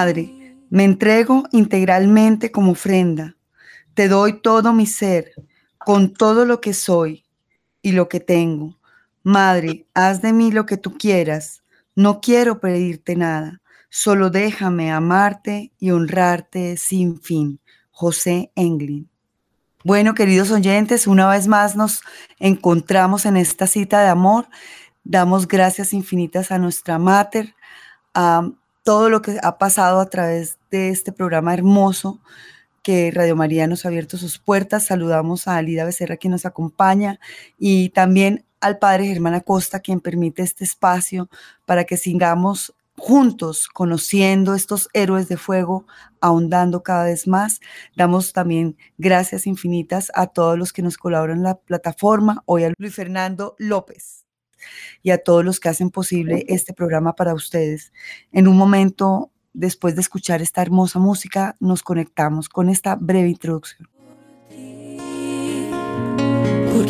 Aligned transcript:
Madre, 0.00 0.56
me 0.70 0.84
entrego 0.84 1.44
integralmente 1.52 2.50
como 2.50 2.72
ofrenda. 2.72 3.36
Te 3.92 4.08
doy 4.08 4.40
todo 4.40 4.72
mi 4.72 4.86
ser, 4.86 5.34
con 5.76 6.14
todo 6.14 6.46
lo 6.46 6.62
que 6.62 6.72
soy 6.72 7.22
y 7.82 7.92
lo 7.92 8.08
que 8.08 8.18
tengo. 8.18 8.78
Madre, 9.22 9.84
haz 9.92 10.22
de 10.22 10.32
mí 10.32 10.52
lo 10.52 10.64
que 10.64 10.78
tú 10.78 10.96
quieras. 10.96 11.62
No 11.94 12.22
quiero 12.22 12.60
pedirte 12.60 13.14
nada. 13.14 13.60
Solo 13.90 14.30
déjame 14.30 14.90
amarte 14.90 15.70
y 15.78 15.90
honrarte 15.90 16.78
sin 16.78 17.20
fin. 17.20 17.60
José 17.90 18.52
Englin. 18.54 19.10
Bueno, 19.84 20.14
queridos 20.14 20.50
oyentes, 20.50 21.06
una 21.06 21.28
vez 21.28 21.46
más 21.46 21.76
nos 21.76 22.00
encontramos 22.38 23.26
en 23.26 23.36
esta 23.36 23.66
cita 23.66 24.00
de 24.00 24.08
amor. 24.08 24.48
Damos 25.04 25.46
gracias 25.46 25.92
infinitas 25.92 26.50
a 26.50 26.58
nuestra 26.58 26.98
mater, 26.98 27.54
a 28.14 28.50
todo 28.90 29.08
lo 29.08 29.22
que 29.22 29.38
ha 29.40 29.56
pasado 29.56 30.00
a 30.00 30.06
través 30.06 30.58
de 30.72 30.88
este 30.88 31.12
programa 31.12 31.54
hermoso 31.54 32.20
que 32.82 33.12
Radio 33.14 33.36
María 33.36 33.68
nos 33.68 33.84
ha 33.84 33.88
abierto 33.88 34.18
sus 34.18 34.40
puertas. 34.40 34.86
Saludamos 34.86 35.46
a 35.46 35.58
Alida 35.58 35.84
Becerra, 35.84 36.16
quien 36.16 36.32
nos 36.32 36.44
acompaña, 36.44 37.20
y 37.56 37.90
también 37.90 38.44
al 38.60 38.80
Padre 38.80 39.06
Germán 39.06 39.34
Acosta, 39.34 39.78
quien 39.78 40.00
permite 40.00 40.42
este 40.42 40.64
espacio 40.64 41.30
para 41.66 41.84
que 41.84 41.96
sigamos 41.96 42.74
juntos 42.96 43.68
conociendo 43.68 44.56
estos 44.56 44.88
héroes 44.92 45.28
de 45.28 45.36
fuego, 45.36 45.86
ahondando 46.20 46.82
cada 46.82 47.04
vez 47.04 47.28
más. 47.28 47.60
Damos 47.94 48.32
también 48.32 48.76
gracias 48.98 49.46
infinitas 49.46 50.10
a 50.16 50.26
todos 50.26 50.58
los 50.58 50.72
que 50.72 50.82
nos 50.82 50.98
colaboran 50.98 51.36
en 51.36 51.44
la 51.44 51.54
plataforma, 51.54 52.42
hoy 52.44 52.64
a 52.64 52.72
Luis 52.76 52.92
Fernando 52.92 53.54
López 53.56 54.19
y 55.02 55.10
a 55.10 55.18
todos 55.18 55.44
los 55.44 55.60
que 55.60 55.68
hacen 55.68 55.90
posible 55.90 56.44
este 56.48 56.72
programa 56.72 57.14
para 57.14 57.34
ustedes. 57.34 57.92
En 58.32 58.48
un 58.48 58.56
momento, 58.56 59.30
después 59.52 59.94
de 59.94 60.02
escuchar 60.02 60.42
esta 60.42 60.62
hermosa 60.62 60.98
música, 60.98 61.56
nos 61.60 61.82
conectamos 61.82 62.48
con 62.48 62.68
esta 62.68 62.96
breve 62.96 63.28
introducción. 63.28 63.88
Por 66.72 66.86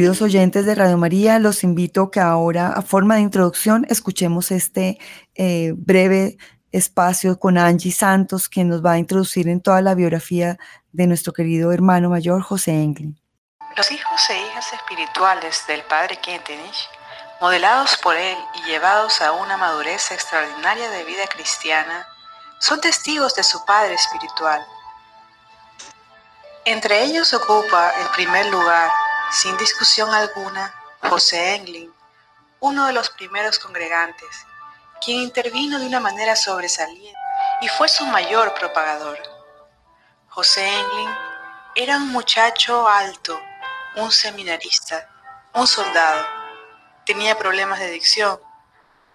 queridos 0.00 0.22
oyentes 0.22 0.64
de 0.64 0.74
Radio 0.74 0.96
María, 0.96 1.38
los 1.38 1.62
invito 1.62 2.10
que 2.10 2.20
ahora, 2.20 2.72
a 2.72 2.80
forma 2.80 3.16
de 3.16 3.20
introducción, 3.20 3.84
escuchemos 3.90 4.50
este 4.50 4.98
eh, 5.34 5.74
breve 5.76 6.38
espacio 6.72 7.38
con 7.38 7.58
Angie 7.58 7.92
Santos, 7.92 8.48
quien 8.48 8.70
nos 8.70 8.82
va 8.82 8.92
a 8.92 8.98
introducir 8.98 9.46
en 9.46 9.60
toda 9.60 9.82
la 9.82 9.94
biografía 9.94 10.56
de 10.92 11.06
nuestro 11.06 11.34
querido 11.34 11.70
hermano 11.70 12.08
mayor 12.08 12.40
José 12.40 12.70
Englin. 12.82 13.20
Los 13.76 13.92
hijos 13.92 14.30
e 14.30 14.40
hijas 14.40 14.72
espirituales 14.72 15.64
del 15.68 15.82
Padre 15.82 16.16
Kentenich, 16.16 16.88
modelados 17.42 17.98
por 17.98 18.16
él 18.16 18.38
y 18.54 18.70
llevados 18.70 19.20
a 19.20 19.32
una 19.32 19.58
madurez 19.58 20.12
extraordinaria 20.12 20.88
de 20.88 21.04
vida 21.04 21.26
cristiana, 21.26 22.06
son 22.58 22.80
testigos 22.80 23.34
de 23.34 23.42
su 23.42 23.62
Padre 23.66 23.96
espiritual. 23.96 24.62
Entre 26.64 27.02
ellos 27.04 27.34
ocupa 27.34 27.92
el 28.00 28.06
primer 28.16 28.46
lugar, 28.46 28.88
sin 29.30 29.56
discusión 29.56 30.12
alguna, 30.12 30.74
José 31.08 31.54
Englin, 31.54 31.92
uno 32.58 32.86
de 32.86 32.92
los 32.92 33.10
primeros 33.10 33.58
congregantes, 33.58 34.46
quien 35.04 35.20
intervino 35.20 35.78
de 35.78 35.86
una 35.86 36.00
manera 36.00 36.36
sobresaliente 36.36 37.18
y 37.60 37.68
fue 37.68 37.88
su 37.88 38.04
mayor 38.06 38.52
propagador. 38.54 39.18
José 40.28 40.66
Englin 40.68 41.10
era 41.74 41.96
un 41.96 42.08
muchacho 42.08 42.88
alto, 42.88 43.40
un 43.96 44.10
seminarista, 44.10 45.08
un 45.54 45.66
soldado. 45.66 46.26
Tenía 47.06 47.36
problemas 47.36 47.78
de 47.78 47.90
dicción. 47.90 48.40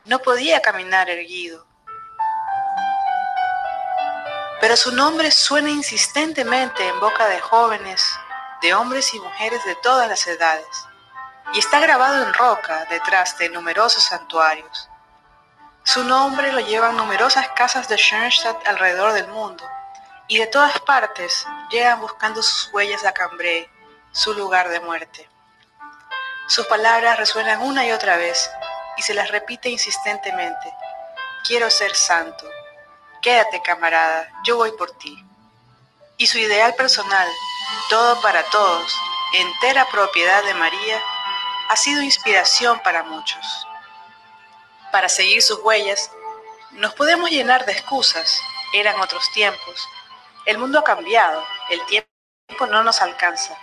No 0.06 0.20
podía 0.20 0.62
caminar 0.62 1.10
erguido. 1.10 1.66
Pero 4.62 4.76
su 4.78 4.92
nombre 4.92 5.32
suena 5.32 5.70
insistentemente 5.70 6.88
en 6.88 7.00
boca 7.00 7.28
de 7.28 7.40
jóvenes, 7.40 8.18
de 8.66 8.74
hombres 8.74 9.14
y 9.14 9.20
mujeres 9.20 9.64
de 9.64 9.76
todas 9.76 10.10
las 10.10 10.26
edades, 10.26 10.88
y 11.54 11.60
está 11.60 11.80
grabado 11.80 12.24
en 12.24 12.34
roca 12.34 12.86
detrás 12.90 13.38
de 13.38 13.48
numerosos 13.50 14.06
santuarios. 14.06 14.90
Su 15.84 16.04
nombre 16.04 16.52
lo 16.52 16.62
llevan 16.62 16.98
numerosas 16.98 17.48
casas 17.50 17.88
de 17.88 17.96
Schoenstatt 17.96 18.68
alrededor 18.68 19.14
del 19.14 19.28
mundo, 19.28 19.64
y 20.28 20.40
de 20.40 20.48
todas 20.48 20.80
partes 20.80 21.46
llegan 21.70 22.02
buscando 22.02 22.42
sus 22.42 22.74
huellas 22.74 23.06
a 23.06 23.12
Cambrai, 23.12 23.70
su 24.12 24.34
lugar 24.34 24.70
de 24.70 24.80
muerte. 24.80 25.30
Sus 26.48 26.66
palabras 26.66 27.20
resuenan 27.20 27.62
una 27.62 27.86
y 27.86 27.92
otra 27.92 28.18
vez, 28.18 28.50
y 28.98 29.04
se 29.04 29.14
las 29.14 29.30
repite 29.30 29.70
insistentemente. 29.70 30.74
Quiero 31.46 31.70
ser 31.70 31.96
santo. 31.96 32.50
Quédate, 33.22 33.62
camarada, 33.62 34.28
yo 34.44 34.58
voy 34.58 34.72
por 34.72 34.90
ti. 34.98 35.24
Y 36.18 36.26
su 36.26 36.40
ideal 36.40 36.74
personal, 36.74 37.30
todo 37.90 38.20
para 38.22 38.44
todos, 38.50 38.96
entera 39.34 39.88
propiedad 39.90 40.44
de 40.44 40.54
María, 40.54 41.02
ha 41.70 41.76
sido 41.76 42.02
inspiración 42.02 42.80
para 42.84 43.04
muchos. 43.04 43.68
Para 44.92 45.10
seguir 45.10 45.42
sus 45.42 45.60
huellas, 45.60 46.12
nos 46.72 46.94
podemos 46.94 47.30
llenar 47.30 47.66
de 47.66 47.74
excusas, 47.74 48.42
eran 48.74 49.00
otros 49.00 49.32
tiempos, 49.32 49.88
el 50.46 50.58
mundo 50.58 50.80
ha 50.80 50.84
cambiado, 50.84 51.44
el 51.70 51.84
tiempo 51.88 52.68
no 52.70 52.84
nos 52.84 53.02
alcanza. 53.02 53.58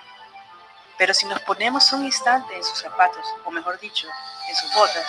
Pero 0.98 1.14
si 1.14 1.26
nos 1.26 1.40
ponemos 1.40 1.92
un 1.92 2.04
instante 2.04 2.56
en 2.56 2.64
sus 2.64 2.78
zapatos, 2.78 3.24
o 3.44 3.50
mejor 3.50 3.78
dicho, 3.78 4.08
en 4.48 4.56
sus 4.56 4.74
botas, 4.74 5.06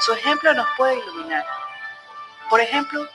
su 0.00 0.12
ejemplo 0.12 0.52
nos 0.54 0.66
puede 0.76 0.98
iluminar. 0.98 1.46
Por 2.50 2.60
ejemplo, 2.60 3.08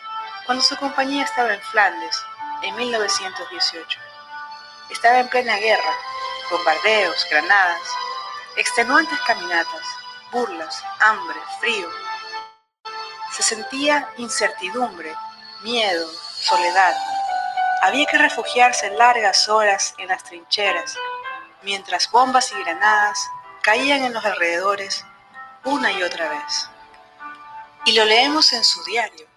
cuando 0.46 0.64
su 0.64 0.76
compañía 0.78 1.24
estaba 1.24 1.54
en 1.54 1.62
Flandes, 1.62 2.24
en 2.64 2.76
1918. 2.76 4.00
Estaba 4.90 5.20
en 5.20 5.30
plena 5.30 5.56
guerra, 5.58 5.94
bombardeos, 6.50 7.28
granadas, 7.30 7.82
extenuantes 8.56 9.20
caminatas, 9.22 9.86
burlas, 10.32 10.84
hambre, 11.00 11.40
frío. 11.60 11.88
Se 13.31 13.44
sentía 13.44 14.10
incertidumbre, 14.18 15.16
miedo, 15.62 16.10
soledad. 16.34 16.96
Había 17.84 18.06
que 18.08 18.18
refugiarse 18.18 18.90
largas 18.92 19.48
horas 19.48 19.94
en 20.00 20.08
las 20.08 20.24
trincheras, 20.24 20.98
mientras 21.62 22.10
bombas 22.12 22.52
y 22.52 22.63
granadas 22.63 23.19
caían 23.62 24.04
en 24.04 24.13
los 24.13 24.25
alrededores 24.25 25.06
una 25.63 25.92
y 25.92 26.02
otra 26.02 26.30
vez. 26.30 26.69
Y 27.86 27.94
lo 27.94 28.06
leemos 28.06 28.52
en 28.54 28.63
su 28.63 28.84
diario. 28.86 29.28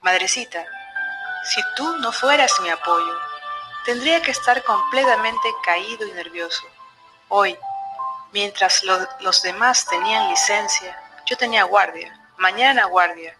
Madrecita, 0.00 0.64
si 1.44 1.60
tú 1.76 1.98
no 1.98 2.12
fueras 2.12 2.58
mi 2.60 2.70
apoyo, 2.70 3.33
tendría 3.84 4.20
que 4.22 4.30
estar 4.30 4.62
completamente 4.64 5.48
caído 5.64 6.06
y 6.06 6.12
nervioso. 6.12 6.62
Hoy, 7.28 7.58
mientras 8.32 8.82
lo- 8.84 9.08
los 9.20 9.42
demás 9.42 9.86
tenían 9.86 10.28
licencia, 10.28 10.98
yo 11.26 11.36
tenía 11.36 11.64
guardia, 11.64 12.18
mañana 12.36 12.86
guardia. 12.86 13.36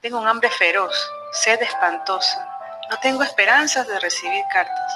Tengo 0.00 0.18
un 0.18 0.28
hambre 0.28 0.50
feroz, 0.50 0.94
sed 1.32 1.62
espantosa, 1.62 2.46
no 2.90 2.98
tengo 2.98 3.22
esperanzas 3.22 3.86
de 3.86 3.98
recibir 4.00 4.44
cartas. 4.52 4.92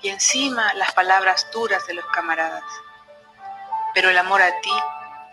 Y 0.00 0.10
encima 0.10 0.72
las 0.74 0.92
palabras 0.92 1.48
duras 1.52 1.84
de 1.86 1.94
los 1.94 2.04
camaradas. 2.06 2.62
Pero 3.94 4.10
el 4.10 4.18
amor 4.18 4.40
a 4.42 4.60
ti 4.60 4.72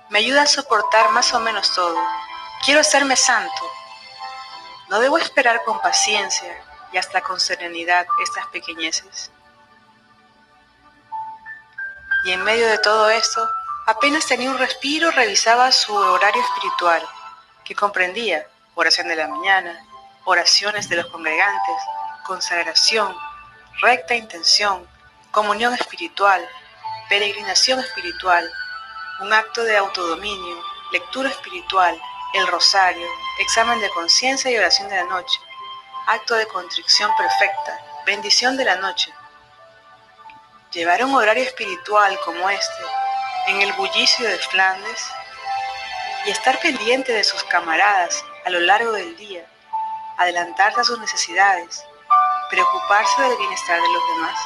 me 0.09 0.19
ayuda 0.19 0.41
a 0.43 0.47
soportar 0.47 1.09
más 1.11 1.31
o 1.33 1.39
menos 1.39 1.71
todo. 1.75 1.97
Quiero 2.63 2.79
hacerme 2.79 3.15
santo. 3.15 3.71
No 4.89 4.99
debo 4.99 5.19
esperar 5.19 5.63
con 5.63 5.79
paciencia 5.81 6.63
hasta 6.97 7.21
con 7.21 7.39
serenidad 7.39 8.05
estas 8.23 8.47
pequeñeces. 8.47 9.31
Y 12.25 12.31
en 12.31 12.43
medio 12.43 12.67
de 12.67 12.79
todo 12.79 13.09
esto, 13.09 13.47
apenas 13.85 14.25
tenía 14.25 14.49
un 14.49 14.57
respiro, 14.57 15.11
revisaba 15.11 15.71
su 15.71 15.93
horario 15.93 16.41
espiritual. 16.41 17.05
que 17.63 17.73
comprendía 17.73 18.45
oración 18.75 19.07
de 19.07 19.15
la 19.15 19.27
mañana, 19.27 19.83
oraciones 20.25 20.87
de 20.87 20.97
los 20.97 21.07
congregantes, 21.07 21.75
consagración, 22.23 23.15
recta 23.81 24.13
intención, 24.13 24.87
comunión 25.31 25.73
espiritual, 25.73 26.47
peregrinación 27.09 27.79
espiritual, 27.79 28.47
un 29.21 29.33
acto 29.33 29.63
de 29.63 29.77
autodominio, 29.77 30.61
lectura 30.91 31.29
espiritual, 31.29 31.99
el 32.35 32.47
rosario, 32.47 33.07
examen 33.39 33.79
de 33.79 33.89
conciencia 33.89 34.51
y 34.51 34.57
oración 34.57 34.89
de 34.89 34.97
la 34.97 35.05
noche, 35.05 35.39
acto 36.07 36.35
de 36.35 36.47
contrición 36.47 37.11
perfecta, 37.17 37.79
bendición 38.05 38.57
de 38.57 38.65
la 38.65 38.75
noche. 38.75 39.11
Llevar 40.71 41.03
un 41.03 41.15
horario 41.15 41.43
espiritual 41.43 42.19
como 42.23 42.49
este, 42.49 42.83
en 43.47 43.61
el 43.61 43.73
bullicio 43.73 44.27
de 44.27 44.37
Flandes, 44.37 45.05
y 46.25 46.31
estar 46.31 46.59
pendiente 46.59 47.11
de 47.11 47.23
sus 47.23 47.43
camaradas 47.45 48.23
a 48.45 48.49
lo 48.49 48.59
largo 48.59 48.91
del 48.91 49.15
día, 49.15 49.45
adelantarse 50.17 50.81
a 50.81 50.83
sus 50.83 50.99
necesidades, 50.99 51.83
preocuparse 52.49 53.21
del 53.21 53.37
bienestar 53.37 53.81
de 53.81 53.87
los 53.87 54.07
demás, 54.15 54.39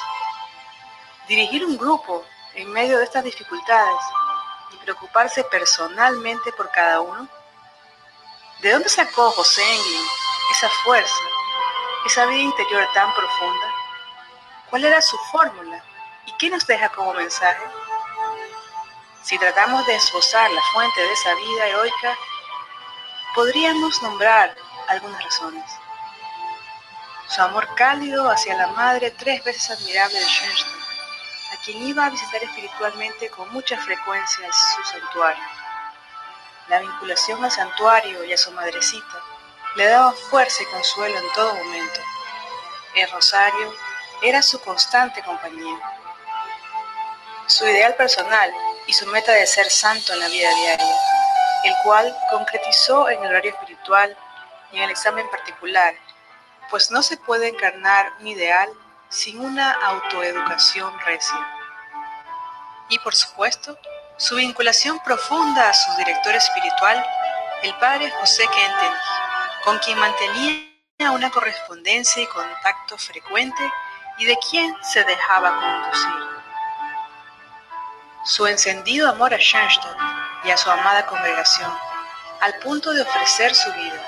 dirigir 1.28 1.66
un 1.66 1.78
grupo 1.78 2.26
en 2.56 2.72
medio 2.72 2.98
de 2.98 3.04
estas 3.04 3.24
dificultades 3.24 4.02
y 4.72 4.78
preocuparse 4.78 5.44
personalmente 5.46 6.52
por 6.54 6.70
cada 6.72 7.02
uno? 7.02 7.28
¿De 8.62 8.72
dónde 8.72 8.90
sacó 8.90 9.32
José 9.32 9.62
Englin 9.62 10.06
esa 10.52 10.70
fuerza, 10.84 11.24
esa 12.10 12.26
vida 12.26 12.42
interior 12.42 12.88
tan 12.96 13.14
profunda? 13.14 13.68
¿Cuál 14.72 14.84
era 14.84 15.00
su 15.00 15.16
fórmula 15.32 15.84
y 16.26 16.32
qué 16.40 16.50
nos 16.50 16.66
deja 16.66 16.90
como 16.90 17.14
mensaje? 17.14 17.64
Si 19.22 19.38
tratamos 19.38 19.86
de 19.86 19.96
esbozar 19.96 20.50
la 20.50 20.62
fuente 20.74 21.02
de 21.02 21.14
esa 21.14 21.36
vida 21.36 21.68
heroica, 21.68 22.18
podríamos 23.36 24.02
nombrar 24.02 24.56
algunas 24.88 25.24
razones. 25.24 25.64
Su 27.28 27.44
amor 27.44 27.68
cálido 27.76 28.28
hacia 28.32 28.58
la 28.58 28.68
madre 28.70 29.12
tres 29.12 29.44
veces 29.44 29.70
admirable 29.70 30.20
de 30.20 30.26
Schoenstatt, 30.26 30.82
a 31.54 31.64
quien 31.64 31.88
iba 31.88 32.08
a 32.08 32.10
visitar 32.10 32.44
espiritualmente 32.44 33.30
con 33.30 33.54
mucha 33.54 33.78
frecuencia 33.78 34.48
en 34.48 34.52
su 34.52 34.84
santuario. 34.84 35.44
La 36.70 36.80
vinculación 36.80 37.44
al 37.46 37.52
santuario 37.52 38.24
y 38.24 38.34
a 38.34 38.38
su 38.38 38.52
madrecita 38.52 39.29
le 39.76 39.86
daba 39.86 40.12
fuerza 40.14 40.64
y 40.64 40.66
consuelo 40.68 41.18
en 41.18 41.34
todo 41.34 41.54
momento. 41.54 42.02
El 42.96 43.10
rosario 43.12 43.74
era 44.22 44.42
su 44.42 44.60
constante 44.62 45.22
compañía. 45.24 45.80
Su 47.48 47.66
ideal 47.66 47.96
personal 47.96 48.54
y 48.88 48.94
su 48.94 49.06
meta 49.08 49.32
de 49.32 49.46
ser 49.46 49.70
santo 49.70 50.14
en 50.14 50.20
la 50.20 50.28
vida 50.28 50.54
diaria, 50.56 50.96
el 51.64 51.74
cual 51.84 52.16
concretizó 52.30 53.10
en 53.10 53.24
el 53.24 53.30
horario 53.30 53.52
espiritual 53.52 54.18
y 54.72 54.78
en 54.78 54.84
el 54.84 54.92
examen 54.92 55.30
particular, 55.30 55.96
pues 56.70 56.92
no 56.92 57.02
se 57.02 57.18
puede 57.18 57.50
encarnar 57.50 58.14
un 58.20 58.28
ideal 58.28 58.70
sin 59.10 59.40
una 59.40 59.72
autoeducación 59.72 61.00
recia. 61.02 61.48
Y 62.90 63.00
por 63.00 63.16
supuesto, 63.16 63.78
su 64.18 64.36
vinculación 64.36 65.00
profunda 65.04 65.70
a 65.70 65.74
su 65.74 65.96
director 65.96 66.36
espiritual, 66.36 67.06
el 67.64 67.74
padre 67.76 68.12
José 68.20 68.44
Kentenich, 68.48 69.29
con 69.70 69.78
quien 69.78 70.00
mantenía 70.00 71.12
una 71.12 71.30
correspondencia 71.30 72.24
y 72.24 72.26
contacto 72.26 72.98
frecuente 72.98 73.72
y 74.18 74.26
de 74.26 74.36
quien 74.50 74.76
se 74.82 75.04
dejaba 75.04 75.56
conducir. 75.60 76.42
Su 78.26 78.48
encendido 78.48 79.08
amor 79.08 79.32
a 79.32 79.38
Schoenstatt 79.38 79.96
y 80.44 80.50
a 80.50 80.58
su 80.58 80.72
amada 80.72 81.06
congregación, 81.06 81.72
al 82.42 82.56
punto 82.64 82.92
de 82.94 83.04
ofrecer 83.04 83.54
su 83.54 83.72
vida. 83.74 84.02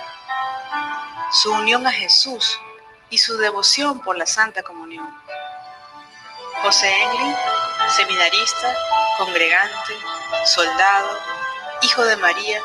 Su 1.31 1.51
unión 1.53 1.85
a 1.85 1.91
Jesús 1.91 2.59
y 3.11 3.19
su 3.19 3.37
devoción 3.37 3.99
por 3.99 4.17
la 4.17 4.25
Santa 4.25 4.63
Comunión. 4.63 5.15
José 6.63 6.91
Englin, 7.03 7.35
seminarista, 7.87 8.75
congregante, 9.19 9.93
soldado, 10.43 11.19
hijo 11.83 12.03
de 12.03 12.17
María, 12.17 12.59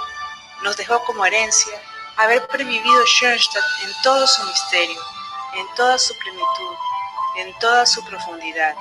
nos 0.63 0.79
dejó 0.79 1.05
como 1.05 1.27
herencia 1.27 1.79
haber 2.17 2.47
previvido 2.49 3.05
Schoenstatt 3.07 3.65
en 3.85 3.91
todo 4.03 4.27
su 4.27 4.43
misterio, 4.45 5.01
en 5.55 5.67
toda 5.75 5.99
su 5.99 6.15
plenitud, 6.19 6.77
en 7.37 7.59
toda 7.59 7.85
su 7.85 8.05
profundidad, 8.05 8.75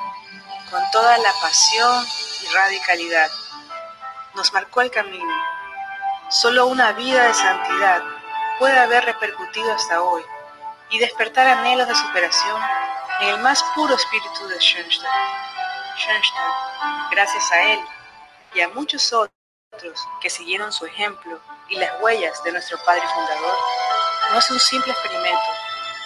con 0.71 0.81
toda 0.91 1.17
la 1.17 1.33
pasión 1.41 2.05
y 2.43 2.53
radicalidad. 2.53 3.29
Nos 4.35 4.51
marcó 4.53 4.81
el 4.81 4.91
camino. 4.91 5.33
Solo 6.29 6.67
una 6.67 6.93
vida 6.93 7.27
de 7.27 7.33
santidad 7.33 8.03
puede 8.57 8.79
haber 8.79 9.05
repercutido 9.05 9.71
hasta 9.73 10.01
hoy 10.01 10.23
y 10.89 10.99
despertar 10.99 11.47
anhelos 11.47 11.87
de 11.87 11.95
superación 11.95 12.61
en 13.21 13.29
el 13.29 13.39
más 13.39 13.63
puro 13.75 13.95
espíritu 13.95 14.47
de 14.47 14.59
Schoenstatt. 14.59 15.09
Schoenstatt, 15.97 17.11
gracias 17.11 17.51
a 17.51 17.61
él 17.73 17.79
y 18.53 18.61
a 18.61 18.69
muchos 18.69 19.11
otros 19.13 19.34
que 20.21 20.29
siguieron 20.29 20.71
su 20.71 20.85
ejemplo 20.85 21.39
y 21.69 21.75
las 21.77 22.01
huellas 22.01 22.43
de 22.43 22.51
nuestro 22.51 22.77
Padre 22.85 23.03
Fundador, 23.13 23.57
no 24.31 24.39
es 24.39 24.51
un 24.51 24.59
simple 24.59 24.91
experimento, 24.91 25.51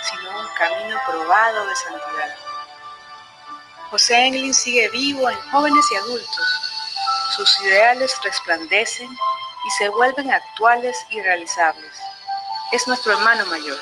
sino 0.03 0.39
un 0.39 0.47
camino 0.57 0.99
probado 1.07 1.65
de 1.65 1.75
santidad. 1.75 2.35
José 3.89 4.15
Englin 4.25 4.53
sigue 4.53 4.89
vivo 4.89 5.29
en 5.29 5.39
jóvenes 5.51 5.85
y 5.91 5.95
adultos. 5.95 6.61
Sus 7.35 7.61
ideales 7.61 8.15
resplandecen 8.23 9.09
y 9.11 9.69
se 9.77 9.89
vuelven 9.89 10.31
actuales 10.31 10.97
y 11.09 11.21
realizables. 11.21 11.93
Es 12.71 12.87
nuestro 12.87 13.13
hermano 13.13 13.45
mayor. 13.47 13.79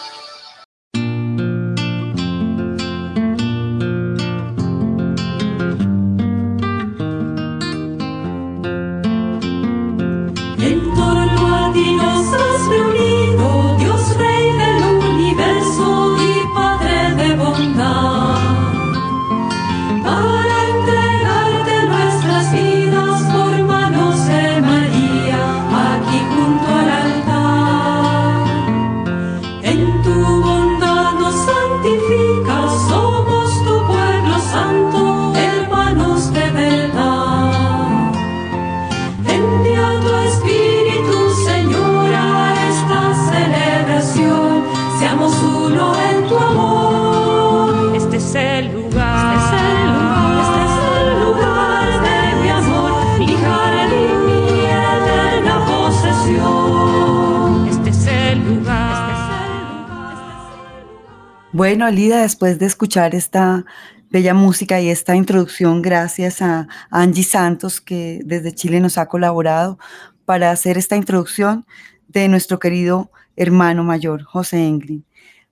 Bueno, 61.78 61.90
Alida, 61.90 62.24
después 62.24 62.58
de 62.58 62.66
escuchar 62.66 63.14
esta 63.14 63.64
bella 64.10 64.34
música 64.34 64.82
y 64.82 64.90
esta 64.90 65.16
introducción, 65.16 65.84
gracias 65.84 66.42
a 66.42 66.68
Angie 66.90 67.22
Santos, 67.22 67.82
que 67.82 68.20
desde 68.26 68.52
Chile 68.52 68.80
nos 68.80 68.98
ha 68.98 69.08
colaborado 69.08 69.78
para 70.26 70.50
hacer 70.50 70.80
esta 70.80 70.96
introducción 70.96 71.68
de 72.08 72.30
nuestro 72.30 72.58
querido 72.58 73.12
hermano 73.36 73.84
mayor, 73.84 74.24
José 74.24 74.66
Englin. 74.66 75.06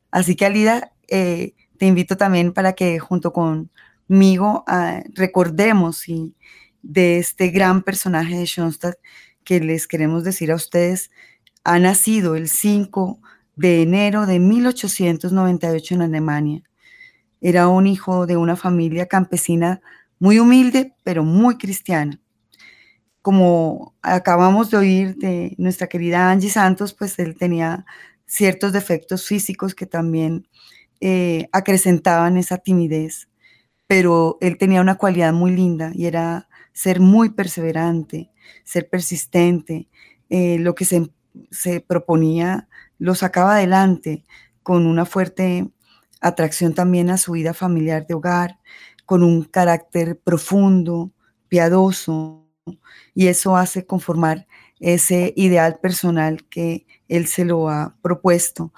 Así 0.09 0.35
que, 0.35 0.47
Alida, 0.47 0.93
eh, 1.09 1.53
te 1.77 1.85
invito 1.85 2.17
también 2.17 2.53
para 2.53 2.73
que 2.73 2.97
junto 2.97 3.31
conmigo 3.31 4.63
ah, 4.65 5.03
recordemos 5.13 6.05
de 6.81 7.19
este 7.19 7.49
gran 7.49 7.83
personaje 7.83 8.35
de 8.35 8.47
Schoenstatt 8.47 8.95
que 9.43 9.59
les 9.59 9.85
queremos 9.85 10.23
decir 10.23 10.51
a 10.51 10.55
ustedes, 10.55 11.11
ha 11.63 11.77
nacido 11.77 12.35
el 12.35 12.49
5 12.49 13.19
de 13.55 13.81
enero 13.81 14.25
de 14.25 14.39
1898 14.39 15.95
en 15.95 16.01
Alemania. 16.01 16.63
Era 17.41 17.67
un 17.67 17.87
hijo 17.87 18.25
de 18.27 18.37
una 18.37 18.55
familia 18.55 19.07
campesina 19.07 19.81
muy 20.19 20.39
humilde, 20.39 20.93
pero 21.03 21.23
muy 21.23 21.57
cristiana. 21.57 22.19
Como 23.21 23.95
acabamos 24.01 24.69
de 24.69 24.77
oír 24.77 25.15
de 25.15 25.55
nuestra 25.57 25.87
querida 25.87 26.29
Angie 26.31 26.49
Santos, 26.49 26.93
pues 26.93 27.17
él 27.19 27.35
tenía 27.37 27.85
ciertos 28.27 28.73
defectos 28.73 29.25
físicos 29.25 29.73
que 29.75 29.85
también 29.85 30.47
eh, 31.01 31.47
acrecentaban 31.51 32.37
esa 32.37 32.57
timidez, 32.57 33.29
pero 33.87 34.37
él 34.41 34.57
tenía 34.57 34.81
una 34.81 34.95
cualidad 34.95 35.33
muy 35.33 35.51
linda 35.55 35.91
y 35.95 36.05
era 36.07 36.47
ser 36.73 36.99
muy 36.99 37.29
perseverante, 37.31 38.31
ser 38.63 38.89
persistente, 38.89 39.87
eh, 40.29 40.57
lo 40.59 40.75
que 40.75 40.85
se 40.85 41.09
se 41.51 41.81
proponía 41.81 42.67
lo 42.97 43.15
sacaba 43.15 43.55
adelante 43.55 44.25
con 44.63 44.85
una 44.85 45.05
fuerte 45.05 45.69
atracción 46.21 46.73
también 46.73 47.09
a 47.09 47.17
su 47.17 47.33
vida 47.33 47.53
familiar 47.53 48.07
de 48.07 48.15
hogar, 48.15 48.59
con 49.05 49.23
un 49.23 49.43
carácter 49.43 50.19
profundo, 50.19 51.11
piadoso, 51.47 52.45
y 53.13 53.27
eso 53.27 53.55
hace 53.55 53.85
conformar 53.85 54.47
ese 54.79 55.33
ideal 55.35 55.79
personal 55.81 56.43
que 56.49 56.85
él 57.07 57.27
se 57.27 57.45
lo 57.45 57.69
ha 57.69 57.95
propuesto. 58.01 58.73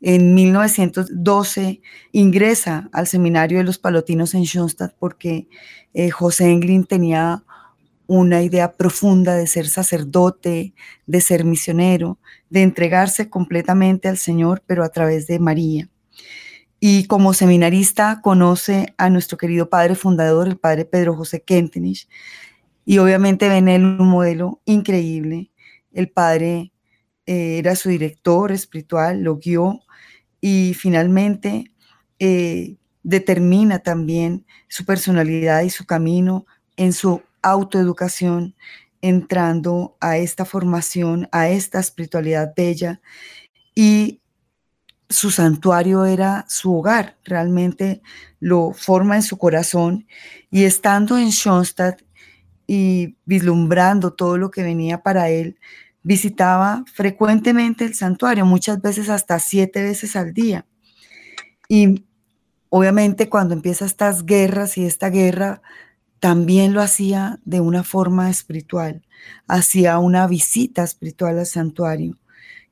En 0.00 0.34
1912 0.34 1.82
ingresa 2.12 2.88
al 2.92 3.06
seminario 3.06 3.58
de 3.58 3.64
los 3.64 3.78
palotinos 3.78 4.34
en 4.34 4.44
Schoenstatt 4.44 4.94
porque 4.98 5.48
eh, 5.92 6.10
José 6.10 6.50
Englin 6.50 6.84
tenía 6.84 7.44
una 8.06 8.42
idea 8.42 8.72
profunda 8.72 9.34
de 9.34 9.46
ser 9.46 9.68
sacerdote, 9.68 10.74
de 11.06 11.20
ser 11.20 11.44
misionero, 11.44 12.18
de 12.50 12.62
entregarse 12.62 13.30
completamente 13.30 14.08
al 14.08 14.18
Señor, 14.18 14.62
pero 14.66 14.84
a 14.84 14.90
través 14.90 15.26
de 15.26 15.38
María. 15.38 15.88
Y 16.80 17.06
como 17.06 17.32
seminarista 17.34 18.20
conoce 18.22 18.94
a 18.98 19.10
nuestro 19.10 19.38
querido 19.38 19.68
padre 19.68 19.94
fundador, 19.94 20.48
el 20.48 20.58
padre 20.58 20.84
Pedro 20.84 21.14
José 21.14 21.42
Kentenich, 21.42 22.08
y 22.84 22.98
obviamente 22.98 23.48
ven 23.48 23.68
en 23.68 23.74
él 23.76 23.84
un 23.84 24.08
modelo 24.08 24.60
increíble. 24.64 25.50
El 25.92 26.10
padre 26.10 26.72
eh, 27.26 27.58
era 27.58 27.76
su 27.76 27.88
director 27.88 28.50
espiritual, 28.50 29.22
lo 29.22 29.36
guió 29.36 29.80
y 30.40 30.74
finalmente 30.74 31.72
eh, 32.18 32.76
determina 33.02 33.80
también 33.80 34.46
su 34.68 34.84
personalidad 34.84 35.62
y 35.62 35.70
su 35.70 35.86
camino 35.86 36.46
en 36.76 36.92
su 36.92 37.22
autoeducación, 37.42 38.56
entrando 39.02 39.96
a 40.00 40.18
esta 40.18 40.44
formación, 40.44 41.28
a 41.32 41.48
esta 41.48 41.80
espiritualidad 41.80 42.52
bella. 42.56 43.00
Y 43.74 44.20
su 45.08 45.30
santuario 45.30 46.04
era 46.04 46.44
su 46.48 46.74
hogar, 46.76 47.16
realmente 47.24 48.00
lo 48.38 48.72
forma 48.72 49.16
en 49.16 49.22
su 49.22 49.38
corazón. 49.38 50.06
Y 50.50 50.64
estando 50.64 51.18
en 51.18 51.32
Schoenstatt 51.32 52.02
y 52.66 53.16
vislumbrando 53.24 54.12
todo 54.12 54.38
lo 54.38 54.50
que 54.50 54.62
venía 54.62 55.02
para 55.02 55.28
él, 55.28 55.58
visitaba 56.02 56.84
frecuentemente 56.94 57.84
el 57.84 57.94
santuario, 57.94 58.46
muchas 58.46 58.80
veces 58.80 59.08
hasta 59.08 59.38
siete 59.38 59.82
veces 59.82 60.16
al 60.16 60.32
día. 60.32 60.66
Y 61.68 62.06
obviamente 62.68 63.28
cuando 63.28 63.54
empieza 63.54 63.84
estas 63.84 64.24
guerras 64.24 64.78
y 64.78 64.86
esta 64.86 65.10
guerra 65.10 65.62
también 66.20 66.74
lo 66.74 66.82
hacía 66.82 67.40
de 67.44 67.60
una 67.60 67.82
forma 67.82 68.30
espiritual, 68.30 69.02
hacía 69.46 69.98
una 69.98 70.26
visita 70.26 70.84
espiritual 70.84 71.38
al 71.38 71.46
santuario 71.46 72.18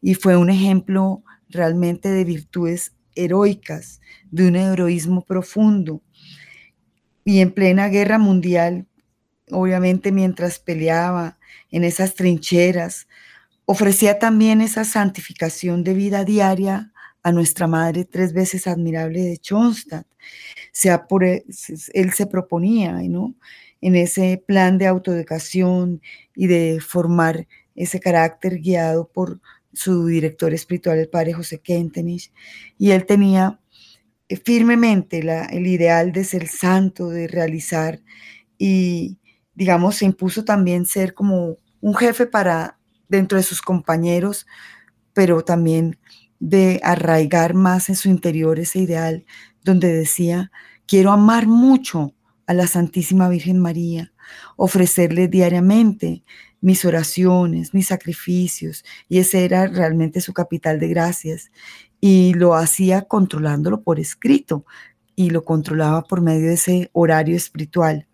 y 0.00 0.14
fue 0.14 0.36
un 0.36 0.50
ejemplo 0.50 1.24
realmente 1.48 2.10
de 2.10 2.24
virtudes 2.24 2.92
heroicas, 3.14 4.00
de 4.30 4.48
un 4.48 4.56
heroísmo 4.56 5.24
profundo. 5.24 6.02
Y 7.24 7.40
en 7.40 7.52
plena 7.52 7.88
guerra 7.88 8.18
mundial, 8.18 8.86
obviamente 9.50 10.12
mientras 10.12 10.58
peleaba 10.58 11.38
en 11.70 11.84
esas 11.84 12.14
trincheras, 12.14 13.08
ofrecía 13.64 14.18
también 14.18 14.60
esa 14.60 14.84
santificación 14.84 15.84
de 15.84 15.94
vida 15.94 16.24
diaria 16.24 16.92
a 17.22 17.32
nuestra 17.32 17.66
Madre 17.66 18.04
tres 18.04 18.32
veces 18.32 18.66
admirable 18.66 19.22
de 19.22 19.36
Schoenstatt. 19.42 20.06
Sea 20.78 21.08
por, 21.08 21.24
e, 21.24 21.44
él 21.92 22.12
se 22.12 22.26
proponía, 22.26 22.92
¿no? 23.02 23.34
En 23.80 23.96
ese 23.96 24.40
plan 24.46 24.78
de 24.78 24.86
autoeducación 24.86 26.00
y 26.36 26.46
de 26.46 26.78
formar 26.80 27.48
ese 27.74 27.98
carácter 27.98 28.60
guiado 28.60 29.08
por 29.08 29.40
su 29.72 30.06
director 30.06 30.54
espiritual, 30.54 30.98
el 30.98 31.08
padre 31.08 31.32
José 31.32 31.58
Kentenich, 31.58 32.32
y 32.78 32.92
él 32.92 33.06
tenía 33.06 33.58
eh, 34.28 34.36
firmemente 34.36 35.18
el 35.18 35.66
ideal 35.66 36.12
de 36.12 36.22
ser 36.22 36.46
santo, 36.46 37.08
de 37.08 37.26
realizar, 37.26 38.00
y 38.56 39.18
digamos, 39.56 39.96
se 39.96 40.04
impuso 40.04 40.44
también 40.44 40.86
ser 40.86 41.12
como 41.12 41.56
un 41.80 41.94
jefe 41.96 42.26
para 42.26 42.78
dentro 43.08 43.36
de 43.36 43.42
sus 43.42 43.62
compañeros, 43.62 44.46
pero 45.12 45.42
también 45.42 45.98
de 46.38 46.80
arraigar 46.84 47.54
más 47.54 47.88
en 47.88 47.96
su 47.96 48.08
interior 48.08 48.60
ese 48.60 48.78
ideal 48.78 49.26
donde 49.64 49.92
decía, 49.92 50.50
quiero 50.88 51.12
amar 51.12 51.46
mucho 51.46 52.14
a 52.46 52.54
la 52.54 52.66
Santísima 52.66 53.28
Virgen 53.28 53.60
María, 53.60 54.12
ofrecerle 54.56 55.28
diariamente 55.28 56.24
mis 56.60 56.84
oraciones, 56.84 57.74
mis 57.74 57.88
sacrificios, 57.88 58.84
y 59.08 59.18
ese 59.18 59.44
era 59.44 59.66
realmente 59.66 60.22
su 60.22 60.32
capital 60.32 60.80
de 60.80 60.88
gracias. 60.88 61.52
Y 62.00 62.32
lo 62.34 62.54
hacía 62.54 63.02
controlándolo 63.02 63.82
por 63.82 64.00
escrito 64.00 64.64
y 65.14 65.30
lo 65.30 65.44
controlaba 65.44 66.04
por 66.04 66.22
medio 66.22 66.48
de 66.48 66.54
ese 66.54 66.90
horario 66.92 67.36
espiritual. 67.36 68.08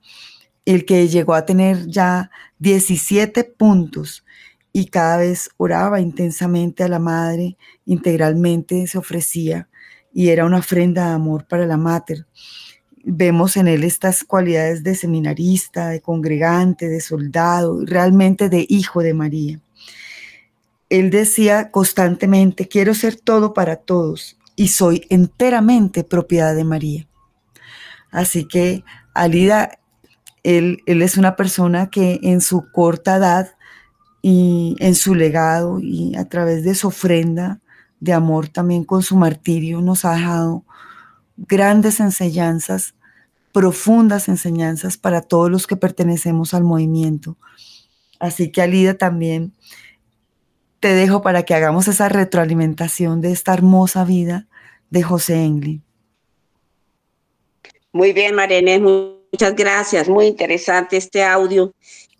El 0.64 0.84
que 0.84 1.06
llegó 1.08 1.34
a 1.34 1.46
tener 1.46 1.86
ya 1.86 2.30
17 2.58 3.44
puntos 3.44 4.24
y 4.72 4.86
cada 4.86 5.18
vez 5.18 5.50
oraba 5.58 6.00
intensamente 6.00 6.82
a 6.82 6.88
la 6.88 6.98
Madre, 6.98 7.56
integralmente 7.84 8.86
se 8.88 8.98
ofrecía 8.98 9.68
y 10.14 10.28
era 10.28 10.46
una 10.46 10.58
ofrenda 10.58 11.08
de 11.08 11.14
amor 11.14 11.44
para 11.44 11.66
la 11.66 11.76
Mater. 11.76 12.24
Vemos 13.02 13.56
en 13.56 13.66
él 13.66 13.82
estas 13.82 14.24
cualidades 14.24 14.84
de 14.84 14.94
seminarista, 14.94 15.88
de 15.88 16.00
congregante, 16.00 16.88
de 16.88 17.00
soldado, 17.00 17.84
realmente 17.84 18.48
de 18.48 18.64
hijo 18.68 19.02
de 19.02 19.12
María. 19.12 19.60
Él 20.88 21.10
decía 21.10 21.70
constantemente, 21.72 22.68
quiero 22.68 22.94
ser 22.94 23.16
todo 23.16 23.52
para 23.52 23.76
todos 23.76 24.38
y 24.54 24.68
soy 24.68 25.04
enteramente 25.10 26.04
propiedad 26.04 26.54
de 26.54 26.64
María. 26.64 27.06
Así 28.12 28.46
que 28.46 28.84
Alida, 29.12 29.80
él, 30.44 30.78
él 30.86 31.02
es 31.02 31.16
una 31.16 31.34
persona 31.34 31.90
que 31.90 32.20
en 32.22 32.40
su 32.40 32.70
corta 32.70 33.16
edad 33.16 33.56
y 34.22 34.76
en 34.78 34.94
su 34.94 35.16
legado 35.16 35.80
y 35.80 36.14
a 36.14 36.28
través 36.28 36.62
de 36.62 36.76
su 36.76 36.88
ofrenda 36.88 37.60
de 38.04 38.12
amor 38.12 38.48
también 38.48 38.84
con 38.84 39.02
su 39.02 39.16
martirio 39.16 39.80
nos 39.80 40.04
ha 40.04 40.14
dejado 40.14 40.62
grandes 41.38 42.00
enseñanzas, 42.00 42.94
profundas 43.50 44.28
enseñanzas 44.28 44.98
para 44.98 45.22
todos 45.22 45.50
los 45.50 45.66
que 45.66 45.76
pertenecemos 45.76 46.52
al 46.52 46.64
movimiento. 46.64 47.38
Así 48.20 48.52
que 48.52 48.60
Alida 48.60 48.94
también 48.94 49.54
te 50.80 50.88
dejo 50.88 51.22
para 51.22 51.44
que 51.44 51.54
hagamos 51.54 51.88
esa 51.88 52.10
retroalimentación 52.10 53.22
de 53.22 53.32
esta 53.32 53.54
hermosa 53.54 54.04
vida 54.04 54.46
de 54.90 55.02
José 55.02 55.42
Engli. 55.42 55.80
Muy 57.90 58.12
bien, 58.12 58.34
Marene, 58.34 58.80
muchas 58.80 59.56
gracias. 59.56 60.10
Muy 60.10 60.26
interesante 60.26 60.98
este 60.98 61.24
audio 61.24 61.72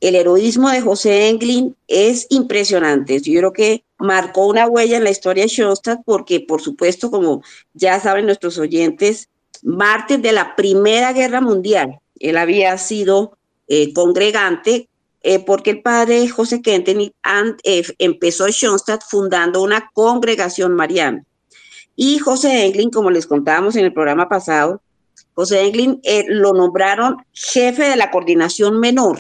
el 0.09 0.17
heroísmo 0.17 0.69
de 0.69 0.83
José 0.83 1.31
Englin 1.31 1.75
es 1.89 2.27
impresionante. 2.29 3.21
Yo 3.23 3.39
creo 3.39 3.53
que 3.55 3.85
marcó 4.05 4.47
una 4.47 4.67
huella 4.67 4.97
en 4.97 5.05
la 5.05 5.11
historia 5.11 5.45
de 5.45 5.49
Schoenstatt 5.49 6.03
porque, 6.05 6.41
por 6.41 6.61
supuesto, 6.61 7.11
como 7.11 7.43
ya 7.73 7.99
saben 8.01 8.27
nuestros 8.27 8.59
oyentes, 8.59 9.29
mártir 9.63 10.21
de 10.21 10.33
la 10.33 10.55
Primera 10.57 11.13
Guerra 11.13 11.41
Mundial. 11.41 11.99
Él 12.21 12.37
había 12.37 12.79
sido 12.79 13.37
eh, 13.67 13.93
congregante 13.93 14.89
eh, 15.23 15.39
porque 15.39 15.71
el 15.71 15.83
padre 15.83 16.29
José 16.29 16.63
Kentenich 16.63 17.15
eh, 17.65 17.83
empezó 17.99 18.47
Schoenstatt 18.47 19.03
fundando 19.09 19.63
una 19.63 19.91
congregación 19.93 20.75
mariana. 20.75 21.25
Y 21.97 22.19
José 22.19 22.67
Englin, 22.67 22.91
como 22.91 23.11
les 23.11 23.27
contábamos 23.27 23.77
en 23.77 23.85
el 23.85 23.93
programa 23.93 24.29
pasado, 24.29 24.83
José 25.35 25.63
Englin 25.63 26.01
lo 26.29 26.53
nombraron 26.53 27.17
jefe 27.33 27.85
de 27.85 27.97
la 27.97 28.11
coordinación 28.11 28.79
menor 28.79 29.19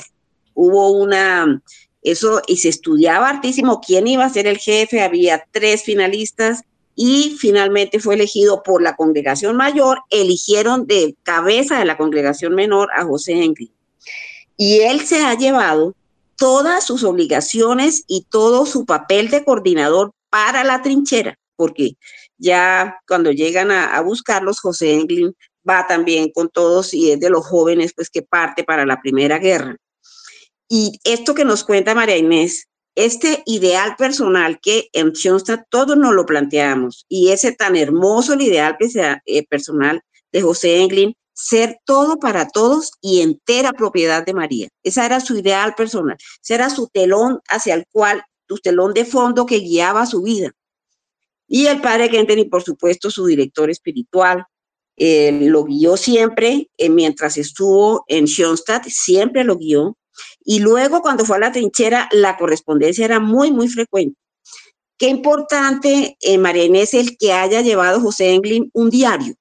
hubo 0.54 0.92
una, 0.92 1.62
eso, 2.04 2.42
y 2.46 2.58
se 2.58 2.68
estudiaba 2.68 3.28
hartísimo 3.28 3.80
quién 3.80 4.06
iba 4.06 4.24
a 4.24 4.30
ser 4.30 4.46
el 4.46 4.58
jefe, 4.58 5.02
había 5.02 5.44
tres 5.50 5.82
finalistas 5.82 6.62
y 6.94 7.36
finalmente 7.40 7.98
fue 7.98 8.14
elegido 8.14 8.62
por 8.62 8.82
la 8.82 8.94
congregación 8.94 9.56
mayor, 9.56 10.02
eligieron 10.10 10.86
de 10.86 11.16
cabeza 11.22 11.78
de 11.78 11.86
la 11.86 11.96
congregación 11.96 12.54
menor 12.54 12.90
a 12.94 13.04
José 13.04 13.32
Henry. 13.32 13.72
Y 14.56 14.80
él 14.80 15.00
se 15.00 15.24
ha 15.24 15.34
llevado 15.34 15.94
todas 16.36 16.84
sus 16.84 17.02
obligaciones 17.04 18.04
y 18.06 18.26
todo 18.30 18.66
su 18.66 18.84
papel 18.84 19.30
de 19.30 19.44
coordinador 19.44 20.12
para 20.30 20.62
la 20.62 20.82
trinchera, 20.82 21.38
porque 21.56 21.96
ya 22.38 22.98
cuando 23.08 23.32
llegan 23.32 23.70
a, 23.70 24.00
buscarlos, 24.02 24.60
José 24.60 24.94
Englin 24.94 25.34
va 25.68 25.86
también 25.86 26.30
con 26.30 26.48
todos 26.48 26.92
y 26.92 27.12
es 27.12 27.20
de 27.20 27.30
los 27.30 27.46
jóvenes 27.46 27.92
pues 27.94 28.10
que 28.10 28.22
parte 28.22 28.62
para 28.64 28.84
la 28.84 29.00
primera 29.00 29.38
guerra. 29.38 29.76
Y 30.76 30.98
esto 31.04 31.36
que 31.36 31.44
nos 31.44 31.62
cuenta 31.62 31.94
María 31.94 32.16
Inés, 32.16 32.66
este 32.96 33.44
ideal 33.46 33.94
personal 33.96 34.58
que 34.60 34.88
en 34.92 35.12
Schoenstatt 35.12 35.68
todos 35.70 35.96
nos 35.96 36.12
lo 36.12 36.26
planteamos 36.26 37.06
y 37.08 37.28
ese 37.28 37.52
tan 37.52 37.76
hermoso 37.76 38.32
el 38.32 38.42
ideal 38.42 38.76
eh, 38.80 39.46
personal 39.46 40.02
de 40.32 40.42
José 40.42 40.80
Englin, 40.80 41.14
ser 41.32 41.78
todo 41.84 42.18
para 42.18 42.48
todos 42.48 42.90
y 43.00 43.20
entera 43.20 43.72
propiedad 43.72 44.26
de 44.26 44.34
María. 44.34 44.68
Esa 44.82 45.06
era 45.06 45.20
su 45.20 45.38
ideal 45.38 45.76
personal, 45.76 46.16
ese 46.42 46.54
era 46.54 46.68
su 46.68 46.88
telón 46.88 47.38
hacia 47.48 47.74
el 47.74 47.84
cual 47.92 48.24
su 48.48 48.56
telón 48.58 48.94
de 48.94 49.04
fondo 49.04 49.46
que 49.46 49.60
guiaba 49.60 50.06
su 50.06 50.22
vida. 50.22 50.50
Y 51.46 51.66
el 51.66 51.80
padre 51.82 52.10
Kenton, 52.10 52.50
por 52.50 52.64
supuesto, 52.64 53.12
su 53.12 53.26
director 53.26 53.70
espiritual, 53.70 54.44
eh, 54.96 55.30
lo 55.40 55.62
guió 55.62 55.96
siempre 55.96 56.68
eh, 56.76 56.88
mientras 56.88 57.36
estuvo 57.36 58.04
en 58.08 58.26
Schoenstatt, 58.26 58.88
siempre 58.88 59.44
lo 59.44 59.56
guió. 59.56 59.96
Y 60.44 60.60
luego 60.60 61.02
cuando 61.02 61.24
fue 61.24 61.36
a 61.36 61.40
la 61.40 61.52
trinchera, 61.52 62.08
la 62.12 62.36
correspondencia 62.36 63.04
era 63.04 63.20
muy, 63.20 63.50
muy 63.50 63.68
frecuente. 63.68 64.16
Qué 64.98 65.08
importante, 65.08 66.16
eh, 66.20 66.38
María 66.38 66.64
Inés, 66.64 66.94
el 66.94 67.16
que 67.18 67.32
haya 67.32 67.60
llevado 67.62 68.00
José 68.00 68.32
Englin 68.32 68.70
un 68.72 68.90
diario, 68.90 69.34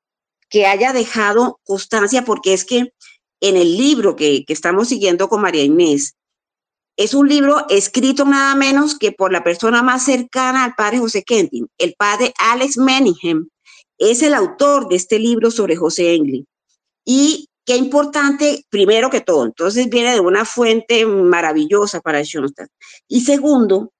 que 0.49 0.65
haya 0.65 0.93
dejado 0.93 1.59
constancia, 1.63 2.25
porque 2.25 2.53
es 2.53 2.65
que 2.65 2.93
en 3.39 3.57
el 3.57 3.77
libro 3.77 4.15
que, 4.15 4.45
que 4.45 4.53
estamos 4.53 4.87
siguiendo 4.87 5.29
con 5.29 5.41
María 5.41 5.63
Inés, 5.63 6.15
es 6.95 7.13
un 7.13 7.27
libro 7.27 7.65
escrito 7.69 8.25
nada 8.25 8.55
menos 8.55 8.97
que 8.97 9.11
por 9.11 9.31
la 9.31 9.43
persona 9.43 9.81
más 9.81 10.05
cercana 10.05 10.63
al 10.63 10.75
padre 10.75 10.99
José 10.99 11.23
Kentin, 11.23 11.67
el 11.77 11.95
padre 11.97 12.33
Alex 12.37 12.77
Meningham, 12.77 13.49
es 13.97 14.21
el 14.21 14.33
autor 14.33 14.87
de 14.89 14.95
este 14.95 15.19
libro 15.19 15.49
sobre 15.49 15.75
José 15.75 16.13
Englin. 16.13 16.47
Y 17.05 17.49
qué 17.65 17.75
importante, 17.77 18.65
primero 18.69 19.09
que 19.09 19.21
todo, 19.21 19.45
entonces 19.45 19.89
viene 19.89 20.13
de 20.13 20.19
una 20.19 20.45
fuente 20.45 21.05
maravillosa 21.05 22.01
para 22.01 22.23
Schoenstatt. 22.23 22.69
Y 23.07 23.21
segundo, 23.21 23.91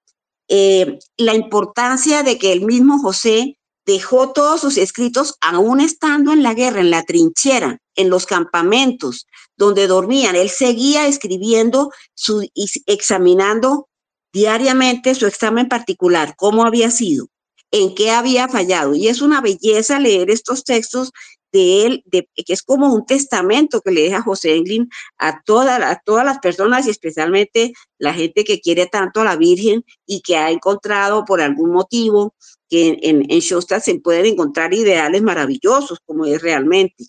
eh, 0.48 0.98
la 1.16 1.34
importancia 1.34 2.22
de 2.22 2.38
que 2.38 2.52
el 2.52 2.62
mismo 2.62 2.98
José 2.98 3.58
dejó 3.86 4.32
todos 4.32 4.60
sus 4.60 4.76
escritos 4.76 5.36
aún 5.40 5.80
estando 5.80 6.32
en 6.32 6.42
la 6.42 6.54
guerra, 6.54 6.80
en 6.80 6.90
la 6.90 7.02
trinchera, 7.02 7.78
en 7.96 8.10
los 8.10 8.26
campamentos 8.26 9.26
donde 9.56 9.86
dormían. 9.86 10.36
Él 10.36 10.50
seguía 10.50 11.06
escribiendo, 11.06 11.90
su, 12.14 12.46
examinando 12.86 13.88
diariamente 14.32 15.14
su 15.14 15.26
examen 15.26 15.68
particular, 15.68 16.34
cómo 16.36 16.64
había 16.64 16.90
sido, 16.90 17.28
en 17.70 17.94
qué 17.94 18.10
había 18.10 18.48
fallado. 18.48 18.94
Y 18.94 19.08
es 19.08 19.22
una 19.22 19.40
belleza 19.40 20.00
leer 20.00 20.30
estos 20.30 20.64
textos 20.64 21.12
de 21.54 21.86
él, 21.86 22.02
de, 22.06 22.28
que 22.34 22.52
es 22.52 22.62
como 22.62 22.92
un 22.92 23.06
testamento 23.06 23.80
que 23.80 23.92
le 23.92 24.02
deja 24.02 24.20
José 24.20 24.56
Englin 24.56 24.90
a, 25.18 25.40
toda, 25.44 25.88
a 25.88 26.00
todas 26.04 26.26
las 26.26 26.40
personas 26.40 26.84
y 26.84 26.90
especialmente 26.90 27.72
la 27.96 28.12
gente 28.12 28.42
que 28.42 28.60
quiere 28.60 28.86
tanto 28.86 29.20
a 29.20 29.24
la 29.24 29.36
Virgen 29.36 29.84
y 30.04 30.20
que 30.20 30.36
ha 30.36 30.50
encontrado 30.50 31.24
por 31.24 31.40
algún 31.40 31.70
motivo 31.70 32.34
que 32.68 32.98
en, 33.02 33.30
en 33.30 33.40
se 33.40 34.00
pueden 34.00 34.26
encontrar 34.26 34.74
ideales 34.74 35.22
maravillosos, 35.22 36.00
como 36.04 36.24
es 36.26 36.42
realmente. 36.42 37.04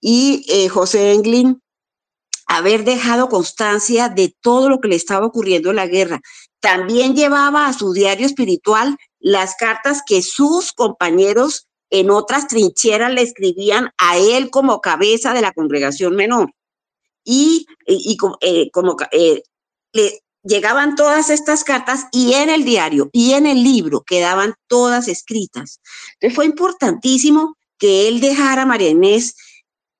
Y 0.00 0.44
eh, 0.48 0.68
José 0.68 1.12
Englin, 1.12 1.62
haber 2.48 2.84
dejado 2.84 3.28
constancia 3.28 4.08
de 4.08 4.34
todo 4.40 4.68
lo 4.68 4.80
que 4.80 4.88
le 4.88 4.96
estaba 4.96 5.26
ocurriendo 5.26 5.70
en 5.70 5.76
la 5.76 5.86
guerra. 5.86 6.20
También 6.58 7.14
llevaba 7.14 7.68
a 7.68 7.72
su 7.72 7.92
diario 7.92 8.26
espiritual 8.26 8.96
las 9.20 9.54
cartas 9.54 10.02
que 10.04 10.22
sus 10.22 10.72
compañeros 10.72 11.67
en 11.90 12.10
otras 12.10 12.48
trincheras 12.48 13.12
le 13.12 13.22
escribían 13.22 13.90
a 13.98 14.18
él 14.18 14.50
como 14.50 14.80
cabeza 14.80 15.32
de 15.32 15.42
la 15.42 15.52
congregación 15.52 16.14
menor. 16.16 16.52
Y, 17.24 17.66
y, 17.86 18.16
eh, 18.40 18.70
como 18.70 18.96
eh, 19.12 19.42
le 19.92 20.22
llegaban 20.42 20.94
todas 20.94 21.30
estas 21.30 21.64
cartas 21.64 22.06
y 22.12 22.32
en 22.34 22.48
el 22.48 22.64
diario 22.64 23.10
y 23.12 23.32
en 23.32 23.46
el 23.46 23.62
libro 23.62 24.02
quedaban 24.02 24.54
todas 24.66 25.08
escritas. 25.08 25.80
Entonces 26.14 26.34
fue 26.34 26.46
importantísimo 26.46 27.56
que 27.78 28.08
él 28.08 28.20
dejara 28.20 28.62
a 28.62 28.66
María 28.66 28.94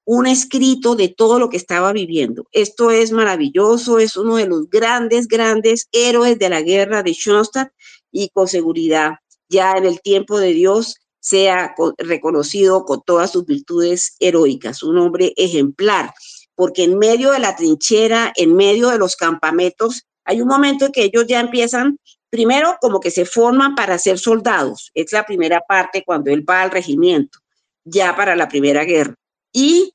un 0.05 0.27
escrito 0.27 0.97
de 0.97 1.09
todo 1.09 1.39
lo 1.39 1.51
que 1.51 1.59
estaba 1.59 1.93
viviendo. 1.93 2.47
Esto 2.53 2.91
es 2.91 3.13
maravilloso, 3.13 3.99
es 3.99 4.17
uno 4.17 4.37
de 4.37 4.47
los 4.47 4.71
grandes, 4.71 5.29
grandes 5.29 5.87
héroes 5.93 6.39
de 6.39 6.49
la 6.49 6.63
guerra 6.63 7.03
de 7.03 7.13
Schoenstatt 7.13 7.71
y 8.11 8.31
con 8.31 8.49
seguridad 8.49 9.17
ya 9.51 9.73
en 9.73 9.85
el 9.85 10.01
tiempo 10.01 10.39
de 10.39 10.55
Dios 10.55 10.97
sea 11.29 11.75
reconocido 11.99 12.87
con 12.87 13.03
todas 13.03 13.33
sus 13.33 13.45
virtudes 13.45 14.17
heroicas, 14.19 14.83
un 14.83 14.97
hombre 14.97 15.35
ejemplar, 15.37 16.15
porque 16.55 16.85
en 16.85 16.99
medio 16.99 17.33
de 17.33 17.39
la 17.39 17.55
trinchera, 17.55 18.33
en 18.35 18.57
medio 18.57 18.89
de 18.89 18.99
los 18.99 19.15
campamentos, 19.15 20.07
hay 20.25 20.41
un 20.41 20.49
momento 20.49 20.87
en 20.87 20.93
que 20.93 21.05
ellos 21.05 21.27
ya 21.27 21.41
empiezan, 21.41 21.99
primero 22.31 22.77
como 22.81 22.99
que 22.99 23.11
se 23.11 23.27
forman 23.27 23.75
para 23.75 23.99
ser 23.99 24.19
soldados, 24.19 24.91
es 24.95 25.13
la 25.13 25.27
primera 25.27 25.61
parte 25.61 26.03
cuando 26.03 26.31
él 26.31 26.49
va 26.49 26.63
al 26.63 26.71
regimiento, 26.71 27.41
ya 27.85 28.17
para 28.17 28.35
la 28.35 28.49
primera 28.49 28.85
guerra. 28.85 29.15
Y 29.53 29.93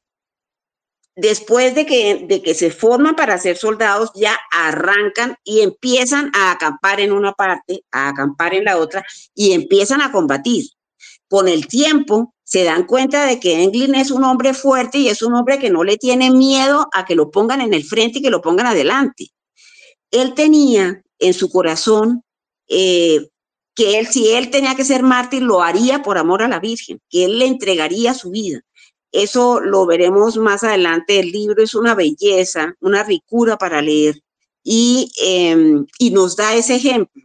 después 1.15 1.73
de 1.73 1.87
que, 1.87 2.25
de 2.27 2.43
que 2.43 2.53
se 2.53 2.69
forman 2.69 3.15
para 3.15 3.39
ser 3.39 3.57
soldados, 3.57 4.11
ya 4.13 4.37
arrancan 4.51 5.35
y 5.43 5.61
empiezan 5.61 6.31
a 6.35 6.51
acampar 6.51 6.99
en 6.99 7.11
una 7.11 7.33
parte, 7.33 7.83
a 7.91 8.09
acampar 8.09 8.53
en 8.53 8.65
la 8.65 8.77
otra 8.77 9.03
y 9.33 9.53
empiezan 9.53 10.01
a 10.01 10.11
combatir 10.11 10.65
con 11.33 11.47
el 11.47 11.65
tiempo 11.65 12.35
se 12.43 12.63
dan 12.63 12.85
cuenta 12.85 13.25
de 13.25 13.39
que 13.39 13.63
Englin 13.63 13.95
es 13.95 14.11
un 14.11 14.23
hombre 14.23 14.53
fuerte 14.53 14.99
y 14.99 15.07
es 15.07 15.23
un 15.23 15.33
hombre 15.33 15.57
que 15.57 15.71
no 15.71 15.83
le 15.83 15.97
tiene 15.97 16.29
miedo 16.29 16.87
a 16.93 17.05
que 17.05 17.15
lo 17.15 17.31
pongan 17.31 17.59
en 17.59 17.73
el 17.73 17.83
frente 17.83 18.19
y 18.19 18.21
que 18.21 18.29
lo 18.29 18.39
pongan 18.39 18.67
adelante. 18.67 19.31
Él 20.11 20.35
tenía 20.35 21.01
en 21.17 21.33
su 21.33 21.49
corazón 21.49 22.21
eh, 22.67 23.29
que 23.73 23.97
él, 23.97 24.05
si 24.05 24.29
él 24.29 24.51
tenía 24.51 24.75
que 24.75 24.85
ser 24.85 25.01
mártir, 25.01 25.41
lo 25.41 25.63
haría 25.63 26.03
por 26.03 26.19
amor 26.19 26.43
a 26.43 26.47
la 26.47 26.59
Virgen, 26.59 26.99
que 27.09 27.25
él 27.25 27.39
le 27.39 27.47
entregaría 27.47 28.13
su 28.13 28.29
vida. 28.29 28.61
Eso 29.11 29.59
lo 29.59 29.87
veremos 29.87 30.37
más 30.37 30.63
adelante. 30.63 31.19
El 31.19 31.31
libro 31.31 31.63
es 31.63 31.73
una 31.73 31.95
belleza, 31.95 32.75
una 32.79 33.01
ricura 33.01 33.57
para 33.57 33.81
leer 33.81 34.21
y, 34.63 35.11
em, 35.19 35.87
y 35.97 36.11
nos 36.11 36.35
da 36.35 36.53
ese 36.53 36.75
ejemplo. 36.75 37.23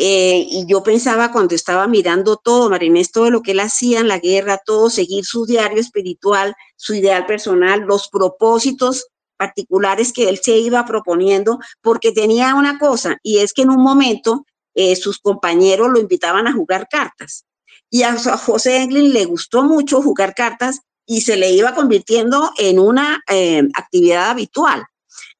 Eh, 0.00 0.46
y 0.48 0.64
yo 0.66 0.84
pensaba 0.84 1.32
cuando 1.32 1.56
estaba 1.56 1.88
mirando 1.88 2.36
todo, 2.36 2.70
Marinés, 2.70 3.10
todo 3.10 3.32
lo 3.32 3.42
que 3.42 3.50
él 3.50 3.58
hacía 3.58 3.98
en 3.98 4.06
la 4.06 4.20
guerra, 4.20 4.60
todo, 4.64 4.90
seguir 4.90 5.24
su 5.24 5.44
diario 5.44 5.80
espiritual, 5.80 6.54
su 6.76 6.94
ideal 6.94 7.26
personal, 7.26 7.80
los 7.80 8.08
propósitos 8.08 9.08
particulares 9.36 10.12
que 10.12 10.28
él 10.28 10.38
se 10.40 10.56
iba 10.56 10.84
proponiendo, 10.84 11.58
porque 11.82 12.12
tenía 12.12 12.54
una 12.54 12.78
cosa, 12.78 13.16
y 13.24 13.38
es 13.38 13.52
que 13.52 13.62
en 13.62 13.70
un 13.70 13.82
momento 13.82 14.46
eh, 14.76 14.94
sus 14.94 15.18
compañeros 15.18 15.90
lo 15.90 15.98
invitaban 15.98 16.46
a 16.46 16.52
jugar 16.52 16.86
cartas. 16.88 17.44
Y 17.90 18.04
a, 18.04 18.16
José 18.16 18.76
Englin 18.76 19.12
le 19.12 19.24
gustó 19.24 19.64
mucho 19.64 20.00
jugar 20.00 20.32
cartas 20.32 20.78
y 21.06 21.22
se 21.22 21.36
le 21.36 21.50
iba 21.50 21.74
convirtiendo 21.74 22.52
en 22.56 22.78
una 22.78 23.20
eh, 23.28 23.64
actividad 23.74 24.30
habitual. 24.30 24.84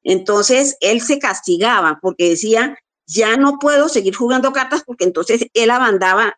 Entonces 0.03 0.77
él 0.81 1.01
se 1.01 1.21
castigaba 1.21 2.01
porque 2.03 2.31
decía, 2.31 2.77
ya 3.09 3.37
no 3.39 3.59
puedo 3.59 3.89
seguir 3.89 4.15
jugando 4.15 4.53
cartas 4.53 4.85
porque 4.85 5.05
entonces 5.05 5.47
él 5.55 5.71
abandonaba, 5.71 6.37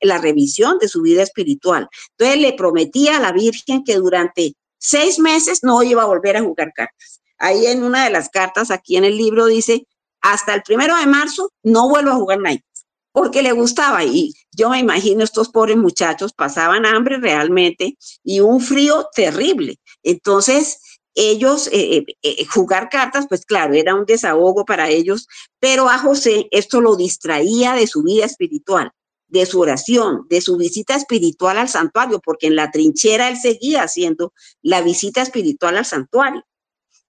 la 0.00 0.18
revisión 0.18 0.78
de 0.78 0.88
su 0.88 1.02
vida 1.02 1.22
espiritual. 1.22 1.88
Entonces 2.18 2.42
le 2.42 2.52
prometía 2.52 3.16
a 3.16 3.20
la 3.20 3.32
Virgen 3.32 3.84
que 3.84 3.94
durante 3.96 4.54
seis 4.76 5.18
meses 5.20 5.60
no 5.62 5.82
iba 5.82 6.02
a 6.02 6.06
volver 6.06 6.36
a 6.36 6.42
jugar 6.42 6.72
cartas. 6.74 7.22
Ahí 7.38 7.66
en 7.66 7.84
una 7.84 8.04
de 8.04 8.10
las 8.10 8.28
cartas, 8.28 8.72
aquí 8.72 8.96
en 8.96 9.04
el 9.04 9.16
libro 9.16 9.46
dice, 9.46 9.86
hasta 10.20 10.52
el 10.54 10.62
primero 10.62 10.96
de 10.96 11.06
marzo 11.06 11.52
no 11.62 11.88
vuelvo 11.88 12.10
a 12.10 12.16
jugar 12.16 12.40
naipes, 12.40 12.86
porque 13.12 13.42
le 13.42 13.52
gustaba. 13.52 14.04
Y 14.04 14.34
yo 14.50 14.70
me 14.70 14.80
imagino 14.80 15.22
estos 15.22 15.48
pobres 15.48 15.76
muchachos 15.76 16.32
pasaban 16.32 16.86
hambre 16.86 17.18
realmente 17.18 17.96
y 18.24 18.40
un 18.40 18.60
frío 18.60 19.06
terrible. 19.14 19.78
Entonces, 20.02 20.97
ellos 21.14 21.68
eh, 21.72 22.04
eh, 22.22 22.46
jugar 22.46 22.88
cartas, 22.88 23.26
pues 23.28 23.44
claro, 23.44 23.74
era 23.74 23.94
un 23.94 24.06
desahogo 24.06 24.64
para 24.64 24.88
ellos, 24.88 25.26
pero 25.58 25.88
a 25.88 25.98
José 25.98 26.48
esto 26.50 26.80
lo 26.80 26.96
distraía 26.96 27.74
de 27.74 27.86
su 27.86 28.02
vida 28.02 28.24
espiritual, 28.24 28.92
de 29.26 29.46
su 29.46 29.60
oración, 29.60 30.26
de 30.28 30.40
su 30.40 30.56
visita 30.56 30.94
espiritual 30.94 31.58
al 31.58 31.68
santuario, 31.68 32.20
porque 32.20 32.46
en 32.46 32.56
la 32.56 32.70
trinchera 32.70 33.28
él 33.28 33.36
seguía 33.36 33.82
haciendo 33.82 34.32
la 34.62 34.80
visita 34.80 35.22
espiritual 35.22 35.76
al 35.76 35.84
santuario. 35.84 36.44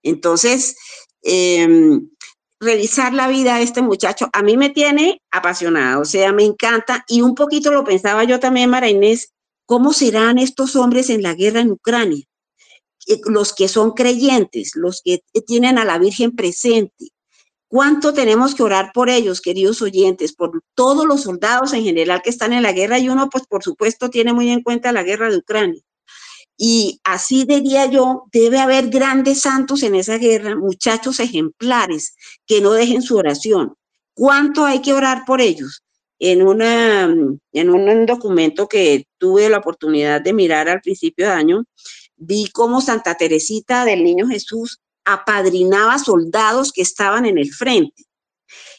Entonces, 0.02 0.76
em, 1.22 2.10
revisar 2.60 3.14
la 3.14 3.28
vida 3.28 3.56
de 3.56 3.64
este 3.64 3.82
muchacho 3.82 4.30
a 4.34 4.42
mí 4.44 4.58
me 4.58 4.70
tiene 4.70 5.22
apasionada, 5.32 6.00
o 6.00 6.06
sea, 6.06 6.34
me 6.34 6.44
encanta 6.44 7.06
y 7.08 7.22
un 7.22 7.36
poquito 7.36 7.72
lo 7.72 7.84
pensaba 7.84 8.24
yo 8.24 8.40
también, 8.40 8.70
Mara 8.70 8.90
Inés, 8.90 9.34
¿cómo 9.66 9.94
serán 9.94 10.40
estos 10.40 10.76
hombres 10.76 11.10
en 11.10 11.22
la 11.22 11.36
guerra 11.36 11.62
en 11.62 11.72
Ucrania? 11.72 12.26
Eh, 13.10 13.20
los 13.26 13.54
que 13.54 13.68
son 13.68 13.92
creyentes, 13.92 14.72
los 14.76 15.02
que 15.04 15.24
tienen 15.48 15.78
a 15.80 15.86
la 15.86 15.98
Virgen 15.98 16.36
presente. 16.36 17.10
¿Cuánto 17.68 18.14
tenemos 18.14 18.56
que 18.56 18.64
orar 18.64 18.92
por 18.94 19.10
ellos, 19.10 19.42
queridos 19.42 19.82
oyentes, 19.82 20.34
por 20.34 20.62
todos 20.76 21.06
los 21.06 21.24
soldados 21.24 21.74
en 21.74 21.84
general 21.84 22.22
que 22.24 22.30
están 22.30 22.54
en 22.54 22.64
la 22.64 22.72
guerra? 22.72 23.00
Y 23.00 23.10
uno, 23.10 23.30
pues, 23.30 23.46
por 23.48 23.64
supuesto, 23.64 24.10
tiene 24.10 24.34
muy 24.34 24.50
en 24.50 24.62
cuenta 24.64 24.92
la 24.92 25.04
guerra 25.04 25.30
de 25.30 25.38
Ucrania. 25.38 25.82
Y 26.58 27.00
así 27.04 27.46
diría 27.46 27.86
yo, 27.86 28.26
debe 28.32 28.60
haber 28.60 28.90
grandes 28.90 29.42
santos 29.42 29.82
en 29.84 29.96
esa 29.96 30.18
guerra, 30.18 30.56
muchachos 30.56 31.20
ejemplares 31.20 32.16
que 32.46 32.62
no 32.62 32.72
dejen 32.72 33.02
su 33.02 33.18
oración. 33.18 33.76
¿Cuánto 34.14 34.66
hay 34.66 34.82
que 34.82 34.94
orar 34.94 35.24
por 35.26 35.42
ellos? 35.42 35.84
En, 36.20 36.46
una, 36.46 37.04
en 37.54 37.70
un 37.70 38.06
documento 38.06 38.68
que 38.68 39.06
tuve 39.18 39.48
la 39.48 39.60
oportunidad 39.60 40.22
de 40.22 40.34
mirar 40.34 40.68
al 40.68 40.82
principio 40.82 41.28
de 41.28 41.32
año, 41.32 41.64
vi 42.20 42.50
cómo 42.52 42.82
Santa 42.82 43.16
Teresita 43.16 43.86
del 43.86 44.04
Niño 44.04 44.28
Jesús 44.28 44.80
apadrinaba 45.06 45.98
soldados 45.98 46.72
que 46.72 46.82
estaban 46.82 47.26
en 47.26 47.38
el 47.38 47.52
frente. 47.52 48.06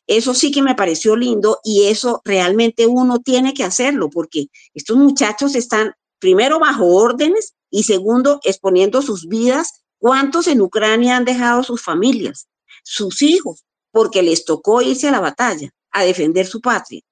eso 0.06 0.34
sí 0.34 0.50
que 0.50 0.62
me 0.62 0.74
pareció 0.74 1.14
lindo 1.14 1.60
y 1.62 1.86
eso 1.86 2.20
realmente 2.24 2.86
uno 2.86 3.20
tiene 3.20 3.54
que 3.54 3.62
hacerlo 3.64 4.10
porque 4.10 4.46
estos 4.74 4.96
muchachos 4.96 5.54
están 5.54 5.92
primero 6.18 6.58
bajo 6.58 6.86
órdenes 6.86 7.54
y 7.70 7.84
segundo 7.84 8.40
exponiendo 8.44 9.02
sus 9.02 9.26
vidas. 9.26 9.84
¿Cuántos 9.98 10.48
en 10.48 10.60
Ucrania 10.62 11.16
han 11.16 11.24
dejado 11.24 11.62
sus 11.62 11.82
familias, 11.82 12.48
sus 12.82 13.22
hijos, 13.22 13.64
porque 13.92 14.22
les 14.22 14.44
tocó 14.44 14.82
irse 14.82 15.08
a 15.08 15.12
la 15.12 15.20
batalla, 15.20 15.70
a 15.90 16.04
defender 16.04 16.46
su 16.46 16.60
patria? 16.60 17.02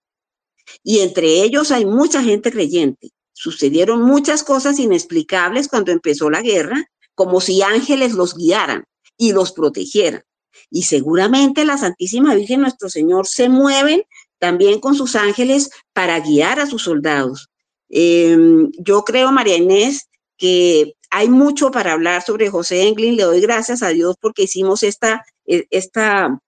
Y 0.82 1.00
entre 1.00 1.42
ellos 1.42 1.70
hay 1.70 1.84
mucha 1.84 2.22
gente 2.22 2.50
creyente. 2.50 3.10
Sucedieron 3.40 4.02
muchas 4.02 4.42
cosas 4.42 4.80
inexplicables 4.80 5.68
cuando 5.68 5.92
empezó 5.92 6.28
la 6.28 6.42
guerra, 6.42 6.90
como 7.14 7.40
si 7.40 7.62
ángeles 7.62 8.14
los 8.14 8.34
guiaran 8.34 8.82
y 9.16 9.32
los 9.32 9.52
protegieran. 9.52 10.24
Y 10.70 10.82
seguramente 10.82 11.64
la 11.64 11.78
Santísima 11.78 12.34
Virgen 12.34 12.62
Nuestro 12.62 12.88
Señor 12.88 13.28
se 13.28 13.48
mueven 13.48 14.02
también 14.40 14.80
con 14.80 14.96
sus 14.96 15.14
ángeles 15.14 15.70
para 15.92 16.18
guiar 16.18 16.58
a 16.58 16.66
sus 16.66 16.82
soldados. 16.82 17.48
Em, 17.88 18.72
yo 18.76 19.04
creo, 19.04 19.30
María 19.30 19.56
Inés, 19.56 20.08
que 20.36 20.94
hay 21.08 21.28
mucho 21.28 21.70
para 21.70 21.92
hablar 21.92 22.22
sobre 22.22 22.50
José 22.50 22.88
Englin. 22.88 23.14
Le 23.14 23.22
doy 23.22 23.40
gracias 23.40 23.84
a 23.84 23.90
Dios 23.90 24.16
porque 24.20 24.42
hicimos 24.42 24.82
esta, 24.82 25.24
e, 25.46 25.68
esta, 25.70 26.40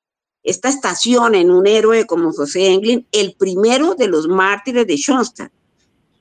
esta 0.42 0.68
estación 0.68 1.36
en 1.36 1.52
un 1.52 1.68
héroe 1.68 2.04
como 2.04 2.32
José 2.32 2.66
Englin, 2.66 3.06
el 3.12 3.36
primero 3.38 3.94
de 3.94 4.08
los 4.08 4.26
mártires 4.26 4.88
de 4.88 4.96
Schoenstatt, 4.96 5.52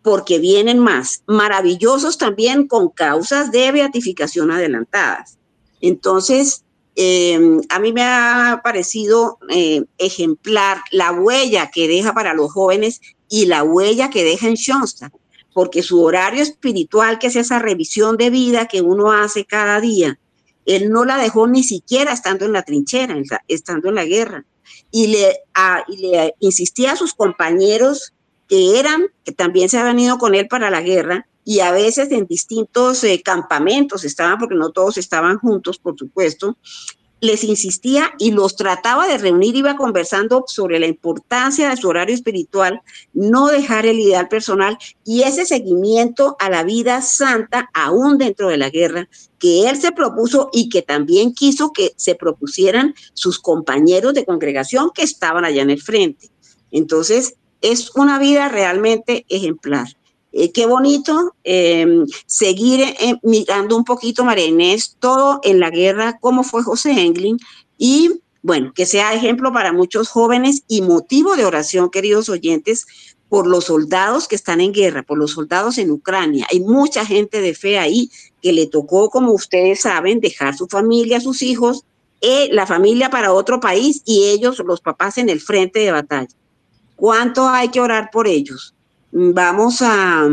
porque 0.02 0.40
vienen 0.40 0.80
más, 0.80 1.24
maravillosos 1.28 2.18
también 2.18 2.68
con 2.68 2.90
causas 2.90 3.52
de 3.52 3.72
beatificación 3.72 4.52
adelantadas. 4.52 5.38
Entonces, 5.82 6.64
em, 6.96 7.62
a 7.70 7.80
mí 7.80 7.94
me 7.94 8.04
ha 8.04 8.62
parecido 8.64 9.38
eh, 9.50 9.84
ejemplar 9.98 10.80
la 10.92 11.12
huella 11.12 11.70
que 11.72 11.88
deja 11.88 12.14
para 12.14 12.34
los 12.34 12.52
jóvenes 12.52 13.02
y 13.30 13.46
la 13.46 13.64
huella 13.64 14.10
que 14.10 14.24
deja 14.24 14.48
en 14.48 14.56
Schoenstatt, 14.56 15.14
porque 15.54 15.84
su 15.84 16.02
horario 16.02 16.42
espiritual, 16.44 17.20
que 17.20 17.28
es 17.28 17.36
esa 17.36 17.60
revisión 17.60 18.18
de 18.18 18.30
vida 18.30 18.68
que 18.68 18.82
uno 18.82 19.12
hace 19.12 19.46
cada 19.46 19.80
día, 19.80 20.20
él 20.66 20.92
no 20.92 21.04
la 21.04 21.18
dejó 21.18 21.48
ni 21.48 21.64
siquiera 21.64 22.14
estando 22.14 22.46
en 22.46 22.54
la 22.54 22.64
trinchera, 22.64 23.16
estando 23.48 23.90
en 23.90 23.96
la 23.96 24.06
guerra. 24.06 24.46
Y 24.92 25.08
le, 25.08 25.40
y 25.88 25.98
le 25.98 26.36
insistía 26.40 26.92
a 26.92 26.96
sus 26.96 27.14
compañeros 27.14 28.14
que 28.50 28.80
eran, 28.80 29.08
que 29.24 29.32
también 29.32 29.70
se 29.70 29.78
habían 29.78 30.00
ido 30.00 30.18
con 30.18 30.36
él 30.36 30.48
para 30.50 30.70
la 30.70 30.82
guerra, 30.82 31.28
y 31.46 31.62
a 31.62 31.72
veces 31.72 32.12
en 32.12 32.28
distintos 32.28 33.04
eh, 33.04 33.22
campamentos 33.24 34.04
estaban, 34.04 34.38
porque 34.38 34.56
no 34.56 34.72
todos 34.72 34.98
estaban 34.98 35.38
juntos, 35.40 35.80
por 35.80 35.98
supuesto, 35.98 36.58
les 37.22 37.44
insistía 37.44 38.12
y 38.18 38.32
los 38.32 38.56
trataba 38.56 39.08
de 39.08 39.18
reunir, 39.18 39.56
iba 39.56 39.76
conversando 39.76 40.46
sobre 40.48 40.80
la 40.80 40.88
importancia 40.88 41.70
de 41.70 41.78
su 41.78 41.90
horario 41.90 42.16
espiritual, 42.16 42.82
no 43.14 43.48
dejar 43.48 43.86
el 43.86 44.00
ideal 44.00 44.28
personal 44.30 44.78
y 45.04 45.24
ese 45.24 45.46
seguimiento 45.46 46.38
a 46.40 46.50
la 46.50 46.64
vida 46.64 47.02
santa 47.02 47.70
aún 47.74 48.18
dentro 48.18 48.48
de 48.50 48.58
la 48.58 48.70
guerra 48.70 49.10
que 49.38 49.70
él 49.70 49.78
se 49.78 49.92
propuso 49.92 50.50
y 50.54 50.70
que 50.70 50.82
también 50.82 51.34
quiso 51.34 51.72
que 51.72 51.94
se 51.98 52.16
propusieran 52.16 52.94
sus 53.14 53.40
compañeros 53.40 54.14
de 54.14 54.26
congregación 54.26 54.92
que 54.94 55.04
estaban 55.04 55.46
allá 55.46 55.62
en 55.62 55.72
el 55.72 55.82
frente. 55.82 56.30
Entonces, 56.72 57.36
es 57.62 57.96
una 57.96 58.20
vida 58.20 58.50
realmente 58.50 59.26
ejemplar. 59.30 59.88
Eh, 60.32 60.52
qué 60.52 60.68
bonito 60.68 61.34
em, 61.44 62.06
seguir 62.26 62.82
eh, 62.82 63.16
mirando 63.24 63.76
un 63.76 63.84
poquito, 63.84 64.24
María 64.24 64.46
Inés, 64.46 64.96
todo 65.00 65.40
en 65.44 65.60
la 65.60 65.72
guerra, 65.72 66.20
cómo 66.20 66.44
fue 66.44 66.62
José 66.62 66.92
Englin, 66.92 67.38
y 67.78 68.22
bueno, 68.42 68.72
que 68.74 68.86
sea 68.86 69.14
ejemplo 69.14 69.52
para 69.52 69.74
muchos 69.74 70.08
jóvenes 70.10 70.64
y 70.68 70.82
motivo 70.82 71.36
de 71.36 71.46
oración, 71.46 71.90
queridos 71.90 72.30
oyentes, 72.30 72.86
por 73.28 73.48
los 73.48 73.66
soldados 73.66 74.28
que 74.28 74.36
están 74.36 74.62
en 74.62 74.72
guerra, 74.72 75.04
por 75.04 75.18
los 75.18 75.32
soldados 75.32 75.78
en 75.78 75.92
Ucrania. 75.92 76.48
Hay 76.52 76.62
mucha 76.62 77.06
gente 77.06 77.42
de 77.42 77.54
fe 77.54 77.78
ahí 77.78 78.10
que 78.42 78.54
le 78.54 78.68
tocó, 78.68 79.10
como 79.10 79.34
ustedes 79.34 79.82
saben, 79.82 80.20
dejar 80.20 80.56
su 80.56 80.68
familia, 80.68 81.20
sus 81.20 81.42
hijos, 81.42 81.86
eh, 82.22 82.50
la 82.52 82.66
familia 82.66 83.10
para 83.10 83.32
otro 83.34 83.60
país 83.60 84.02
y 84.06 84.30
ellos, 84.30 84.60
los 84.66 84.82
papás, 84.82 85.18
en 85.18 85.30
el 85.30 85.42
frente 85.42 85.80
de 85.80 85.92
batalla. 85.92 86.30
¿Cuánto 87.00 87.48
hay 87.48 87.70
que 87.70 87.80
orar 87.80 88.10
por 88.12 88.28
ellos? 88.28 88.76
Vamos 89.12 89.82
a, 89.82 90.28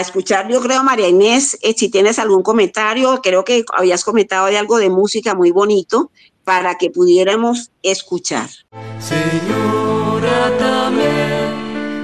escuchar, 0.00 0.48
yo 0.48 0.60
creo, 0.60 0.84
María 0.84 1.08
Inés, 1.08 1.58
eh, 1.60 1.74
si 1.76 1.90
tienes 1.90 2.18
algún 2.20 2.42
comentario, 2.42 3.20
creo 3.20 3.44
que 3.44 3.64
habías 3.76 4.04
comentado 4.04 4.46
de 4.46 4.58
algo 4.58 4.78
de 4.78 4.90
música 4.90 5.34
muy 5.34 5.50
bonito 5.50 6.10
para 6.44 6.76
que 6.76 6.90
pudiéramos 6.90 7.72
escuchar. 7.82 8.48
Señor, 9.00 10.24
atame, 10.24 11.52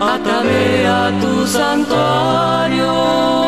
atame 0.00 0.86
a 0.86 1.20
tu 1.20 1.46
santuario 1.46 3.41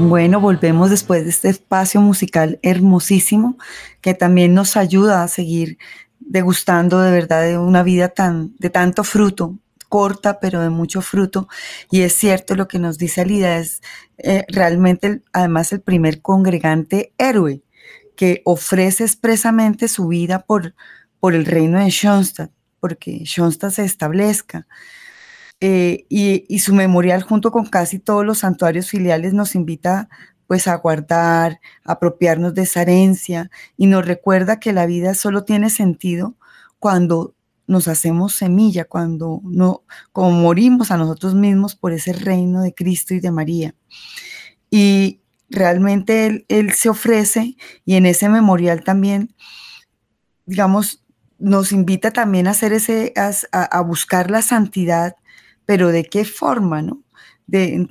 Bueno, 0.00 0.40
volvemos 0.40 0.90
después 0.90 1.24
de 1.24 1.30
este 1.30 1.48
espacio 1.48 2.00
musical 2.00 2.60
hermosísimo 2.62 3.58
que 4.00 4.14
también 4.14 4.54
nos 4.54 4.76
ayuda 4.76 5.24
a 5.24 5.28
seguir 5.28 5.76
degustando 6.20 7.00
de 7.00 7.10
verdad 7.10 7.42
de 7.42 7.58
una 7.58 7.82
vida 7.82 8.08
tan 8.08 8.54
de 8.58 8.70
tanto 8.70 9.02
fruto, 9.02 9.58
corta 9.88 10.38
pero 10.38 10.60
de 10.60 10.70
mucho 10.70 11.02
fruto. 11.02 11.48
Y 11.90 12.02
es 12.02 12.14
cierto 12.14 12.54
lo 12.54 12.68
que 12.68 12.78
nos 12.78 12.96
dice 12.96 13.22
Alida, 13.22 13.58
es 13.58 13.82
eh, 14.18 14.44
realmente 14.46 15.22
además 15.32 15.72
el 15.72 15.80
primer 15.80 16.22
congregante 16.22 17.12
héroe 17.18 17.62
que 18.14 18.42
ofrece 18.44 19.02
expresamente 19.02 19.88
su 19.88 20.06
vida 20.06 20.44
por, 20.44 20.76
por 21.18 21.34
el 21.34 21.44
reino 21.44 21.80
de 21.80 21.90
Schoenstatt, 21.90 22.52
porque 22.78 23.24
Schoenstatt 23.24 23.72
se 23.72 23.84
establezca. 23.84 24.68
Eh, 25.60 26.06
y, 26.08 26.44
y 26.48 26.60
su 26.60 26.72
memorial 26.72 27.22
junto 27.22 27.50
con 27.50 27.66
casi 27.66 27.98
todos 27.98 28.24
los 28.24 28.38
santuarios 28.38 28.90
filiales 28.90 29.32
nos 29.32 29.56
invita 29.56 30.08
pues 30.46 30.66
a 30.66 30.76
guardar, 30.76 31.60
a 31.84 31.92
apropiarnos 31.92 32.54
de 32.54 32.62
esa 32.62 32.82
herencia 32.82 33.50
y 33.76 33.86
nos 33.86 34.06
recuerda 34.06 34.60
que 34.60 34.72
la 34.72 34.86
vida 34.86 35.14
solo 35.14 35.44
tiene 35.44 35.68
sentido 35.68 36.36
cuando 36.78 37.34
nos 37.68 37.86
hacemos 37.86 38.32
semilla, 38.32 38.86
cuando 38.86 39.42
no, 39.44 39.84
como 40.10 40.30
morimos 40.32 40.90
a 40.90 40.96
nosotros 40.96 41.34
mismos 41.34 41.76
por 41.76 41.92
ese 41.92 42.14
reino 42.14 42.62
de 42.62 42.74
Cristo 42.74 43.14
y 43.14 43.20
de 43.20 43.30
María. 43.30 43.74
Y 44.70 45.20
realmente 45.50 46.26
él, 46.26 46.46
él 46.48 46.72
se 46.72 46.88
ofrece 46.88 47.56
y 47.84 47.96
en 47.96 48.06
ese 48.06 48.30
memorial 48.30 48.82
también, 48.84 49.34
digamos, 50.46 51.04
nos 51.38 51.72
invita 51.72 52.10
también 52.10 52.48
a 52.48 52.52
hacer 52.52 52.72
ese, 52.72 53.12
a, 53.16 53.32
a 53.62 53.80
buscar 53.82 54.30
la 54.30 54.40
santidad, 54.40 55.14
pero 55.68 55.88
de 55.92 56.04
qué 56.04 56.24
forma, 56.24 56.80
¿no? 56.80 57.02
De, 57.46 57.86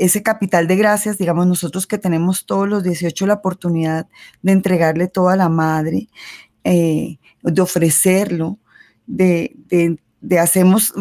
ese 0.00 0.20
capital 0.24 0.66
de 0.66 0.74
gracias, 0.74 1.16
digamos, 1.16 1.46
nosotros 1.46 1.86
que 1.86 1.96
tenemos 1.96 2.44
todos 2.44 2.68
los 2.68 2.82
18 2.82 3.24
la 3.24 3.34
oportunidad 3.34 4.08
de 4.42 4.50
entregarle 4.50 5.06
todo 5.06 5.28
a 5.28 5.36
la 5.36 5.48
madre, 5.48 6.08
eh, 6.64 7.18
de 7.44 7.62
ofrecerlo, 7.62 8.58
de, 9.06 9.54
de, 10.20 10.38
hacemos 10.40 10.92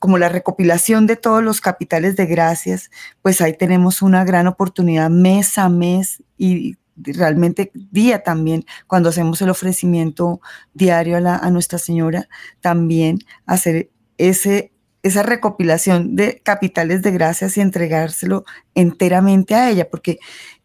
como 0.00 0.18
la 0.18 0.28
recopilación 0.28 1.06
de 1.06 1.14
todos 1.14 1.40
los 1.44 1.60
capitales 1.60 2.16
de 2.16 2.26
gracias, 2.26 2.90
pues 3.22 3.40
ahí 3.40 3.56
tenemos 3.56 4.02
una 4.02 4.24
gran 4.24 4.48
oportunidad 4.48 5.08
mes 5.08 5.56
a 5.56 5.68
mes 5.68 6.20
y 6.36 6.78
realmente 6.96 7.70
día 7.92 8.24
también, 8.24 8.64
cuando 8.88 9.10
hacemos 9.10 9.40
el 9.40 9.50
ofrecimiento 9.50 10.40
diario 10.74 11.16
a, 11.16 11.36
a 11.36 11.50
Nuestra 11.52 11.78
Señora, 11.78 12.28
también 12.60 13.20
hacer 13.46 13.90
ese, 14.18 14.72
esa 15.06 15.22
recopilación 15.22 16.16
de 16.16 16.40
capitales 16.42 17.02
de 17.02 17.10
gracias 17.12 17.56
y 17.56 17.60
entregárselo 17.60 18.44
enteramente 18.74 19.54
a 19.54 19.70
ella, 19.70 19.88
porque 19.90 20.18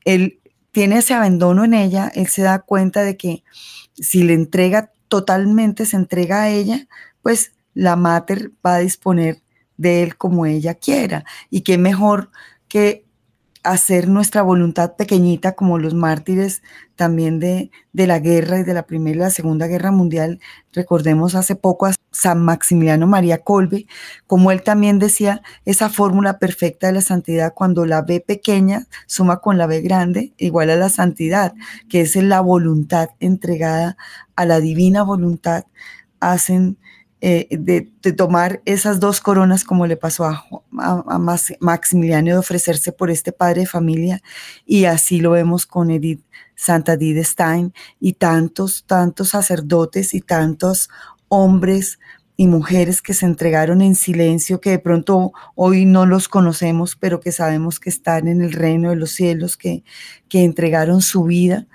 él 0.05 0.39
tiene 0.71 0.99
ese 0.99 1.13
abandono 1.13 1.65
en 1.65 1.73
ella, 1.73 2.11
él 2.15 2.27
se 2.27 2.41
da 2.41 2.59
cuenta 2.59 3.03
de 3.03 3.17
que 3.17 3.43
si 3.93 4.23
le 4.23 4.33
entrega 4.33 4.91
totalmente, 5.07 5.85
se 5.85 5.97
entrega 5.97 6.43
a 6.43 6.49
ella, 6.49 6.87
pues 7.21 7.53
la 7.73 7.95
mater 7.95 8.51
va 8.65 8.75
a 8.75 8.79
disponer 8.79 9.41
de 9.77 10.03
él 10.03 10.17
como 10.17 10.45
ella 10.45 10.75
quiera. 10.75 11.25
Y 11.49 11.61
qué 11.61 11.77
mejor 11.77 12.31
que 12.67 13.05
hacer 13.63 14.07
nuestra 14.07 14.41
voluntad 14.41 14.95
pequeñita 14.95 15.53
como 15.53 15.77
los 15.77 15.93
mártires 15.93 16.63
también 16.95 17.39
de, 17.39 17.71
de, 17.93 18.07
la 18.07 18.19
guerra 18.19 18.59
y 18.59 18.63
de 18.63 18.73
la 18.73 18.87
Primera 18.87 19.15
y 19.15 19.19
la 19.19 19.29
Segunda 19.29 19.67
Guerra 19.67 19.91
Mundial. 19.91 20.39
Recordemos 20.73 21.35
hace 21.35 21.55
poco 21.55 21.85
a 21.85 21.93
San 22.11 22.43
Maximiliano 22.43 23.07
María 23.07 23.43
Colbe, 23.43 23.87
como 24.27 24.51
él 24.51 24.63
también 24.63 24.99
decía 24.99 25.41
esa 25.65 25.89
fórmula 25.89 26.39
perfecta 26.39 26.87
de 26.87 26.93
la 26.93 27.01
santidad, 27.01 27.53
cuando 27.53 27.85
la 27.85 28.01
B 28.01 28.19
pequeña 28.19 28.87
suma 29.05 29.39
con 29.41 29.57
la 29.57 29.67
B 29.67 29.81
grande, 29.81 30.33
igual 30.37 30.69
a 30.69 30.75
la 30.75 30.89
santidad, 30.89 31.53
que 31.89 32.01
es 32.01 32.15
la 32.15 32.41
voluntad 32.41 33.09
entregada 33.19 33.97
a 34.35 34.45
la 34.45 34.59
divina 34.59 35.03
voluntad, 35.03 35.65
hacen 36.19 36.77
eh, 37.21 37.47
de, 37.51 37.81
tomar 38.13 38.61
esas 38.65 38.99
dos 38.99 39.21
coronas 39.21 39.63
como 39.63 39.85
le 39.85 39.95
pasó 39.95 40.25
a, 40.25 40.43
a, 40.79 41.19
Maximiliano 41.59 42.31
de 42.31 42.37
ofrecerse 42.37 42.91
por 42.91 43.11
este 43.11 43.31
padre 43.31 43.61
de 43.61 43.67
familia 43.67 44.23
y 44.65 44.85
así 44.85 45.19
lo 45.19 45.31
vemos 45.31 45.67
con 45.67 45.91
Edith 45.91 46.23
Santa 46.55 46.93
Edith 46.93 47.23
Stein 47.23 47.73
y 47.99 48.13
tantos, 48.13 48.85
tantos 48.87 49.29
sacerdotes 49.29 50.13
y 50.13 50.21
tantos 50.21 50.89
hombres 51.27 51.99
y 52.37 52.47
mujeres 52.47 53.03
que 53.03 53.13
se 53.13 53.27
entregaron 53.27 53.83
en 53.83 53.93
silencio, 53.93 54.59
que 54.59 54.71
de 54.71 54.79
pronto 54.79 55.31
hoy 55.53 55.85
no 55.85 56.07
los 56.07 56.27
conocemos, 56.27 56.95
pero 56.95 57.19
que 57.19 57.31
sabemos 57.31 57.79
que 57.79 57.91
están 57.91 58.27
en 58.27 58.41
el 58.41 58.53
reino 58.53 58.89
de 58.89 58.95
los 58.95 59.11
cielos, 59.11 59.57
que, 59.57 59.83
que 60.27 60.43
entregaron 60.43 61.01
su 61.01 61.25
vida 61.25 61.67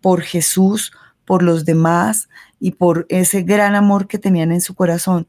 por 0.00 0.22
Jesús, 0.22 0.92
por 1.24 1.42
los 1.42 1.64
demás, 1.64 2.28
y 2.64 2.70
por 2.70 3.04
ese 3.10 3.42
gran 3.42 3.74
amor 3.74 4.06
que 4.08 4.18
tenían 4.18 4.50
en 4.50 4.62
su 4.62 4.74
corazón. 4.74 5.28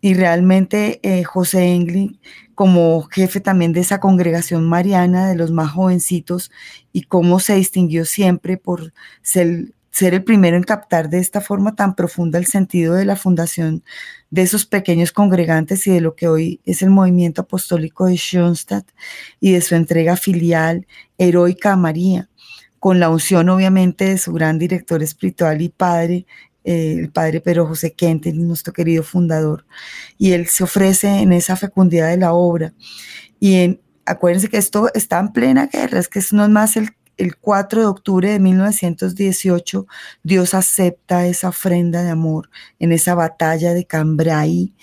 Y 0.00 0.14
realmente 0.14 0.98
eh, 1.02 1.24
José 1.24 1.74
Engli, 1.74 2.18
como 2.54 3.02
jefe 3.02 3.40
también 3.40 3.74
de 3.74 3.80
esa 3.80 4.00
congregación 4.00 4.66
mariana 4.66 5.28
de 5.28 5.36
los 5.36 5.50
más 5.50 5.72
jovencitos, 5.72 6.50
y 6.90 7.02
cómo 7.02 7.38
se 7.38 7.56
distinguió 7.56 8.06
siempre 8.06 8.56
por 8.56 8.94
ser, 9.20 9.74
ser 9.90 10.14
el 10.14 10.24
primero 10.24 10.56
en 10.56 10.62
captar 10.62 11.10
de 11.10 11.18
esta 11.18 11.42
forma 11.42 11.74
tan 11.74 11.94
profunda 11.94 12.38
el 12.38 12.46
sentido 12.46 12.94
de 12.94 13.04
la 13.04 13.16
fundación 13.16 13.84
de 14.30 14.40
esos 14.40 14.64
pequeños 14.64 15.12
congregantes 15.12 15.86
y 15.86 15.90
de 15.90 16.00
lo 16.00 16.14
que 16.14 16.28
hoy 16.28 16.60
es 16.64 16.80
el 16.80 16.88
movimiento 16.88 17.42
apostólico 17.42 18.06
de 18.06 18.16
Schoenstatt 18.16 18.88
y 19.38 19.52
de 19.52 19.60
su 19.60 19.74
entrega 19.74 20.16
filial 20.16 20.86
heroica 21.18 21.72
a 21.72 21.76
María, 21.76 22.29
con 22.80 22.98
la 22.98 23.10
unción 23.10 23.48
obviamente 23.50 24.06
de 24.06 24.18
su 24.18 24.32
gran 24.32 24.58
director 24.58 25.02
espiritual 25.02 25.60
y 25.60 25.68
padre, 25.68 26.26
el 26.64 27.10
padre 27.10 27.40
Pedro 27.40 27.66
José 27.66 27.92
Quente, 27.92 28.32
nuestro 28.32 28.72
querido 28.72 29.02
fundador, 29.02 29.66
y 30.18 30.32
él 30.32 30.46
se 30.48 30.64
ofrece 30.64 31.20
en 31.20 31.32
esa 31.32 31.56
fecundidad 31.56 32.08
de 32.08 32.16
la 32.16 32.32
obra. 32.32 32.72
Y 33.38 33.56
en, 33.56 33.80
acuérdense 34.06 34.48
que 34.48 34.56
esto 34.56 34.88
está 34.94 35.20
en 35.20 35.32
plena 35.32 35.66
guerra, 35.66 35.98
es 35.98 36.08
que 36.08 36.20
no 36.32 36.42
es 36.42 36.50
más 36.50 36.76
el, 36.76 36.90
el 37.18 37.36
4 37.36 37.82
de 37.82 37.86
octubre 37.86 38.30
de 38.30 38.40
1918, 38.40 39.86
Dios 40.22 40.54
acepta 40.54 41.26
esa 41.26 41.50
ofrenda 41.50 42.02
de 42.02 42.10
amor 42.10 42.50
en 42.78 42.92
esa 42.92 43.14
batalla 43.14 43.74
de 43.74 43.84
Cambrai, 43.84 44.74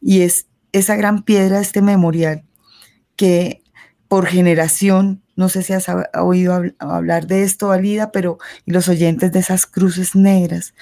y 0.00 0.22
es 0.22 0.48
esa 0.72 0.96
gran 0.96 1.22
piedra, 1.22 1.60
este 1.60 1.80
memorial, 1.80 2.44
que 3.14 3.62
por 4.08 4.26
generación 4.26 5.22
no 5.40 5.48
sé 5.48 5.62
si 5.62 5.72
has 5.72 5.86
oído 6.20 6.62
hablar 6.78 7.26
de 7.26 7.44
esto, 7.44 7.72
Alida, 7.72 8.12
pero 8.12 8.36
y 8.66 8.72
los 8.72 8.88
oyentes 8.88 9.32
de 9.32 9.38
esas 9.38 9.64
cruces 9.64 10.14
negras. 10.14 10.74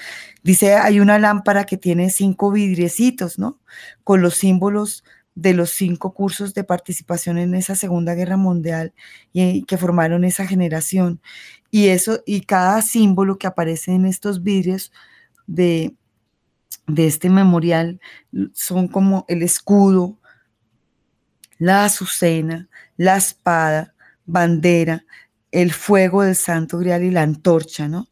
Dice, 0.43 0.75
hay 0.75 0.99
una 0.99 1.17
lámpara 1.17 1.63
que 1.63 1.77
tiene 1.77 2.09
cinco 2.09 2.51
vidriecitos, 2.51 3.39
¿no? 3.39 3.57
Con 4.03 4.21
los 4.21 4.33
símbolos 4.35 5.05
de 5.33 5.53
los 5.53 5.69
cinco 5.69 6.13
cursos 6.13 6.53
de 6.53 6.65
participación 6.65 7.37
en 7.37 7.55
esa 7.55 7.73
Segunda 7.73 8.15
Guerra 8.15 8.35
Mundial 8.35 8.93
y, 9.31 9.63
que 9.63 9.77
formaron 9.77 10.25
esa 10.25 10.45
generación. 10.45 11.21
Y 11.71 11.87
eso, 11.87 12.21
y 12.25 12.41
cada 12.41 12.81
símbolo 12.81 13.37
que 13.37 13.47
aparece 13.47 13.93
en 13.93 14.05
estos 14.05 14.43
vidrios 14.43 14.91
de, 15.47 15.95
de 16.85 17.07
este 17.07 17.29
memorial 17.29 18.01
son 18.51 18.89
como 18.89 19.23
el 19.29 19.41
escudo, 19.41 20.19
la 21.59 21.85
azucena, 21.85 22.67
la 22.97 23.15
espada, 23.15 23.95
bandera, 24.31 25.05
el 25.51 25.73
fuego 25.73 26.23
del 26.23 26.35
Santo 26.35 26.77
Grial 26.77 27.03
y 27.03 27.11
la 27.11 27.23
antorcha, 27.23 27.87
¿no? 27.87 28.07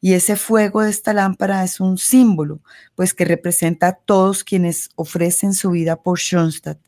Y 0.00 0.12
ese 0.14 0.36
fuego 0.36 0.82
de 0.82 0.90
esta 0.90 1.14
lámpara 1.14 1.64
es 1.64 1.80
un 1.80 1.96
símbolo, 1.96 2.60
pues 2.94 3.14
que 3.14 3.24
representa 3.24 3.88
a 3.88 3.92
todos 3.94 4.44
quienes 4.44 4.90
ofrecen 4.96 5.54
su 5.54 5.70
vida 5.70 6.02
por 6.02 6.18
Schoenstatt. 6.18 6.78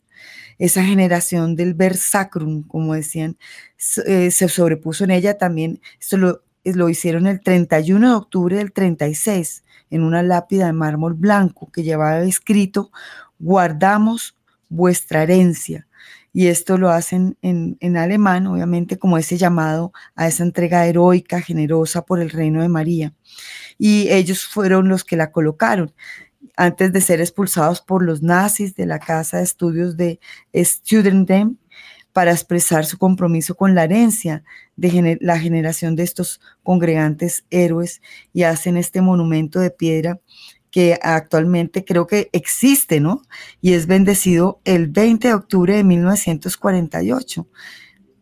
Esa 0.59 0.85
generación 0.85 1.57
del 1.57 1.75
Versacrum, 1.75 2.63
como 2.65 2.95
decían, 2.95 3.39
eh, 4.07 4.31
se 4.31 4.49
sobrepuso 4.49 5.05
en 5.05 5.11
ella 5.11 5.39
también. 5.39 5.81
Esto 6.01 6.17
lo, 6.17 6.43
lo 6.65 6.89
hicieron 6.89 7.27
el 7.27 7.41
31 7.41 8.09
de 8.09 8.15
octubre 8.15 8.57
del 8.57 8.73
36, 8.73 9.65
en 9.91 10.03
una 10.03 10.23
lápida 10.23 10.67
de 10.67 10.73
mármol 10.73 11.15
blanco 11.15 11.71
que 11.73 11.83
llevaba 11.83 12.23
escrito, 12.23 12.91
guardamos 13.39 14.37
vuestra 14.69 15.23
herencia 15.23 15.87
y 16.35 16.49
esto 16.49 16.79
lo 16.79 16.91
hacen 16.91 17.39
en, 17.43 17.97
alemán, 17.97 18.49
obviamente, 18.49 18.99
como 18.99 19.17
ese 19.17 19.37
llamado 19.37 19.93
a 20.17 20.27
esa 20.27 20.43
entrega 20.43 20.85
heroica, 20.85 21.41
generosa 21.41 22.05
por 22.05 22.21
el 22.21 22.29
reino 22.29 22.61
de 22.61 22.69
María. 22.69 23.15
Y 23.79 24.09
ellos 24.11 24.45
fueron 24.45 24.89
los 24.89 25.05
que 25.05 25.17
la 25.17 25.31
colocaron 25.31 25.95
antes 26.57 26.93
de 26.93 27.01
ser 27.01 27.21
expulsados 27.21 27.81
por 27.81 28.03
los 28.03 28.21
nazis 28.21 28.75
de 28.75 28.85
la 28.85 28.99
casa 28.99 29.39
de 29.39 29.45
estudios 29.45 29.97
de 29.97 30.19
Studentdem 30.53 31.57
para 32.13 32.33
expresar 32.33 32.85
su 32.85 32.99
compromiso 32.99 33.55
con 33.55 33.77
la 33.77 33.85
herencia 33.85 34.43
de 34.75 35.19
la 35.21 35.39
generación 35.39 35.95
de 35.95 36.03
estos 36.03 36.41
congregantes 36.65 37.45
héroes 37.51 38.03
y 38.33 38.43
hacen 38.43 38.77
este 38.77 39.01
monumento 39.01 39.61
de 39.61 39.71
piedra 39.71 40.21
que 40.75 40.99
actualmente 41.01 41.85
creo 41.85 42.09
que 42.09 42.31
existe, 42.33 42.99
¿no? 42.99 43.23
Y 43.61 43.75
es 43.75 43.87
bendecido 43.87 44.59
el 44.65 44.89
20 44.89 45.29
de 45.29 45.35
octubre 45.35 45.77
de 45.77 45.85
1948. 45.85 47.47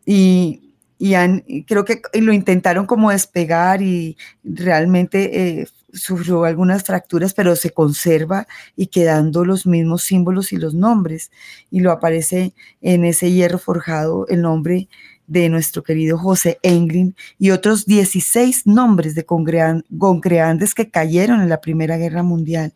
Y, 0.04 0.74
y 0.98 1.64
creo 1.64 1.86
que 1.86 2.02
lo 2.12 2.30
intentaron 2.34 2.84
como 2.84 3.10
despegar 3.10 3.80
y 3.80 4.18
realmente 4.44 5.60
eh, 5.60 5.66
sufrió 5.94 6.44
algunas 6.44 6.84
fracturas, 6.84 7.32
pero 7.32 7.56
se 7.56 7.70
conserva 7.70 8.46
y 8.76 8.88
quedando 8.88 9.46
los 9.46 9.66
mismos 9.66 10.02
símbolos 10.02 10.52
y 10.52 10.58
los 10.58 10.74
nombres. 10.74 11.30
Y 11.70 11.80
lo 11.80 11.90
aparece 11.90 12.52
en 12.82 13.06
ese 13.06 13.32
hierro 13.32 13.58
forjado 13.58 14.26
el 14.28 14.42
nombre 14.42 14.90
de 15.26 15.48
nuestro 15.48 15.82
querido 15.82 16.18
José 16.18 16.58
Englin 16.62 17.14
y 17.38 17.50
otros 17.50 17.86
16 17.86 18.66
nombres 18.66 19.14
de 19.14 19.24
congreantes 19.24 20.74
que 20.74 20.90
cayeron 20.90 21.40
en 21.40 21.48
la 21.48 21.60
Primera 21.60 21.96
Guerra 21.96 22.22
Mundial. 22.22 22.74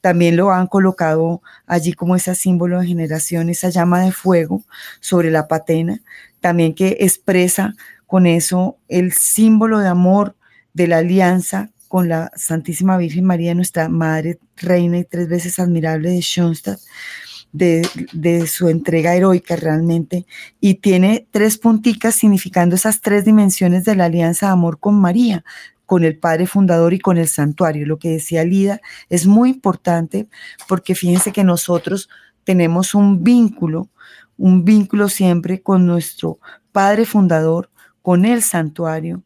También 0.00 0.36
lo 0.36 0.50
han 0.50 0.66
colocado 0.66 1.42
allí 1.66 1.92
como 1.92 2.16
ese 2.16 2.34
símbolo 2.34 2.80
de 2.80 2.86
generación, 2.86 3.48
esa 3.48 3.68
llama 3.68 4.02
de 4.02 4.12
fuego 4.12 4.62
sobre 5.00 5.30
la 5.30 5.46
patena, 5.46 6.00
también 6.40 6.74
que 6.74 6.96
expresa 7.00 7.74
con 8.06 8.26
eso 8.26 8.78
el 8.88 9.12
símbolo 9.12 9.78
de 9.78 9.88
amor 9.88 10.36
de 10.74 10.88
la 10.88 10.98
alianza 10.98 11.70
con 11.88 12.08
la 12.08 12.32
Santísima 12.36 12.96
Virgen 12.96 13.26
María, 13.26 13.54
nuestra 13.54 13.88
Madre, 13.88 14.38
Reina 14.56 14.98
y 14.98 15.04
tres 15.04 15.28
veces 15.28 15.58
admirable 15.58 16.10
de 16.10 16.20
Schoenstatt, 16.20 16.80
de, 17.52 18.46
su 18.46 18.68
entrega 18.68 19.14
heroica 19.14 19.56
realmente 19.56 20.26
y 20.60 20.74
tiene 20.76 21.26
tres 21.30 21.58
punticas 21.58 22.14
significando 22.14 22.74
esas 22.74 23.00
tres 23.00 23.24
dimensiones 23.24 23.84
de 23.84 23.94
la 23.94 24.06
alianza 24.06 24.46
de 24.46 24.52
amor 24.52 24.80
con 24.80 25.00
María, 25.00 25.44
con 25.86 26.04
el 26.04 26.18
Padre 26.18 26.46
Fundador 26.46 26.94
y 26.94 26.98
con 26.98 27.18
el 27.18 27.28
santuario. 27.28 27.86
Lo 27.86 27.98
que 27.98 28.10
decía 28.10 28.44
Lida 28.44 28.80
es 29.10 29.26
muy 29.26 29.50
importante 29.50 30.28
porque 30.66 30.94
fíjense 30.94 31.32
que 31.32 31.44
nosotros 31.44 32.08
tenemos 32.44 32.94
un 32.94 33.22
vínculo, 33.22 33.90
un 34.38 34.64
vínculo 34.64 35.08
siempre 35.08 35.62
con 35.62 35.86
nuestro 35.86 36.38
Padre 36.72 37.04
Fundador, 37.04 37.70
con 38.00 38.24
el 38.24 38.42
santuario, 38.42 39.22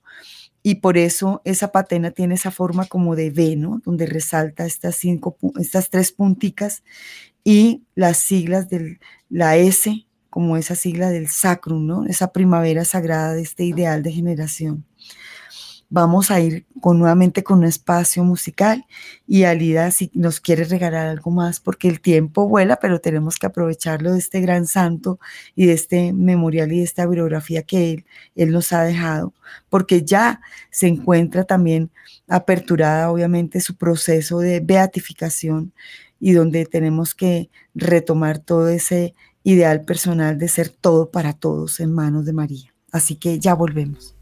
y 0.62 0.76
por 0.76 0.98
eso 0.98 1.42
esa 1.44 1.70
patena 1.70 2.10
tiene 2.10 2.34
esa 2.34 2.50
forma 2.50 2.86
como 2.86 3.14
de 3.14 3.30
V, 3.30 3.54
¿no? 3.54 3.80
Donde 3.84 4.04
resalta 4.04 4.66
estas, 4.66 4.96
cinco, 4.96 5.38
estas 5.60 5.90
tres 5.90 6.10
punticas 6.10 6.82
y 7.46 7.84
las 7.94 8.16
siglas 8.16 8.68
de 8.68 8.98
la 9.30 9.56
S 9.56 10.04
como 10.30 10.56
esa 10.56 10.74
sigla 10.74 11.10
del 11.10 11.28
sacrum, 11.28 11.86
¿no? 11.86 12.04
Esa 12.04 12.32
primavera 12.32 12.84
sagrada 12.84 13.34
de 13.34 13.42
este 13.42 13.64
ideal 13.64 14.02
de 14.02 14.10
generación. 14.10 14.84
vamos 15.88 16.32
a 16.32 16.40
ir 16.40 16.66
con, 16.80 16.98
nuevamente 16.98 17.44
con 17.44 17.58
un 17.60 17.64
espacio 17.64 18.24
musical 18.24 18.84
y 19.28 19.44
Alida 19.44 19.92
si 19.92 20.10
nos 20.14 20.40
quiere 20.40 20.64
regalar 20.64 21.06
algo 21.06 21.30
más 21.30 21.60
porque 21.60 21.88
el 21.88 22.00
tiempo 22.00 22.48
vuela, 22.48 22.80
pero 22.80 23.00
tenemos 23.00 23.38
que 23.38 23.46
aprovecharlo 23.46 24.12
de 24.12 24.18
este 24.18 24.40
gran 24.40 24.66
santo 24.66 25.20
y 25.54 25.66
de 25.66 25.74
este 25.74 26.12
memorial 26.12 26.72
y 26.72 26.78
de 26.78 26.84
esta 26.84 27.06
bibliografía 27.06 27.62
que 27.62 27.92
él, 27.92 28.06
él 28.34 28.50
nos 28.50 28.72
ha 28.72 28.82
dejado, 28.82 29.32
porque 29.68 30.02
ya 30.04 30.40
se 30.70 30.88
encuentra 30.88 31.44
también 31.44 31.92
aperturada 32.26 33.10
obviamente 33.12 33.60
su 33.60 33.76
proceso 33.76 34.40
de 34.40 34.58
beatificación 34.58 35.72
y 36.20 36.32
donde 36.32 36.66
tenemos 36.66 37.14
que 37.14 37.50
retomar 37.74 38.38
todo 38.38 38.68
ese 38.68 39.14
ideal 39.42 39.82
personal 39.84 40.38
de 40.38 40.48
ser 40.48 40.70
todo 40.70 41.10
para 41.10 41.32
todos 41.32 41.80
en 41.80 41.92
manos 41.92 42.26
de 42.26 42.32
María. 42.32 42.74
Así 42.90 43.16
que 43.16 43.38
ya 43.38 43.54
volvemos. 43.54 44.16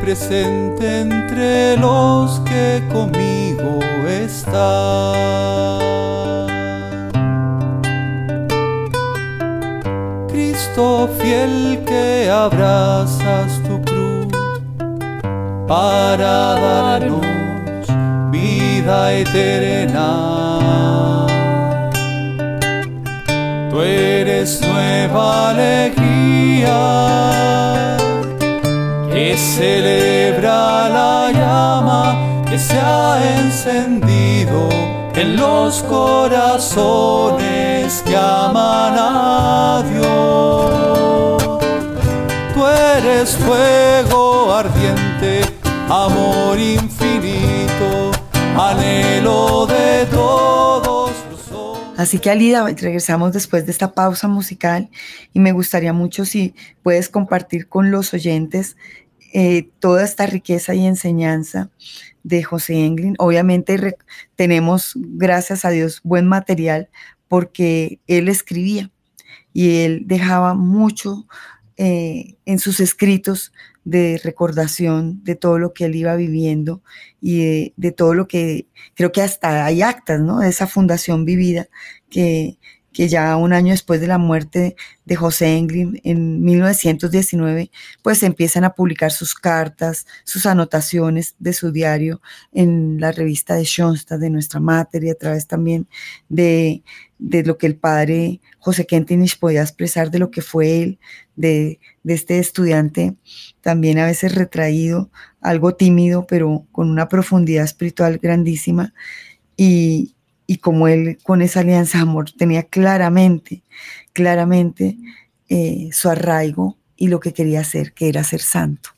Presente 0.00 1.00
entre 1.00 1.76
los 1.76 1.97
aman. 38.46 38.98
Tú 42.54 42.66
eres 42.66 43.36
fuego 43.36 44.52
ardiente, 44.52 45.42
amor 45.88 46.58
infinito, 46.58 48.10
anhelo 48.56 49.66
de 49.66 50.06
todos. 50.10 51.12
Así 51.96 52.18
que 52.20 52.30
Alida, 52.30 52.64
regresamos 52.64 53.32
después 53.32 53.66
de 53.66 53.72
esta 53.72 53.92
pausa 53.92 54.28
musical 54.28 54.88
y 55.32 55.40
me 55.40 55.50
gustaría 55.52 55.92
mucho 55.92 56.24
si 56.24 56.54
puedes 56.82 57.08
compartir 57.08 57.68
con 57.68 57.90
los 57.90 58.14
oyentes 58.14 58.76
eh, 59.32 59.68
toda 59.80 60.04
esta 60.04 60.26
riqueza 60.26 60.74
y 60.74 60.86
enseñanza 60.86 61.70
de 62.22 62.42
José 62.44 62.84
Englin. 62.84 63.14
Obviamente 63.18 63.96
tenemos, 64.36 64.92
gracias 64.96 65.64
a 65.64 65.70
Dios, 65.70 66.00
buen 66.04 66.26
material 66.28 66.88
porque 67.28 68.00
él 68.06 68.28
escribía 68.28 68.90
y 69.52 69.80
él 69.80 70.02
dejaba 70.06 70.54
mucho 70.54 71.26
eh, 71.76 72.36
en 72.44 72.58
sus 72.58 72.80
escritos 72.80 73.52
de 73.84 74.20
recordación 74.22 75.22
de 75.24 75.34
todo 75.36 75.58
lo 75.58 75.72
que 75.72 75.84
él 75.86 75.94
iba 75.94 76.16
viviendo 76.16 76.82
y 77.20 77.38
de, 77.38 77.74
de, 77.76 77.92
todo 77.92 78.14
lo 78.14 78.28
que 78.28 78.66
creo 78.94 79.12
que 79.12 79.22
hasta 79.22 79.64
hay 79.64 79.82
actas, 79.82 80.20
¿no? 80.20 80.40
De 80.40 80.48
esa 80.48 80.66
fundación 80.66 81.24
vivida 81.24 81.68
que, 82.10 82.58
que 82.98 83.08
ya 83.08 83.36
un 83.36 83.52
año 83.52 83.70
después 83.70 84.00
de 84.00 84.08
la 84.08 84.18
muerte 84.18 84.74
de 85.04 85.14
José 85.14 85.56
Englin, 85.56 86.00
en 86.02 86.42
1919, 86.42 87.70
pues 88.02 88.24
empiezan 88.24 88.64
a 88.64 88.74
publicar 88.74 89.12
sus 89.12 89.36
cartas, 89.36 90.04
sus 90.24 90.46
anotaciones 90.46 91.36
de 91.38 91.52
su 91.52 91.70
diario 91.70 92.20
en 92.50 92.98
la 92.98 93.12
revista 93.12 93.54
de 93.54 93.64
Schoenstatt, 93.64 94.18
de 94.18 94.30
nuestra 94.30 94.58
mater, 94.58 95.04
y 95.04 95.10
a 95.10 95.14
través 95.14 95.46
también 95.46 95.86
de, 96.28 96.82
de 97.20 97.44
lo 97.44 97.56
que 97.56 97.68
el 97.68 97.76
padre 97.76 98.40
José 98.58 98.84
Kentinich 98.84 99.38
podía 99.38 99.62
expresar 99.62 100.10
de 100.10 100.18
lo 100.18 100.32
que 100.32 100.42
fue 100.42 100.82
él, 100.82 100.98
de, 101.36 101.78
de 102.02 102.14
este 102.14 102.40
estudiante 102.40 103.14
también 103.60 104.00
a 104.00 104.06
veces 104.06 104.34
retraído, 104.34 105.08
algo 105.40 105.76
tímido, 105.76 106.26
pero 106.26 106.66
con 106.72 106.90
una 106.90 107.08
profundidad 107.08 107.62
espiritual 107.62 108.18
grandísima. 108.18 108.92
Y, 109.56 110.16
y 110.50 110.56
como 110.56 110.88
él 110.88 111.18
con 111.22 111.42
esa 111.42 111.60
alianza 111.60 112.00
amor 112.00 112.32
tenía 112.32 112.62
claramente, 112.62 113.62
claramente 114.14 114.96
eh, 115.50 115.90
su 115.92 116.08
arraigo 116.08 116.78
y 116.96 117.08
lo 117.08 117.20
que 117.20 117.34
quería 117.34 117.60
hacer, 117.60 117.92
que 117.92 118.08
era 118.08 118.24
ser 118.24 118.40
santo. 118.40 118.90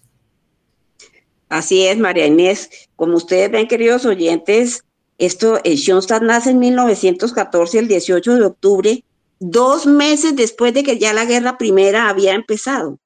Así 1.48 1.84
es, 1.84 1.98
María 1.98 2.26
Inés. 2.26 2.70
Como 2.94 3.16
ustedes 3.16 3.50
ven, 3.50 3.66
queridos 3.66 4.06
oyentes, 4.06 4.84
esto, 5.18 5.60
el 5.64 5.76
Schoenstatt 5.76 6.22
nace 6.22 6.50
en 6.50 6.60
1914, 6.60 7.80
el 7.80 7.88
18 7.88 8.36
de 8.36 8.44
octubre, 8.44 9.04
dos 9.40 9.86
meses 9.86 10.36
después 10.36 10.72
de 10.72 10.84
que 10.84 10.98
ya 10.98 11.12
la 11.12 11.24
guerra 11.24 11.58
primera 11.58 12.08
había 12.08 12.34
empezado. 12.34 13.00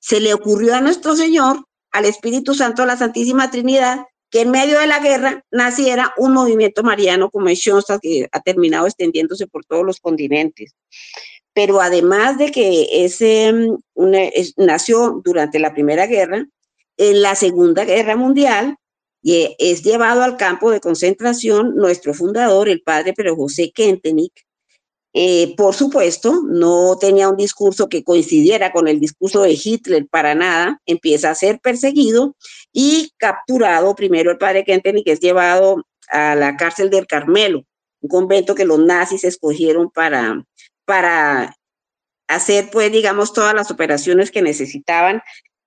Se 0.00 0.18
le 0.18 0.32
ocurrió 0.32 0.74
a 0.74 0.80
nuestro 0.80 1.14
Señor, 1.14 1.66
al 1.90 2.06
Espíritu 2.06 2.54
Santo, 2.54 2.82
a 2.82 2.86
la 2.86 2.96
Santísima 2.96 3.50
Trinidad, 3.50 4.06
que 4.32 4.40
en 4.40 4.50
medio 4.50 4.80
de 4.80 4.86
la 4.86 4.98
guerra 4.98 5.44
naciera 5.50 6.14
un 6.16 6.32
movimiento 6.32 6.82
mariano 6.82 7.30
como 7.30 7.48
es 7.48 7.62
que 8.00 8.28
ha 8.32 8.40
terminado 8.40 8.86
extendiéndose 8.86 9.46
por 9.46 9.64
todos 9.66 9.84
los 9.84 10.00
continentes. 10.00 10.74
Pero 11.52 11.82
además 11.82 12.38
de 12.38 12.50
que 12.50 13.04
ese 13.04 13.52
mm, 13.52 14.14
nació 14.56 15.20
durante 15.22 15.58
la 15.58 15.74
Primera 15.74 16.06
Guerra, 16.06 16.46
en 16.96 17.22
la 17.22 17.34
Segunda 17.34 17.84
Guerra 17.84 18.16
Mundial 18.16 18.76
y 19.22 19.54
es 19.58 19.82
llevado 19.82 20.22
al 20.22 20.38
campo 20.38 20.70
de 20.70 20.80
concentración 20.80 21.76
nuestro 21.76 22.14
fundador, 22.14 22.70
el 22.70 22.82
padre 22.82 23.12
Pero 23.14 23.36
José 23.36 23.70
Kentenich, 23.70 24.46
eh, 25.14 25.54
por 25.56 25.74
supuesto, 25.74 26.42
no 26.48 26.96
tenía 26.98 27.28
un 27.28 27.36
discurso 27.36 27.88
que 27.88 28.02
coincidiera 28.02 28.72
con 28.72 28.88
el 28.88 28.98
discurso 28.98 29.42
de 29.42 29.58
Hitler 29.62 30.06
para 30.08 30.34
nada, 30.34 30.80
empieza 30.86 31.30
a 31.30 31.34
ser 31.34 31.60
perseguido 31.60 32.34
y 32.72 33.12
capturado 33.18 33.94
primero 33.94 34.30
el 34.30 34.38
padre 34.38 34.64
Kentenich, 34.64 35.06
es 35.08 35.20
llevado 35.20 35.84
a 36.08 36.34
la 36.34 36.56
cárcel 36.56 36.88
del 36.88 37.06
Carmelo, 37.06 37.64
un 38.00 38.08
convento 38.08 38.54
que 38.54 38.64
los 38.64 38.78
nazis 38.78 39.24
escogieron 39.24 39.90
para, 39.90 40.44
para 40.86 41.56
hacer, 42.26 42.70
pues, 42.70 42.90
digamos, 42.90 43.34
todas 43.34 43.54
las 43.54 43.70
operaciones 43.70 44.30
que 44.30 44.42
necesitaban 44.42 45.22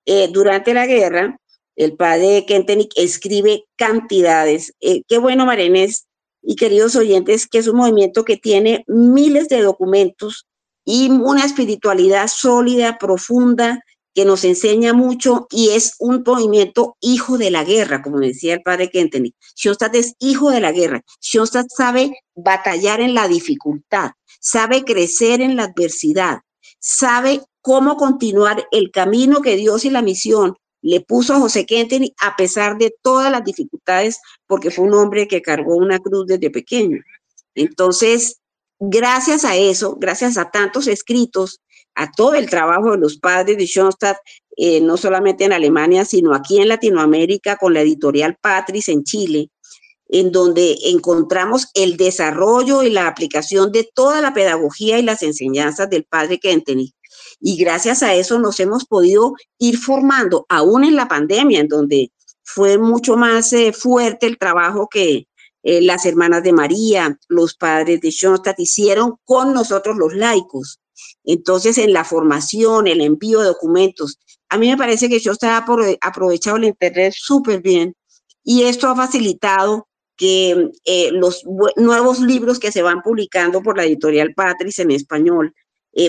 eh, 0.06 0.28
durante 0.32 0.74
la 0.74 0.86
guerra. 0.86 1.38
El 1.76 1.96
padre 1.96 2.46
Kentenich 2.46 2.92
escribe 2.96 3.64
cantidades. 3.76 4.74
Eh, 4.80 5.02
qué 5.06 5.18
bueno, 5.18 5.46
Marenes, 5.46 6.06
y 6.42 6.56
queridos 6.56 6.96
oyentes, 6.96 7.46
que 7.46 7.58
es 7.58 7.68
un 7.68 7.76
movimiento 7.76 8.24
que 8.24 8.36
tiene 8.36 8.84
miles 8.86 9.48
de 9.48 9.62
documentos 9.62 10.46
y 10.84 11.10
una 11.10 11.44
espiritualidad 11.44 12.28
sólida, 12.28 12.98
profunda, 12.98 13.80
que 14.16 14.24
nos 14.24 14.44
enseña 14.44 14.94
mucho 14.94 15.46
y 15.50 15.70
es 15.70 15.94
un 15.98 16.24
movimiento 16.26 16.96
hijo 17.00 17.36
de 17.36 17.50
la 17.50 17.64
guerra, 17.64 18.00
como 18.00 18.18
decía 18.18 18.54
el 18.54 18.62
padre 18.62 18.88
Kentenich. 18.88 19.34
Schoenstatt 19.54 19.94
es 19.94 20.14
hijo 20.20 20.50
de 20.50 20.60
la 20.60 20.72
guerra. 20.72 21.02
Schoenstatt 21.20 21.66
sabe 21.68 22.12
batallar 22.34 23.02
en 23.02 23.12
la 23.12 23.28
dificultad, 23.28 24.12
sabe 24.40 24.84
crecer 24.84 25.42
en 25.42 25.56
la 25.56 25.64
adversidad, 25.64 26.38
sabe 26.78 27.42
cómo 27.60 27.98
continuar 27.98 28.66
el 28.70 28.90
camino 28.90 29.42
que 29.42 29.56
Dios 29.56 29.84
y 29.84 29.90
la 29.90 30.00
misión 30.00 30.56
le 30.86 31.00
puso 31.00 31.34
a 31.34 31.40
José 31.40 31.66
Kentenich 31.66 32.14
a 32.22 32.36
pesar 32.36 32.78
de 32.78 32.94
todas 33.02 33.32
las 33.32 33.42
dificultades, 33.42 34.20
porque 34.46 34.70
fue 34.70 34.84
un 34.84 34.94
hombre 34.94 35.26
que 35.26 35.42
cargó 35.42 35.74
una 35.74 35.98
cruz 35.98 36.26
desde 36.28 36.48
pequeño. 36.48 36.98
Entonces, 37.56 38.38
gracias 38.78 39.44
a 39.44 39.56
eso, 39.56 39.96
gracias 39.96 40.38
a 40.38 40.48
tantos 40.52 40.86
escritos, 40.86 41.60
a 41.96 42.12
todo 42.12 42.34
el 42.34 42.48
trabajo 42.48 42.92
de 42.92 42.98
los 42.98 43.18
padres 43.18 43.56
de 43.56 43.66
Schoenstatt, 43.66 44.18
eh, 44.56 44.80
no 44.80 44.96
solamente 44.96 45.44
en 45.44 45.52
Alemania, 45.52 46.04
sino 46.04 46.32
aquí 46.32 46.58
en 46.60 46.68
Latinoamérica 46.68 47.56
con 47.56 47.74
la 47.74 47.80
editorial 47.80 48.36
Patris 48.40 48.88
en 48.88 49.02
Chile, 49.02 49.50
en 50.08 50.30
donde 50.30 50.76
encontramos 50.84 51.66
el 51.74 51.96
desarrollo 51.96 52.84
y 52.84 52.90
la 52.90 53.08
aplicación 53.08 53.72
de 53.72 53.90
toda 53.92 54.20
la 54.20 54.32
pedagogía 54.32 55.00
y 55.00 55.02
las 55.02 55.24
enseñanzas 55.24 55.90
del 55.90 56.04
padre 56.04 56.38
Kentenich 56.38 56.95
y 57.40 57.56
gracias 57.56 58.02
a 58.02 58.14
eso 58.14 58.38
nos 58.38 58.58
hemos 58.60 58.84
podido 58.84 59.34
ir 59.58 59.78
formando, 59.78 60.46
aún 60.48 60.84
en 60.84 60.96
la 60.96 61.08
pandemia, 61.08 61.60
en 61.60 61.68
donde 61.68 62.10
fue 62.42 62.78
mucho 62.78 63.16
más 63.16 63.52
eh, 63.52 63.72
fuerte 63.72 64.26
el 64.26 64.38
trabajo 64.38 64.88
que 64.90 65.26
eh, 65.62 65.82
las 65.82 66.06
hermanas 66.06 66.42
de 66.42 66.52
María, 66.52 67.18
los 67.28 67.54
padres 67.54 68.00
de 68.00 68.10
Schoenstatt 68.10 68.60
hicieron 68.60 69.16
con 69.24 69.52
nosotros 69.52 69.96
los 69.96 70.14
laicos. 70.14 70.80
Entonces, 71.24 71.76
en 71.78 71.92
la 71.92 72.04
formación, 72.04 72.86
el 72.86 73.00
envío 73.00 73.40
de 73.40 73.48
documentos, 73.48 74.18
a 74.48 74.58
mí 74.58 74.68
me 74.68 74.76
parece 74.76 75.08
que 75.08 75.18
Schoenstatt 75.18 75.68
ha 76.00 76.06
aprovechado 76.08 76.56
el 76.56 76.64
Internet 76.64 77.14
súper 77.16 77.60
bien 77.60 77.94
y 78.44 78.62
esto 78.62 78.86
ha 78.88 78.94
facilitado 78.94 79.88
que 80.16 80.70
eh, 80.84 81.10
los 81.12 81.42
nuevos 81.76 82.20
libros 82.20 82.58
que 82.58 82.72
se 82.72 82.82
van 82.82 83.02
publicando 83.02 83.62
por 83.62 83.76
la 83.76 83.84
editorial 83.84 84.34
Patris 84.34 84.78
en 84.78 84.92
español, 84.92 85.52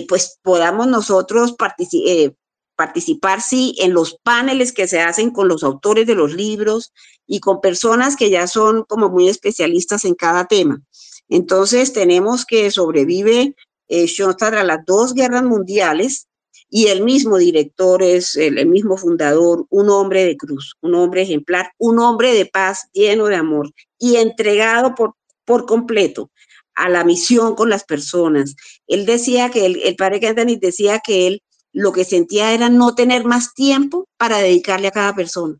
pues 0.07 0.39
podamos 0.43 0.87
nosotros 0.87 1.53
participar 1.53 2.35
participar, 2.77 3.41
sí, 3.41 3.75
en 3.79 3.93
los 3.93 4.19
paneles 4.23 4.71
que 4.71 4.87
se 4.87 5.01
hacen 5.01 5.31
con 5.31 5.49
los 5.49 5.63
autores 5.63 6.05
de 6.07 6.15
los 6.15 6.33
libros 6.33 6.93
y 7.25 7.39
con 7.39 7.59
personas 7.59 8.15
que 8.15 8.29
ya 8.29 8.47
son 8.47 8.83
como 8.83 9.09
muy 9.09 9.27
especialistas 9.27 10.05
en 10.05 10.13
cada 10.13 10.45
tema. 10.45 10.79
Entonces 11.27 11.91
tenemos 11.91 12.45
que 12.45 12.71
sobrevive 12.71 13.55
eh, 13.89 14.07
Schoenstatt 14.07 14.53
a 14.53 14.63
las 14.63 14.85
dos 14.85 15.13
guerras 15.13 15.43
mundiales 15.43 16.27
y 16.69 16.87
el 16.87 17.03
mismo 17.03 17.37
director 17.37 18.03
es 18.03 18.35
el, 18.35 18.59
el, 18.59 18.67
mismo 18.67 18.95
fundador, 18.95 19.65
un 19.69 19.89
hombre 19.89 20.25
de 20.25 20.37
cruz, 20.37 20.75
un 20.81 20.93
hombre 20.95 21.23
ejemplar, 21.23 21.71
un 21.79 21.99
hombre 21.99 22.33
de 22.33 22.45
paz 22.45 22.89
lleno 22.93 23.25
de 23.25 23.37
amor 23.37 23.71
y 23.97 24.17
entregado 24.17 24.93
por, 24.93 25.15
por 25.45 25.65
completo 25.65 26.29
a 26.77 26.89
la 26.89 27.03
misión 27.03 27.55
con 27.55 27.69
las 27.69 27.83
personas. 27.83 28.55
Él 28.87 29.05
decía 29.05 29.49
que 29.49 29.65
el, 29.65 29.95
padre 29.95 30.25
Anthony 30.27 30.57
decía 30.59 30.99
que 30.99 31.27
él 31.27 31.41
lo 31.73 31.91
que 31.91 32.05
sentía 32.05 32.53
era 32.53 32.69
no 32.69 32.95
tener 32.95 33.25
más 33.25 33.53
tiempo 33.53 34.07
para 34.17 34.37
dedicarle 34.37 34.87
a 34.87 34.91
cada 34.91 35.13
persona, 35.13 35.57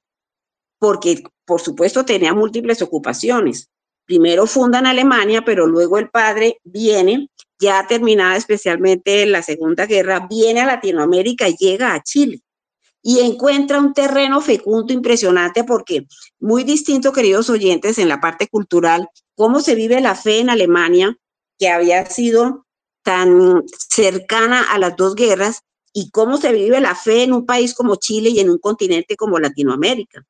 porque 0.80 1.24
por 1.46 1.60
supuesto 1.60 2.06
tenía 2.06 2.34
múltiples 2.34 2.82
ocupaciones. 2.82 3.70
Primero 4.06 4.48
funda 4.48 4.80
en 4.80 4.88
Alemania, 4.88 5.44
pero 5.44 5.68
luego 5.68 5.98
el 5.98 6.10
padre 6.10 6.60
viene, 6.64 7.30
ya 7.60 7.86
terminada 7.88 8.38
especialmente 8.38 9.26
la 9.26 9.42
Segunda 9.42 9.86
Guerra, 9.86 10.28
viene 10.30 10.62
a 10.62 10.66
Latinoamérica 10.66 11.50
y 11.50 11.58
llega 11.58 11.94
a 11.94 12.02
Chile 12.02 12.42
y 13.10 13.22
encuentra 13.22 13.80
un 13.80 13.94
terreno 13.94 14.42
fecundo 14.42 14.92
impresionante 14.92 15.64
porque 15.64 16.08
muy 16.40 16.66
distinto, 16.66 17.14
queridos 17.14 17.50
oyentes, 17.50 17.98
en 18.00 18.10
la 18.10 18.20
parte 18.20 18.50
cultural, 18.50 19.08
cómo 19.34 19.62
se 19.62 19.76
vive 19.76 20.02
la 20.02 20.14
fe 20.14 20.42
en 20.42 20.50
Alemania, 20.50 21.16
que 21.58 21.70
había 21.70 22.06
sido 22.08 22.66
tan 23.04 23.64
cercana 23.90 24.62
a 24.62 24.78
las 24.78 24.98
dos 24.98 25.16
guerras, 25.16 25.62
y 25.94 26.10
cómo 26.12 26.36
se 26.36 26.52
vive 26.52 26.82
la 26.82 26.96
fe 26.96 27.24
en 27.24 27.32
un 27.32 27.46
país 27.46 27.74
como 27.74 27.96
Chile 27.96 28.30
y 28.30 28.42
en 28.42 28.50
un 28.50 28.58
continente 28.58 29.16
como 29.16 29.40
Latinoamérica. 29.40 30.26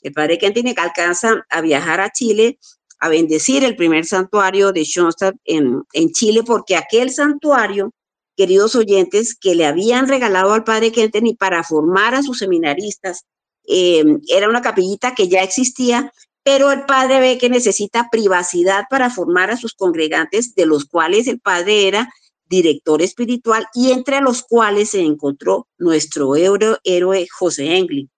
El 0.00 0.12
padre 0.12 0.38
que 0.38 0.46
alcanza 0.76 1.44
a 1.50 1.60
viajar 1.60 2.00
a 2.00 2.12
Chile 2.12 2.60
a 3.00 3.08
bendecir 3.08 3.64
el 3.64 3.74
primer 3.74 4.04
santuario 4.06 4.70
de 4.70 4.84
Schoenstatt 4.84 5.34
en, 5.44 5.82
en 5.94 6.12
Chile, 6.12 6.44
porque 6.46 6.76
aquel 6.76 7.10
santuario, 7.10 7.92
queridos 8.36 8.74
oyentes, 8.74 9.34
que 9.34 9.54
le 9.54 9.66
habían 9.66 10.08
regalado 10.08 10.52
al 10.52 10.64
padre 10.64 10.92
Kentenny 10.92 11.34
para 11.34 11.62
formar 11.62 12.14
a 12.14 12.22
sus 12.22 12.38
seminaristas, 12.38 13.24
eh, 13.66 14.04
era 14.28 14.48
una 14.48 14.62
capillita 14.62 15.14
que 15.14 15.28
ya 15.28 15.42
existía, 15.42 16.12
pero 16.42 16.72
el 16.72 16.86
padre 16.86 17.20
ve 17.20 17.38
que 17.38 17.50
necesita 17.50 18.08
privacidad 18.10 18.84
para 18.88 19.10
formar 19.10 19.50
a 19.50 19.56
sus 19.56 19.74
congregantes, 19.74 20.54
de 20.54 20.66
los 20.66 20.86
cuales 20.86 21.26
el 21.26 21.40
padre 21.40 21.86
era 21.86 22.08
director 22.46 23.00
espiritual, 23.02 23.66
y 23.74 23.92
entre 23.92 24.20
los 24.20 24.42
cuales 24.42 24.90
se 24.90 25.00
encontró 25.00 25.68
nuestro 25.78 26.34
héroe 26.34 27.26
José 27.30 27.76
Englin. 27.76 28.10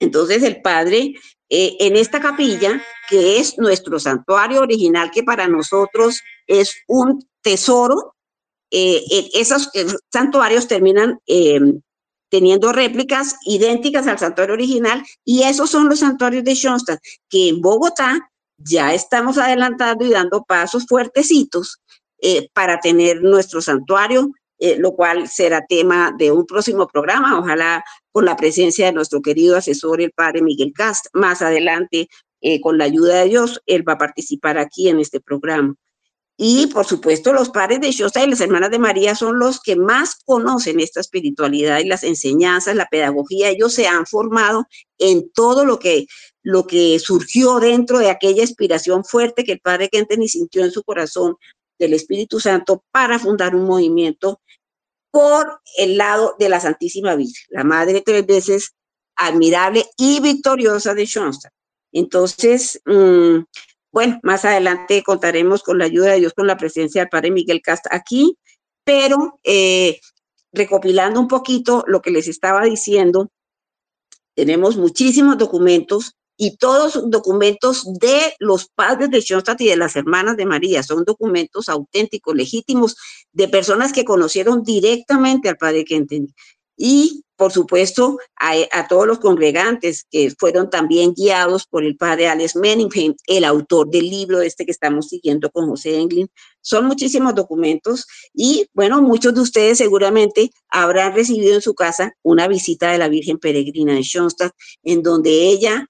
Entonces 0.00 0.42
el 0.42 0.60
Padre, 0.62 1.14
eh, 1.48 1.76
en 1.80 1.96
esta 1.96 2.20
capilla, 2.20 2.82
que 3.08 3.38
es 3.38 3.58
nuestro 3.58 3.98
santuario 3.98 4.60
original, 4.60 5.10
que 5.10 5.22
para 5.22 5.48
nosotros 5.48 6.20
es 6.46 6.74
un 6.86 7.26
tesoro, 7.42 8.13
eh, 8.76 9.30
esos 9.34 9.70
santuarios 10.12 10.66
terminan 10.66 11.20
eh, 11.28 11.60
teniendo 12.28 12.72
réplicas 12.72 13.36
idénticas 13.44 14.08
al 14.08 14.18
santuario 14.18 14.54
original, 14.54 15.04
y 15.24 15.44
esos 15.44 15.70
son 15.70 15.88
los 15.88 16.00
santuarios 16.00 16.42
de 16.42 16.56
Schoenstatt, 16.56 16.98
que 17.30 17.50
en 17.50 17.60
Bogotá 17.60 18.18
ya 18.58 18.92
estamos 18.92 19.38
adelantando 19.38 20.04
y 20.04 20.10
dando 20.10 20.42
pasos 20.42 20.86
fuertecitos 20.88 21.78
eh, 22.20 22.48
para 22.52 22.80
tener 22.80 23.22
nuestro 23.22 23.62
santuario, 23.62 24.32
lo 24.78 24.92
cual 24.92 25.28
será 25.28 25.64
tema 25.68 26.12
de 26.16 26.32
un 26.32 26.46
próximo 26.46 26.88
programa, 26.88 27.38
ojalá 27.38 27.84
con 28.10 28.24
la 28.24 28.34
presencia 28.34 28.86
de 28.86 28.92
nuestro 28.92 29.20
querido 29.20 29.56
asesor, 29.56 30.00
el 30.00 30.10
padre 30.10 30.40
Miguel 30.40 30.72
Cast. 30.74 31.06
Más 31.12 31.42
adelante, 31.42 32.08
con 32.62 32.78
la 32.78 32.84
ayuda 32.84 33.16
de 33.20 33.28
Dios, 33.28 33.60
él 33.66 33.86
va 33.86 33.94
a 33.94 33.98
participar 33.98 34.56
aquí 34.56 34.88
en 34.88 35.00
este 35.00 35.20
programa. 35.20 35.74
Y 36.36 36.66
por 36.66 36.84
supuesto, 36.84 37.32
los 37.32 37.50
padres 37.50 37.80
de 37.80 37.92
Shosta 37.92 38.24
y 38.24 38.28
las 38.28 38.40
hermanas 38.40 38.70
de 38.70 38.80
María 38.80 39.14
son 39.14 39.38
los 39.38 39.60
que 39.60 39.76
más 39.76 40.16
conocen 40.24 40.80
esta 40.80 41.00
espiritualidad 41.00 41.78
y 41.78 41.84
las 41.84 42.02
enseñanzas, 42.02 42.74
la 42.74 42.86
pedagogía. 42.86 43.50
Ellos 43.50 43.72
se 43.72 43.86
han 43.86 44.04
formado 44.04 44.66
en 44.98 45.30
todo 45.30 45.64
lo 45.64 45.78
que, 45.78 46.06
lo 46.42 46.66
que 46.66 46.98
surgió 46.98 47.60
dentro 47.60 47.98
de 47.98 48.10
aquella 48.10 48.42
inspiración 48.42 49.04
fuerte 49.04 49.44
que 49.44 49.52
el 49.52 49.60
padre 49.60 49.88
Kentenny 49.88 50.28
sintió 50.28 50.64
en 50.64 50.72
su 50.72 50.82
corazón 50.82 51.36
del 51.78 51.94
Espíritu 51.94 52.40
Santo 52.40 52.84
para 52.90 53.18
fundar 53.20 53.54
un 53.54 53.64
movimiento 53.64 54.40
por 55.12 55.60
el 55.78 55.96
lado 55.96 56.34
de 56.40 56.48
la 56.48 56.58
Santísima 56.58 57.14
Virgen, 57.14 57.44
la 57.50 57.62
Madre 57.62 58.02
tres 58.04 58.26
veces 58.26 58.74
admirable 59.14 59.86
y 59.96 60.18
victoriosa 60.20 60.94
de 60.94 61.06
Schoenstatt. 61.06 61.52
Entonces, 61.92 62.80
mm, 62.84 63.38
bueno, 63.94 64.18
más 64.24 64.44
adelante 64.44 65.04
contaremos 65.04 65.62
con 65.62 65.78
la 65.78 65.84
ayuda 65.84 66.10
de 66.10 66.18
Dios, 66.18 66.32
con 66.34 66.48
la 66.48 66.56
presencia 66.56 67.02
del 67.02 67.08
Padre 67.08 67.30
Miguel 67.30 67.62
Casta 67.62 67.90
aquí, 67.92 68.36
pero 68.82 69.38
eh, 69.44 70.00
recopilando 70.52 71.20
un 71.20 71.28
poquito 71.28 71.84
lo 71.86 72.02
que 72.02 72.10
les 72.10 72.26
estaba 72.26 72.64
diciendo, 72.64 73.30
tenemos 74.34 74.76
muchísimos 74.76 75.38
documentos 75.38 76.16
y 76.36 76.56
todos 76.56 77.08
documentos 77.08 77.84
de 78.00 78.34
los 78.40 78.66
padres 78.66 79.10
de 79.10 79.20
Schoenstatt 79.20 79.60
y 79.60 79.68
de 79.68 79.76
las 79.76 79.94
hermanas 79.94 80.36
de 80.36 80.46
María. 80.46 80.82
Son 80.82 81.04
documentos 81.04 81.68
auténticos, 81.68 82.34
legítimos, 82.34 82.96
de 83.32 83.46
personas 83.46 83.92
que 83.92 84.04
conocieron 84.04 84.64
directamente 84.64 85.48
al 85.48 85.56
padre 85.56 85.84
Kentenny. 85.84 86.34
Y, 86.76 87.24
por 87.36 87.52
supuesto, 87.52 88.18
a, 88.36 88.88
todos 88.88 89.06
los 89.06 89.18
congregantes 89.18 90.06
que 90.10 90.32
fueron 90.38 90.70
también 90.70 91.14
guiados 91.14 91.66
por 91.66 91.84
el 91.84 91.96
padre 91.96 92.28
Alex 92.28 92.56
Menningham, 92.56 93.14
el 93.26 93.44
autor 93.44 93.88
del 93.90 94.08
libro 94.08 94.40
este 94.40 94.64
que 94.64 94.72
estamos 94.72 95.08
siguiendo 95.08 95.50
con 95.50 95.68
José 95.68 95.98
Englin. 95.98 96.28
Son 96.60 96.86
muchísimos 96.86 97.34
documentos 97.34 98.06
y, 98.32 98.66
bueno, 98.72 99.02
muchos 99.02 99.34
de 99.34 99.40
ustedes 99.40 99.78
seguramente 99.78 100.50
habrán 100.68 101.14
recibido 101.14 101.54
en 101.54 101.62
su 101.62 101.74
casa 101.74 102.12
una 102.22 102.48
visita 102.48 102.90
de 102.90 102.98
la 102.98 103.08
Virgen 103.08 103.38
Peregrina 103.38 103.94
de 103.94 104.02
Schoenstatt, 104.02 104.52
en 104.82 105.02
donde 105.02 105.30
ella 105.30 105.88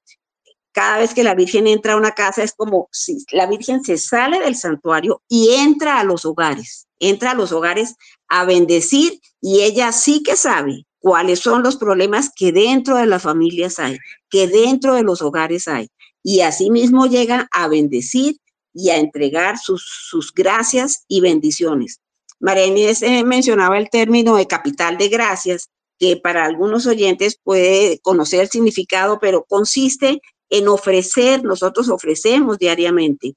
cada 0.75 0.99
vez 0.99 1.15
que 1.15 1.23
la 1.23 1.37
Virgen 1.37 1.69
entra 1.69 1.93
a 1.93 1.97
una 1.97 2.11
casa 2.13 2.43
es 2.43 2.53
como 2.53 2.89
si 2.91 3.25
la 3.31 3.47
Virgen 3.47 3.85
se 3.85 3.97
sale 3.97 4.41
del 4.41 4.57
santuario 4.57 5.23
y 5.29 5.55
entra 5.55 6.01
a 6.01 6.05
los 6.05 6.25
hogares, 6.25 6.89
entra 7.09 7.33
a 7.33 7.35
los 7.35 7.53
hogares 7.53 7.95
a 8.29 8.45
bendecir 8.45 9.21
y 9.41 9.61
ella 9.61 9.93
sí 9.93 10.23
que 10.23 10.37
sabe 10.37 10.87
cuáles 10.99 11.41
son 11.41 11.63
los 11.63 11.77
problemas 11.77 12.31
que 12.35 12.51
dentro 12.51 12.97
de 12.97 13.07
las 13.07 13.23
familias 13.23 13.79
hay, 13.79 13.99
que 14.31 14.49
dentro 14.49 14.95
de 14.95 15.03
los 15.03 15.21
hogares 15.21 15.69
hay. 15.69 15.89
Y 16.23 16.41
asimismo 16.41 17.07
llega 17.07 17.47
a 17.53 17.69
bendecir 17.69 18.37
y 18.73 18.91
a 18.91 18.97
entregar 18.97 19.59
sus, 19.59 19.85
sus 20.09 20.33
gracias 20.33 21.05
y 21.07 21.21
bendiciones. 21.21 22.01
María 22.41 22.67
Inés 22.67 23.03
eh, 23.03 23.23
mencionaba 23.23 23.79
el 23.79 23.91
término 23.91 24.37
de 24.37 24.47
capital 24.47 24.97
de 24.97 25.09
gracias, 25.09 25.71
que 25.99 26.17
para 26.17 26.45
algunos 26.45 26.87
oyentes 26.87 27.39
puede 27.43 28.01
conocer 28.01 28.41
el 28.41 28.49
significado, 28.49 29.19
pero 29.21 29.45
consiste 29.45 30.21
en 30.51 30.69
ofrecer, 30.69 31.45
nosotros 31.45 31.89
ofrecemos 31.89 32.59
diariamente 32.59 33.35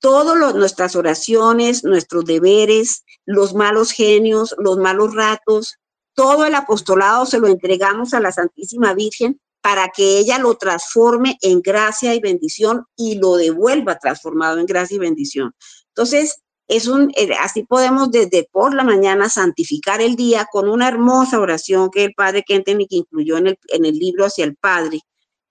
todas 0.00 0.54
nuestras 0.54 0.96
oraciones, 0.96 1.84
nuestros 1.84 2.24
deberes, 2.24 3.04
los 3.24 3.54
malos 3.54 3.92
genios, 3.92 4.54
los 4.58 4.78
malos 4.78 5.14
ratos, 5.14 5.76
todo 6.14 6.44
el 6.46 6.54
apostolado 6.54 7.26
se 7.26 7.38
lo 7.38 7.46
entregamos 7.46 8.14
a 8.14 8.20
la 8.20 8.32
Santísima 8.32 8.94
Virgen 8.94 9.40
para 9.60 9.88
que 9.88 10.18
ella 10.18 10.38
lo 10.38 10.56
transforme 10.56 11.36
en 11.42 11.60
gracia 11.60 12.14
y 12.14 12.20
bendición 12.20 12.84
y 12.96 13.18
lo 13.18 13.36
devuelva 13.36 13.98
transformado 13.98 14.58
en 14.58 14.66
gracia 14.66 14.96
y 14.96 14.98
bendición. 14.98 15.52
Entonces, 15.88 16.42
es 16.68 16.86
un, 16.86 17.10
eh, 17.16 17.30
así 17.40 17.64
podemos 17.64 18.10
desde 18.10 18.48
por 18.52 18.74
la 18.74 18.84
mañana 18.84 19.28
santificar 19.28 20.00
el 20.00 20.16
día 20.16 20.46
con 20.50 20.68
una 20.68 20.86
hermosa 20.86 21.40
oración 21.40 21.90
que 21.90 22.04
el 22.04 22.14
padre 22.14 22.44
Kenton 22.46 22.78
incluyó 22.88 23.38
en 23.38 23.48
el, 23.48 23.58
en 23.68 23.84
el 23.84 23.94
libro 23.94 24.26
hacia 24.26 24.44
el 24.44 24.54
Padre, 24.56 25.00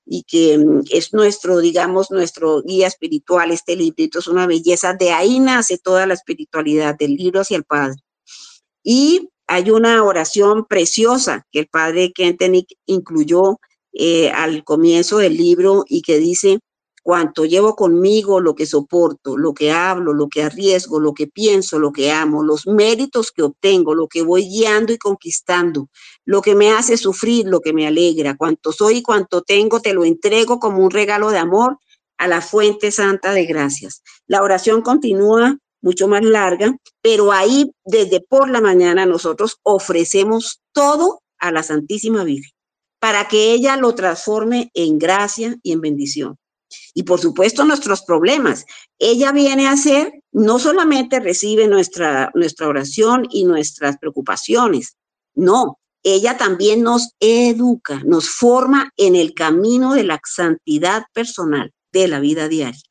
y 0.07 0.23
que 0.23 0.57
mm, 0.57 0.83
es 0.91 1.13
nuestro, 1.13 1.59
digamos, 1.59 2.11
nuestro 2.11 2.61
guía 2.61 2.87
espiritual, 2.87 3.51
este 3.51 3.75
librito 3.75 4.19
es 4.19 4.27
una 4.27 4.47
belleza, 4.47 4.93
de 4.93 5.11
ahí 5.11 5.39
nace 5.39 5.77
toda 5.77 6.07
la 6.07 6.13
espiritualidad 6.13 6.95
del 6.97 7.15
libro 7.15 7.41
hacia 7.41 7.57
el 7.57 7.65
Padre. 7.65 8.01
Y 8.83 9.29
hay 9.47 9.71
una 9.71 10.03
oración 10.03 10.65
preciosa 10.65 11.45
que 11.51 11.59
el 11.59 11.67
Padre 11.67 12.11
Kentenich 12.13 12.73
incluyó 12.85 13.59
eh, 13.93 14.29
al 14.31 14.63
comienzo 14.63 15.17
del 15.17 15.37
libro 15.37 15.83
y 15.87 16.01
que 16.01 16.17
dice, 16.19 16.59
cuanto 17.07 17.45
llevo 17.45 17.73
conmigo, 17.77 18.41
lo 18.41 18.53
que 18.53 18.65
soporto, 18.65 19.37
lo 19.37 19.53
que 19.53 19.71
hablo, 19.71 20.11
lo 20.11 20.27
que 20.27 20.43
arriesgo, 20.43 20.99
lo 20.99 21.13
que 21.13 21.25
pienso, 21.25 21.79
lo 21.79 21.93
que 21.93 22.11
amo, 22.11 22.43
los 22.43 22.67
méritos 22.67 23.31
que 23.31 23.43
obtengo, 23.43 23.95
lo 23.95 24.09
que 24.09 24.23
voy 24.23 24.43
guiando 24.49 24.91
y 24.91 24.97
conquistando, 24.97 25.87
lo 26.25 26.41
que 26.41 26.53
me 26.53 26.69
hace 26.71 26.97
sufrir, 26.97 27.45
lo 27.47 27.61
que 27.61 27.71
me 27.71 27.87
alegra, 27.87 28.35
cuanto 28.35 28.73
soy 28.73 28.97
y 28.97 29.03
cuanto 29.03 29.41
tengo, 29.41 29.79
te 29.79 29.93
lo 29.93 30.03
entrego 30.03 30.59
como 30.59 30.83
un 30.83 30.91
regalo 30.91 31.29
de 31.29 31.37
amor 31.37 31.77
a 32.17 32.27
la 32.27 32.41
fuente 32.41 32.91
santa 32.91 33.31
de 33.31 33.45
gracias. 33.45 34.03
La 34.27 34.43
oración 34.43 34.81
continúa 34.81 35.57
mucho 35.81 36.09
más 36.09 36.23
larga, 36.23 36.75
pero 37.01 37.31
ahí 37.31 37.71
desde 37.85 38.19
por 38.19 38.49
la 38.49 38.59
mañana 38.59 39.05
nosotros 39.05 39.59
ofrecemos 39.63 40.59
todo 40.73 41.21
a 41.37 41.53
la 41.53 41.63
Santísima 41.63 42.25
Virgen 42.25 42.51
para 42.99 43.29
que 43.29 43.53
ella 43.53 43.77
lo 43.77 43.95
transforme 43.95 44.71
en 44.73 44.97
gracia 44.99 45.55
y 45.63 45.71
en 45.71 45.79
bendición. 45.79 46.37
Y 46.93 47.03
por 47.03 47.19
supuesto 47.19 47.63
nuestros 47.63 48.01
problemas. 48.03 48.65
Ella 48.99 49.31
viene 49.31 49.67
a 49.67 49.71
hacer, 49.71 50.11
no 50.31 50.59
solamente 50.59 51.19
recibe 51.19 51.67
nuestra, 51.67 52.31
nuestra 52.33 52.67
oración 52.67 53.27
y 53.29 53.45
nuestras 53.45 53.97
preocupaciones, 53.97 54.97
no, 55.35 55.77
ella 56.03 56.37
también 56.37 56.83
nos 56.83 57.11
educa, 57.19 58.01
nos 58.05 58.29
forma 58.29 58.91
en 58.97 59.15
el 59.15 59.33
camino 59.33 59.93
de 59.93 60.03
la 60.03 60.19
santidad 60.23 61.03
personal 61.13 61.71
de 61.91 62.07
la 62.07 62.19
vida 62.19 62.47
diaria. 62.47 62.81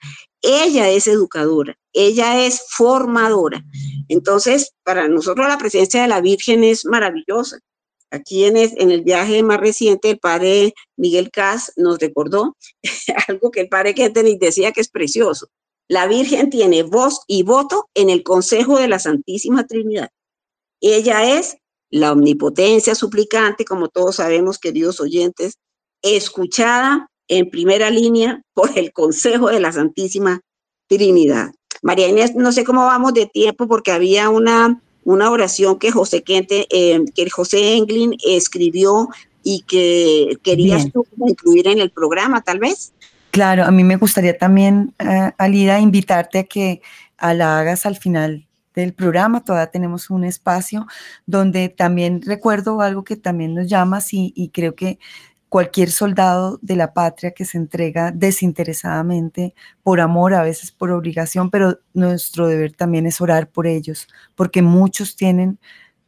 Ella 0.43 0.89
es 0.91 1.07
educadora, 1.09 1.77
ella 1.93 2.45
es 2.45 2.63
formadora. 2.69 3.65
Entonces, 4.09 4.75
para 4.85 5.09
nosotros 5.09 5.49
la 5.49 5.59
presencia 5.59 6.03
de 6.03 6.09
la 6.09 6.21
Virgen 6.21 6.63
es 6.63 6.85
maravillosa. 6.85 7.59
Aquí 8.11 8.45
en 8.45 8.57
el, 8.57 9.03
viaje 9.03 9.43
más 9.43 9.59
reciente, 9.59 10.11
el 10.11 10.19
padre 10.19 10.75
Miguel 10.97 11.31
Cas 11.31 11.73
nos 11.77 11.99
recordó 11.99 12.57
algo 13.29 13.51
que 13.51 13.63
el 13.63 13.69
padre 13.69 13.95
Kentenich 13.95 14.39
decía 14.39 14.73
que 14.73 14.81
es 14.81 14.89
precioso. 14.89 15.49
La 15.89 16.07
Virgen 16.07 16.51
tiene 16.51 16.83
voz 16.83 17.21
y 17.27 17.43
voto 17.43 17.89
en 17.95 18.11
el 18.11 18.23
consejo 18.23 18.79
de 18.79 18.89
la 18.89 18.99
Santísima 18.99 19.67
Trinidad. 19.67 20.11
Ella 20.81 21.39
es 21.39 21.57
la 21.91 22.13
omnipotencia 22.13 22.95
suplicante, 22.95 23.65
como 23.65 23.89
todos 23.89 24.17
sabemos, 24.17 24.59
queridos 24.59 25.01
oyentes, 25.01 25.59
escuchada 26.03 27.09
en 27.29 27.51
primera 27.51 27.91
línea 27.91 28.43
por 28.55 28.77
el 28.79 28.93
consejo 28.93 29.49
de 29.49 29.61
la 29.61 29.73
Santísima 29.73 30.41
Trinidad. 30.89 31.53
María 31.83 32.09
Inés, 32.09 32.35
no 32.35 32.53
sé 32.53 32.65
cómo 32.65 32.85
vamos 32.85 33.15
de 33.15 33.27
tiempo 33.27 33.69
porque 33.69 33.93
había 33.93 34.29
una 34.29 34.83
una 35.07 35.31
oración 35.31 35.79
que 35.79 35.93
José 35.93 36.25
Quente, 36.25 36.67
eh, 36.69 37.05
que 37.15 37.31
José 37.31 37.77
Englin 37.77 38.17
escribió 38.27 39.09
y 39.45 39.61
que 39.61 40.37
querías 40.43 40.91
tú 40.91 41.07
incluir 41.25 41.69
en 41.69 41.79
el 41.79 41.91
programa, 41.91 42.41
tal 42.41 42.59
vez. 42.59 42.93
Claro, 43.31 43.65
a 43.65 43.71
mí 43.71 43.85
me 43.85 43.97
gustaría 43.97 44.37
también, 44.37 44.95
uh, 45.01 45.31
Alida, 45.39 45.79
invitarte 45.79 46.41
a 46.41 46.45
que 46.45 46.83
a 47.19 47.35
la 47.35 47.61
hagas 47.61 47.87
al 47.87 47.97
final 47.97 48.49
del 48.75 48.95
programa. 48.95 49.45
Todavía 49.45 49.71
tenemos 49.71 50.11
un 50.11 50.25
espacio 50.25 50.89
donde 51.25 51.69
también 51.69 52.21
recuerdo 52.23 52.81
algo 52.81 53.05
que 53.05 53.15
también 53.15 53.55
nos 53.55 53.69
llamas 53.69 54.13
y, 54.13 54.33
y 54.35 54.49
creo 54.49 54.75
que 54.75 54.99
cualquier 55.49 55.91
soldado 55.91 56.59
de 56.63 56.77
la 56.77 56.93
patria 56.93 57.31
que 57.31 57.45
se 57.45 57.57
entrega 57.59 58.11
desinteresadamente 58.13 59.55
por 59.83 60.01
amor, 60.01 60.35
a 60.35 60.43
veces 60.43 60.73
por 60.73 60.91
obligación, 60.91 61.51
pero 61.51 61.79
nuestro 61.95 62.49
deber 62.49 62.73
también 62.73 63.07
es 63.07 63.21
orar 63.21 63.49
por 63.51 63.67
ellos, 63.67 64.09
porque 64.35 64.63
muchos 64.63 65.17
tienen 65.17 65.59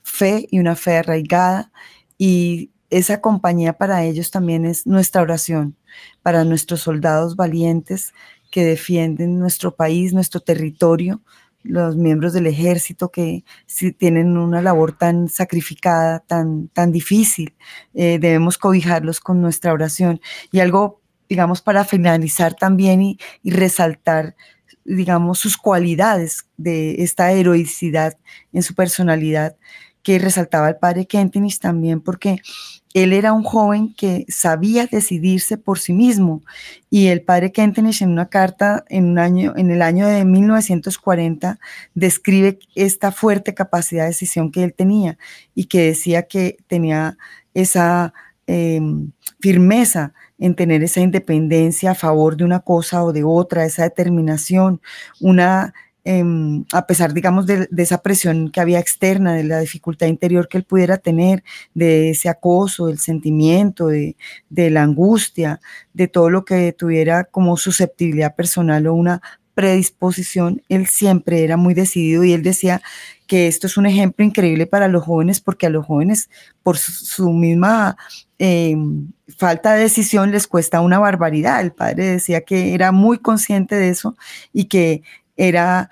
fe 0.02 0.46
y 0.50 0.58
una 0.58 0.76
fe 0.76 0.98
arraigada 0.98 1.70
y 2.16 2.70
esa 2.90 3.20
compañía 3.20 3.74
para 3.74 4.04
ellos 4.04 4.30
también 4.30 4.64
es 4.64 4.86
nuestra 4.86 5.22
oración, 5.22 5.76
para 6.22 6.44
nuestros 6.44 6.80
soldados 6.80 7.36
valientes 7.36 8.14
que 8.50 8.64
defienden 8.64 9.38
nuestro 9.38 9.76
país, 9.76 10.14
nuestro 10.14 10.40
territorio, 10.40 11.20
los 11.62 11.96
miembros 11.96 12.32
del 12.32 12.46
ejército 12.46 13.10
que 13.10 13.44
si 13.66 13.92
tienen 13.92 14.36
una 14.36 14.62
labor 14.62 14.92
tan 14.96 15.28
sacrificada, 15.28 16.20
tan, 16.20 16.68
tan 16.68 16.92
difícil, 16.92 17.54
eh, 17.94 18.18
debemos 18.18 18.58
cobijarlos 18.58 19.20
con 19.20 19.40
nuestra 19.40 19.72
oración. 19.72 20.20
Y 20.50 20.60
algo, 20.60 21.00
digamos, 21.28 21.62
para 21.62 21.84
finalizar 21.84 22.54
también 22.54 23.02
y, 23.02 23.18
y 23.42 23.50
resaltar, 23.50 24.36
digamos, 24.84 25.38
sus 25.38 25.56
cualidades 25.56 26.46
de 26.56 27.02
esta 27.02 27.32
heroicidad 27.32 28.16
en 28.52 28.62
su 28.62 28.74
personalidad 28.74 29.56
que 30.02 30.18
resaltaba 30.18 30.68
el 30.70 30.76
padre 30.76 31.06
Kentenich 31.06 31.58
también, 31.58 32.00
porque 32.00 32.40
él 33.02 33.12
era 33.12 33.32
un 33.32 33.42
joven 33.42 33.94
que 33.94 34.24
sabía 34.28 34.86
decidirse 34.86 35.58
por 35.58 35.78
sí 35.78 35.92
mismo. 35.92 36.42
Y 36.90 37.08
el 37.08 37.22
padre 37.22 37.52
Kentenich 37.52 38.02
en 38.02 38.10
una 38.10 38.28
carta 38.28 38.84
en, 38.88 39.06
un 39.06 39.18
año, 39.18 39.54
en 39.56 39.70
el 39.70 39.82
año 39.82 40.06
de 40.06 40.24
1940 40.24 41.58
describe 41.94 42.58
esta 42.74 43.12
fuerte 43.12 43.54
capacidad 43.54 44.04
de 44.04 44.08
decisión 44.08 44.50
que 44.50 44.64
él 44.64 44.74
tenía 44.74 45.18
y 45.54 45.66
que 45.66 45.82
decía 45.82 46.22
que 46.22 46.56
tenía 46.66 47.18
esa 47.54 48.12
em, 48.46 49.12
firmeza 49.40 50.12
en 50.38 50.54
tener 50.54 50.82
esa 50.82 51.00
independencia 51.00 51.92
a 51.92 51.94
favor 51.94 52.36
de 52.36 52.44
una 52.44 52.60
cosa 52.60 53.02
o 53.02 53.12
de 53.12 53.24
otra, 53.24 53.64
esa 53.64 53.82
determinación, 53.82 54.80
una 55.20 55.74
Em, 56.10 56.64
a 56.72 56.86
pesar, 56.86 57.12
digamos, 57.12 57.44
de, 57.44 57.68
esa 57.76 58.00
presión 58.00 58.50
que 58.50 58.62
había 58.62 58.78
externa, 58.78 59.34
de 59.34 59.44
la 59.44 59.60
dificultad 59.60 60.06
interior 60.06 60.48
que 60.48 60.56
él 60.56 60.64
pudiera 60.64 60.96
tener, 60.96 61.44
de 61.74 62.08
ese 62.08 62.30
acoso, 62.30 62.86
del 62.86 62.98
sentimiento, 62.98 63.88
de, 63.88 64.16
la 64.48 64.84
angustia, 64.84 65.60
de 65.92 66.08
todo 66.08 66.30
lo 66.30 66.46
que 66.46 66.72
tuviera 66.72 67.24
como 67.24 67.58
susceptibilidad 67.58 68.34
personal 68.34 68.86
o 68.86 68.94
una 68.94 69.20
predisposición, 69.52 70.62
él 70.70 70.86
siempre 70.86 71.44
era 71.44 71.58
muy 71.58 71.74
decidido 71.74 72.24
y 72.24 72.32
él 72.32 72.42
decía 72.42 72.80
que 73.26 73.46
esto 73.46 73.66
es 73.66 73.76
un 73.76 73.84
ejemplo 73.84 74.24
increíble 74.24 74.66
para 74.66 74.88
los 74.88 75.04
jóvenes 75.04 75.42
porque 75.42 75.66
a 75.66 75.70
los 75.70 75.84
jóvenes 75.84 76.30
por 76.62 76.78
su, 76.78 77.30
misma 77.32 77.98
em, 78.38 79.12
falta 79.36 79.74
de 79.74 79.82
decisión 79.82 80.30
les 80.30 80.46
cuesta 80.46 80.80
una 80.80 81.00
barbaridad. 81.00 81.60
El 81.60 81.72
padre 81.72 82.06
decía 82.06 82.40
que 82.42 82.72
era 82.72 82.92
muy 82.92 83.18
consciente 83.18 83.74
de 83.74 83.90
eso 83.90 84.16
y 84.54 84.66
que 84.66 85.02
era 85.38 85.90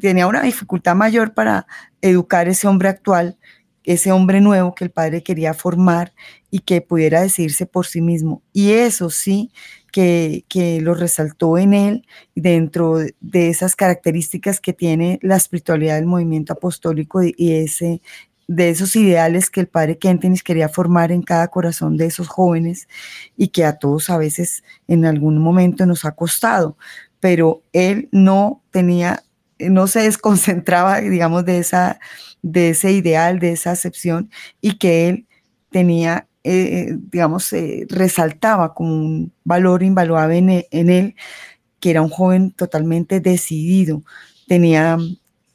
tenía 0.00 0.26
una 0.26 0.42
dificultad 0.42 0.94
mayor 0.94 1.34
para 1.34 1.66
educar 2.00 2.48
ese 2.48 2.66
hombre 2.66 2.88
actual, 2.88 3.38
ese 3.84 4.12
hombre 4.12 4.40
nuevo 4.40 4.74
que 4.74 4.84
el 4.84 4.90
padre 4.90 5.22
quería 5.22 5.52
formar 5.52 6.14
y 6.50 6.60
que 6.60 6.80
pudiera 6.80 7.20
decidirse 7.20 7.66
por 7.66 7.86
sí 7.86 8.00
mismo. 8.00 8.42
Y 8.54 8.72
eso 8.72 9.10
sí 9.10 9.50
que, 9.92 10.46
que 10.48 10.80
lo 10.80 10.94
resaltó 10.94 11.58
en 11.58 11.74
él 11.74 12.06
dentro 12.34 12.96
de 12.96 13.48
esas 13.50 13.76
características 13.76 14.60
que 14.60 14.72
tiene 14.72 15.18
la 15.20 15.36
espiritualidad 15.36 15.96
del 15.96 16.06
movimiento 16.06 16.54
apostólico 16.54 17.22
y 17.22 17.52
ese, 17.52 18.00
de 18.46 18.70
esos 18.70 18.96
ideales 18.96 19.50
que 19.50 19.60
el 19.60 19.68
padre 19.68 19.98
Kentenis 19.98 20.42
quería 20.42 20.68
formar 20.68 21.12
en 21.12 21.22
cada 21.22 21.48
corazón 21.48 21.96
de 21.96 22.06
esos 22.06 22.28
jóvenes 22.28 22.88
y 23.36 23.48
que 23.48 23.64
a 23.64 23.78
todos 23.78 24.10
a 24.10 24.18
veces 24.18 24.64
en 24.88 25.04
algún 25.04 25.38
momento 25.38 25.86
nos 25.86 26.04
ha 26.04 26.12
costado 26.12 26.76
pero 27.24 27.62
él 27.72 28.10
no 28.12 28.62
tenía, 28.70 29.24
no 29.58 29.86
se 29.86 30.00
desconcentraba, 30.00 31.00
digamos, 31.00 31.46
de, 31.46 31.56
esa, 31.56 31.98
de 32.42 32.68
ese 32.68 32.92
ideal, 32.92 33.38
de 33.38 33.52
esa 33.52 33.70
acepción, 33.70 34.28
y 34.60 34.76
que 34.76 35.08
él 35.08 35.26
tenía, 35.70 36.28
eh, 36.42 36.94
digamos, 37.10 37.50
eh, 37.54 37.86
resaltaba 37.88 38.74
como 38.74 38.92
un 38.92 39.32
valor 39.42 39.82
invaluable 39.82 40.36
en, 40.36 40.50
e, 40.50 40.68
en 40.70 40.90
él, 40.90 41.14
que 41.80 41.92
era 41.92 42.02
un 42.02 42.10
joven 42.10 42.50
totalmente 42.50 43.20
decidido, 43.20 44.02
tenía 44.46 44.98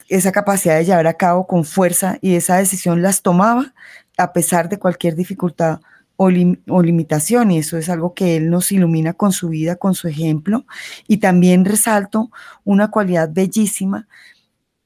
esa 0.07 0.31
capacidad 0.31 0.75
de 0.75 0.85
llevar 0.85 1.05
a 1.05 1.17
cabo 1.17 1.45
con 1.45 1.65
fuerza 1.65 2.17
y 2.19 2.33
esa 2.33 2.57
decisión 2.57 3.03
las 3.03 3.21
tomaba 3.21 3.75
a 4.17 4.33
pesar 4.33 4.69
de 4.69 4.79
cualquier 4.79 5.15
dificultad 5.15 5.81
o, 6.21 6.29
limitación, 6.29 7.49
y 7.49 7.59
eso 7.59 7.77
es 7.77 7.87
algo 7.87 8.13
que 8.13 8.35
Él 8.35 8.49
nos 8.49 8.73
ilumina 8.73 9.13
con 9.13 9.31
su 9.31 9.47
vida, 9.47 9.77
con 9.77 9.95
su 9.95 10.09
ejemplo. 10.09 10.65
Y 11.07 11.17
también 11.17 11.63
resalto 11.63 12.29
una 12.65 12.91
cualidad 12.91 13.29
bellísima, 13.31 14.09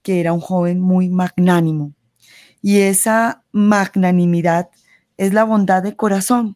que 0.04 0.20
era 0.20 0.32
un 0.32 0.42
joven 0.42 0.80
muy 0.80 1.10
magnánimo. 1.10 1.94
Y 2.62 2.82
esa 2.82 3.44
magnanimidad 3.52 4.70
es 5.18 5.34
la 5.34 5.44
bondad 5.44 5.82
de 5.82 5.96
corazón, 5.96 6.56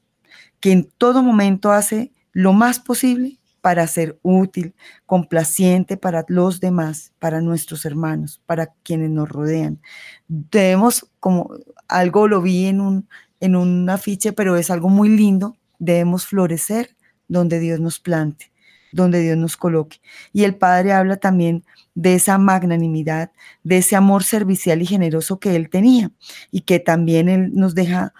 que 0.59 0.73
en 0.73 0.88
todo 0.99 1.23
momento 1.23 1.71
hace 1.71 2.11
lo 2.32 2.53
más 2.53 2.80
posible 2.80 3.39
para 3.61 3.88
ser 3.88 4.19
útil, 4.21 4.75
complaciente 5.07 5.97
para 5.97 6.23
los 6.28 6.59
demás, 6.59 7.13
para 7.17 7.41
nuestros 7.41 7.84
hermanos, 7.84 8.43
para 8.45 8.67
quienes 8.84 9.09
nos 9.09 9.28
rodean. 9.28 9.82
Debemos, 10.28 11.09
como 11.19 11.49
algo 11.88 12.28
lo 12.28 12.43
vi 12.43 12.67
en 12.67 12.80
un, 12.80 13.07
en 13.39 13.55
un 13.55 13.89
afiche, 13.89 14.33
pero 14.33 14.55
es 14.57 14.69
algo 14.69 14.89
muy 14.89 15.09
lindo. 15.09 15.55
Debemos 15.79 16.25
florecer 16.25 16.95
donde 17.27 17.59
Dios 17.59 17.79
nos 17.79 17.99
plante, 17.99 18.51
donde 18.91 19.21
Dios 19.21 19.38
nos 19.38 19.57
coloque. 19.57 19.97
Y 20.33 20.43
el 20.43 20.55
Padre 20.55 20.93
habla 20.93 21.17
también 21.17 21.63
de 21.95 22.15
esa 22.15 22.38
magnanimidad, 22.38 23.31
de 23.63 23.77
ese 23.77 23.95
amor 23.95 24.23
servicial 24.23 24.81
y 24.81 24.85
generoso 24.85 25.39
que 25.39 25.55
Él 25.55 25.69
tenía 25.69 26.11
y 26.51 26.61
que 26.61 26.79
también 26.79 27.29
Él 27.29 27.51
nos 27.53 27.75
deja 27.75 28.13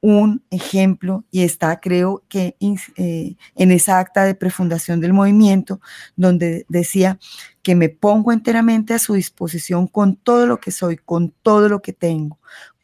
un 0.00 0.44
ejemplo 0.50 1.24
y 1.30 1.42
está, 1.42 1.80
creo 1.80 2.22
que, 2.28 2.56
eh, 2.96 3.36
en 3.56 3.70
esa 3.72 3.98
acta 3.98 4.24
de 4.24 4.34
prefundación 4.34 5.00
del 5.00 5.12
movimiento, 5.12 5.80
donde 6.16 6.66
decía 6.68 7.18
que 7.62 7.74
me 7.74 7.88
pongo 7.88 8.32
enteramente 8.32 8.94
a 8.94 8.98
su 8.98 9.14
disposición 9.14 9.88
con 9.88 10.16
todo 10.16 10.46
lo 10.46 10.60
que 10.60 10.70
soy, 10.70 10.96
con 10.96 11.30
todo 11.42 11.68
lo 11.68 11.82
que 11.82 11.92
tengo, 11.92 12.38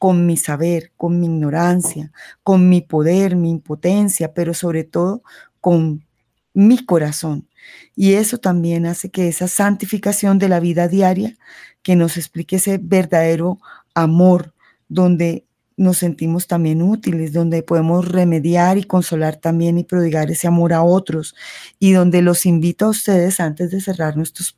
con 0.04 0.26
mi 0.26 0.36
saber, 0.36 0.92
con 0.98 1.18
mi 1.18 1.24
ignorancia, 1.24 2.12
con 2.42 2.68
mi 2.68 2.82
poder, 2.82 3.36
mi 3.36 3.48
impotencia, 3.48 4.34
pero 4.34 4.52
sobre 4.52 4.84
todo 4.84 5.22
con 5.62 6.04
mi 6.52 6.84
corazón. 6.84 7.48
Y 7.96 8.12
eso 8.12 8.36
también 8.36 8.84
hace 8.84 9.08
que 9.08 9.28
esa 9.28 9.48
santificación 9.48 10.38
de 10.38 10.50
la 10.50 10.60
vida 10.60 10.88
diaria, 10.88 11.38
que 11.82 11.96
nos 11.96 12.18
explique 12.18 12.56
ese 12.56 12.76
verdadero 12.76 13.60
amor, 13.94 14.52
donde 14.88 15.46
nos 15.76 15.98
sentimos 15.98 16.46
también 16.46 16.82
útiles, 16.82 17.32
donde 17.32 17.62
podemos 17.62 18.06
remediar 18.06 18.78
y 18.78 18.84
consolar 18.84 19.36
también 19.36 19.78
y 19.78 19.84
prodigar 19.84 20.30
ese 20.30 20.46
amor 20.46 20.72
a 20.72 20.82
otros 20.82 21.34
y 21.78 21.92
donde 21.92 22.22
los 22.22 22.46
invito 22.46 22.86
a 22.86 22.90
ustedes 22.90 23.40
antes 23.40 23.70
de 23.70 23.80
cerrar 23.80 24.16
nuestros 24.16 24.54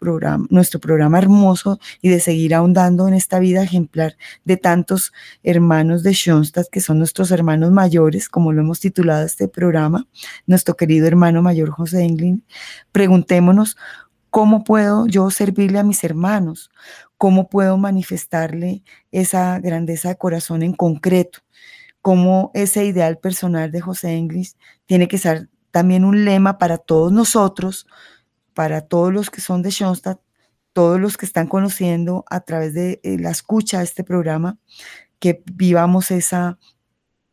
nuestro 0.50 0.80
programa 0.80 1.18
hermoso 1.18 1.78
y 2.02 2.10
de 2.10 2.20
seguir 2.20 2.54
ahondando 2.54 3.08
en 3.08 3.14
esta 3.14 3.38
vida 3.38 3.62
ejemplar 3.62 4.16
de 4.44 4.56
tantos 4.56 5.12
hermanos 5.42 6.02
de 6.02 6.12
Schoenstatt 6.12 6.68
que 6.70 6.80
son 6.80 6.98
nuestros 6.98 7.30
hermanos 7.30 7.72
mayores, 7.72 8.28
como 8.28 8.52
lo 8.52 8.60
hemos 8.60 8.80
titulado 8.80 9.24
este 9.24 9.48
programa, 9.48 10.06
nuestro 10.46 10.76
querido 10.76 11.06
hermano 11.06 11.42
mayor 11.42 11.70
José 11.70 12.02
Englin, 12.02 12.44
preguntémonos 12.92 13.76
¿Cómo 14.36 14.64
puedo 14.64 15.06
yo 15.06 15.30
servirle 15.30 15.78
a 15.78 15.82
mis 15.82 16.04
hermanos? 16.04 16.70
¿Cómo 17.18 17.48
puedo 17.48 17.78
manifestarle 17.78 18.82
esa 19.10 19.58
grandeza 19.60 20.10
de 20.10 20.16
corazón 20.16 20.62
en 20.62 20.74
concreto? 20.74 21.40
¿Cómo 22.02 22.50
ese 22.54 22.84
ideal 22.84 23.18
personal 23.18 23.72
de 23.72 23.80
José 23.80 24.12
Englis 24.12 24.56
tiene 24.86 25.08
que 25.08 25.18
ser 25.18 25.48
también 25.70 26.04
un 26.04 26.24
lema 26.24 26.58
para 26.58 26.78
todos 26.78 27.12
nosotros, 27.12 27.86
para 28.54 28.82
todos 28.82 29.12
los 29.12 29.30
que 29.30 29.40
son 29.40 29.62
de 29.62 29.70
Schoenstatt, 29.70 30.20
todos 30.72 31.00
los 31.00 31.16
que 31.16 31.26
están 31.26 31.46
conociendo 31.48 32.24
a 32.30 32.40
través 32.40 32.74
de 32.74 33.00
eh, 33.02 33.18
la 33.18 33.30
escucha 33.30 33.78
de 33.78 33.84
este 33.84 34.04
programa, 34.04 34.58
que 35.18 35.42
vivamos 35.52 36.10
esa, 36.10 36.58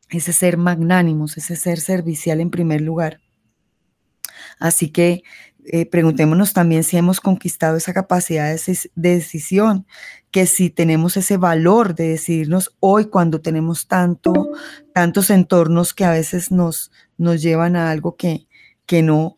ese 0.09 0.33
ser 0.33 0.57
magnánimos, 0.57 1.37
ese 1.37 1.55
ser 1.55 1.79
servicial 1.79 2.39
en 2.39 2.49
primer 2.49 2.81
lugar. 2.81 3.19
Así 4.59 4.91
que 4.91 5.23
eh, 5.65 5.85
preguntémonos 5.85 6.53
también 6.53 6.83
si 6.83 6.97
hemos 6.97 7.19
conquistado 7.21 7.77
esa 7.77 7.93
capacidad 7.93 8.53
de, 8.53 8.89
decisión, 8.95 9.85
que 10.31 10.45
si 10.45 10.69
tenemos 10.69 11.15
ese 11.15 11.37
valor 11.37 11.95
de 11.95 12.09
decidirnos 12.09 12.75
hoy 12.79 13.05
cuando 13.05 13.41
tenemos 13.41 13.87
tanto, 13.87 14.49
tantos 14.93 15.29
entornos 15.29 15.93
que 15.93 16.05
a 16.05 16.11
veces 16.11 16.51
nos, 16.51 16.91
nos 17.17 17.41
llevan 17.41 17.75
a 17.75 17.91
algo 17.91 18.15
que, 18.15 18.47
que, 18.85 19.01
no, 19.01 19.37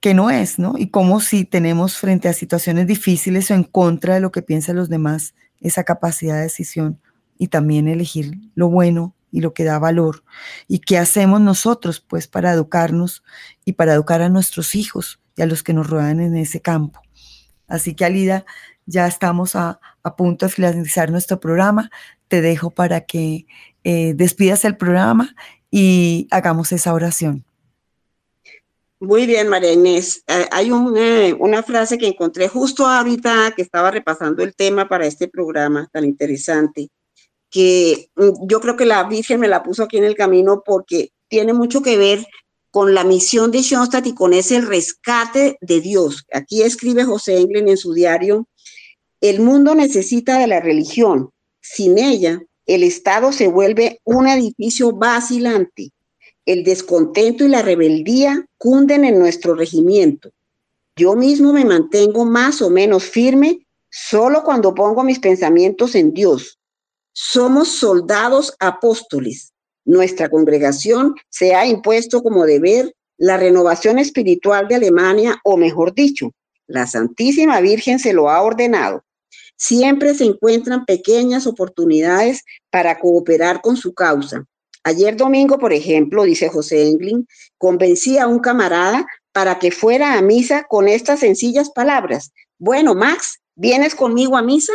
que 0.00 0.14
no 0.14 0.30
es, 0.30 0.58
¿no? 0.58 0.74
Y 0.76 0.90
como 0.90 1.20
si 1.20 1.44
tenemos 1.44 1.96
frente 1.96 2.28
a 2.28 2.32
situaciones 2.32 2.86
difíciles 2.86 3.50
o 3.50 3.54
en 3.54 3.64
contra 3.64 4.14
de 4.14 4.20
lo 4.20 4.32
que 4.32 4.42
piensan 4.42 4.76
los 4.76 4.88
demás, 4.88 5.34
esa 5.60 5.84
capacidad 5.84 6.36
de 6.36 6.42
decisión 6.42 7.00
y 7.38 7.48
también 7.48 7.88
elegir 7.88 8.32
lo 8.54 8.68
bueno 8.68 9.14
y 9.30 9.40
lo 9.40 9.54
que 9.54 9.64
da 9.64 9.78
valor. 9.78 10.24
¿Y 10.68 10.80
qué 10.80 10.98
hacemos 10.98 11.40
nosotros, 11.40 12.00
pues, 12.00 12.26
para 12.26 12.52
educarnos 12.52 13.22
y 13.64 13.72
para 13.74 13.94
educar 13.94 14.22
a 14.22 14.28
nuestros 14.28 14.74
hijos? 14.74 15.21
Y 15.36 15.42
a 15.42 15.46
los 15.46 15.62
que 15.62 15.72
nos 15.72 15.88
rodean 15.88 16.20
en 16.20 16.36
ese 16.36 16.60
campo. 16.60 17.00
Así 17.66 17.94
que 17.94 18.04
Alida, 18.04 18.44
ya 18.86 19.06
estamos 19.06 19.56
a, 19.56 19.80
punto 20.16 20.46
de 20.46 20.52
finalizar 20.52 21.10
nuestro 21.10 21.40
programa. 21.40 21.90
Te 22.28 22.40
dejo 22.40 22.70
para 22.70 23.02
que 23.02 23.46
eh, 23.84 24.14
despidas 24.14 24.64
el 24.64 24.76
programa 24.76 25.34
y 25.70 26.28
hagamos 26.30 26.72
esa 26.72 26.92
oración. 26.92 27.44
Muy 29.02 29.26
bien, 29.26 29.48
María 29.48 29.72
Inés. 29.72 30.22
Eh, 30.28 30.46
hay 30.52 30.70
eh, 30.96 31.34
una 31.40 31.62
frase 31.64 31.98
que 31.98 32.06
encontré 32.06 32.46
justo 32.46 32.86
ahorita 32.86 33.52
que 33.56 33.62
estaba 33.62 33.90
repasando 33.90 34.44
el 34.44 34.54
tema 34.54 34.88
para 34.88 35.06
este 35.06 35.26
programa 35.26 35.88
tan 35.92 36.04
interesante, 36.04 36.88
que 37.50 38.10
mm, 38.14 38.46
yo 38.46 38.60
creo 38.60 38.76
que 38.76 38.86
la 38.86 39.02
Virgen 39.04 39.40
me 39.40 39.48
la 39.48 39.64
puso 39.64 39.82
aquí 39.82 39.96
en 39.96 40.04
el 40.04 40.14
camino 40.14 40.62
porque 40.64 41.10
tiene 41.26 41.52
mucho 41.52 41.82
que 41.82 41.96
ver 41.96 42.24
con 42.72 42.94
la 42.94 43.04
misión 43.04 43.50
de 43.50 43.62
Schoenstatt 43.62 44.06
y 44.06 44.14
con 44.14 44.32
ese 44.32 44.62
rescate 44.62 45.58
de 45.60 45.80
Dios. 45.82 46.24
Aquí 46.32 46.62
escribe 46.62 47.04
José 47.04 47.38
Englen 47.38 47.68
en 47.68 47.76
su 47.76 47.92
diario, 47.92 48.48
el 49.20 49.40
mundo 49.40 49.74
necesita 49.74 50.38
de 50.38 50.46
la 50.46 50.58
religión. 50.58 51.30
Sin 51.60 51.98
ella, 51.98 52.42
el 52.64 52.82
Estado 52.82 53.30
se 53.30 53.46
vuelve 53.46 54.00
un 54.04 54.26
edificio 54.26 54.90
vacilante. 54.90 55.90
El 56.46 56.64
descontento 56.64 57.44
y 57.44 57.48
la 57.48 57.60
rebeldía 57.60 58.46
cunden 58.56 59.04
en 59.04 59.18
nuestro 59.18 59.54
regimiento. 59.54 60.30
Yo 60.96 61.14
mismo 61.14 61.52
me 61.52 61.66
mantengo 61.66 62.24
más 62.24 62.62
o 62.62 62.70
menos 62.70 63.04
firme 63.04 63.66
solo 63.90 64.42
cuando 64.44 64.74
pongo 64.74 65.04
mis 65.04 65.18
pensamientos 65.18 65.94
en 65.94 66.14
Dios. 66.14 66.58
Somos 67.12 67.68
soldados 67.68 68.56
apóstoles 68.58 69.51
nuestra 69.84 70.28
congregación 70.28 71.14
se 71.28 71.54
ha 71.54 71.66
impuesto 71.66 72.22
como 72.22 72.44
deber 72.44 72.94
la 73.18 73.36
renovación 73.36 73.98
espiritual 73.98 74.68
de 74.68 74.76
Alemania, 74.76 75.40
o 75.44 75.56
mejor 75.56 75.94
dicho, 75.94 76.32
la 76.66 76.86
Santísima 76.86 77.60
Virgen 77.60 77.98
se 77.98 78.12
lo 78.12 78.30
ha 78.30 78.42
ordenado. 78.42 79.04
Siempre 79.56 80.14
se 80.14 80.24
encuentran 80.24 80.84
pequeñas 80.84 81.46
oportunidades 81.46 82.42
para 82.70 82.98
cooperar 82.98 83.60
con 83.60 83.76
su 83.76 83.94
causa. 83.94 84.44
Ayer 84.84 85.16
domingo, 85.16 85.58
por 85.58 85.72
ejemplo, 85.72 86.24
dice 86.24 86.48
José 86.48 86.88
Englin, 86.88 87.28
convencí 87.58 88.18
a 88.18 88.26
un 88.26 88.40
camarada 88.40 89.06
para 89.32 89.58
que 89.58 89.70
fuera 89.70 90.18
a 90.18 90.22
misa 90.22 90.64
con 90.68 90.88
estas 90.88 91.20
sencillas 91.20 91.70
palabras. 91.70 92.32
Bueno, 92.58 92.94
Max, 92.94 93.40
¿vienes 93.54 93.94
conmigo 93.94 94.36
a 94.36 94.42
misa? 94.42 94.72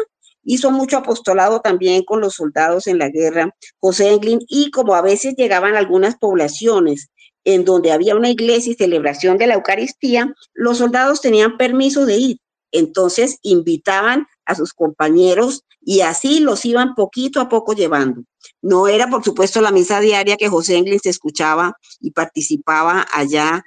Hizo 0.48 0.72
mucho 0.72 0.98
apostolado 0.98 1.60
también 1.60 2.04
con 2.04 2.22
los 2.22 2.36
soldados 2.36 2.88
en 2.88 2.98
la 2.98 3.10
guerra, 3.10 3.54
José 3.80 4.14
Englin, 4.14 4.40
y 4.48 4.72
como 4.72 4.96
a 4.96 5.02
veces 5.02 5.36
llegaban 5.38 5.76
algunas 5.76 6.16
poblaciones 6.16 7.10
en 7.44 7.66
donde 7.66 7.92
había 7.92 8.16
una 8.16 8.30
iglesia 8.30 8.72
y 8.72 8.76
celebración 8.76 9.38
de 9.38 9.48
la 9.48 9.56
Eucaristía, 9.56 10.34
los 10.54 10.80
soldados 10.80 11.22
tenían 11.22 11.58
permiso 11.58 12.06
de 12.06 12.18
ir. 12.18 12.38
Entonces 12.72 13.40
invitaban 13.42 14.26
a 14.46 14.56
sus 14.56 14.74
compañeros 14.74 15.64
y 15.82 16.02
así 16.02 16.40
los 16.40 16.66
iban 16.66 16.96
poquito 16.96 17.40
a 17.40 17.50
poco 17.50 17.74
llevando. 17.74 18.24
No 18.62 18.88
era, 18.88 19.10
por 19.10 19.24
supuesto, 19.24 19.62
la 19.62 19.72
misa 19.72 20.00
diaria 20.00 20.38
que 20.38 20.50
José 20.50 20.78
Englin 20.78 21.00
se 21.00 21.10
escuchaba 21.10 21.78
y 22.00 22.12
participaba 22.12 23.06
allá 23.14 23.64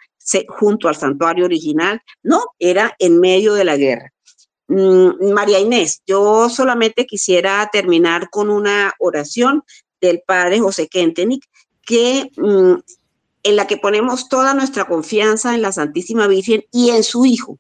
junto 0.49 0.89
al 0.89 0.97
santuario 0.97 1.45
original, 1.45 2.01
no, 2.23 2.45
era 2.59 2.95
en 2.99 3.21
medio 3.21 3.55
de 3.55 3.65
la 3.65 3.77
guerra. 3.77 4.13
Mm, 4.71 5.33
María 5.33 5.59
Inés, 5.59 6.01
yo 6.07 6.49
solamente 6.49 7.05
quisiera 7.05 7.69
terminar 7.73 8.31
con 8.31 8.49
una 8.51 8.95
oración 9.01 9.65
del 10.01 10.23
Padre 10.25 10.61
José 10.61 10.87
Kentenich, 10.87 11.43
que, 11.83 12.31
mm, 12.37 12.75
en 13.43 13.57
la 13.57 13.67
que 13.67 13.79
ponemos 13.79 14.29
toda 14.29 14.55
nuestra 14.55 14.87
confianza 14.87 15.57
en 15.57 15.63
la 15.63 15.73
Santísima 15.73 16.29
Virgen 16.29 16.63
y 16.71 16.91
en 16.91 17.03
su 17.03 17.25
Hijo, 17.25 17.59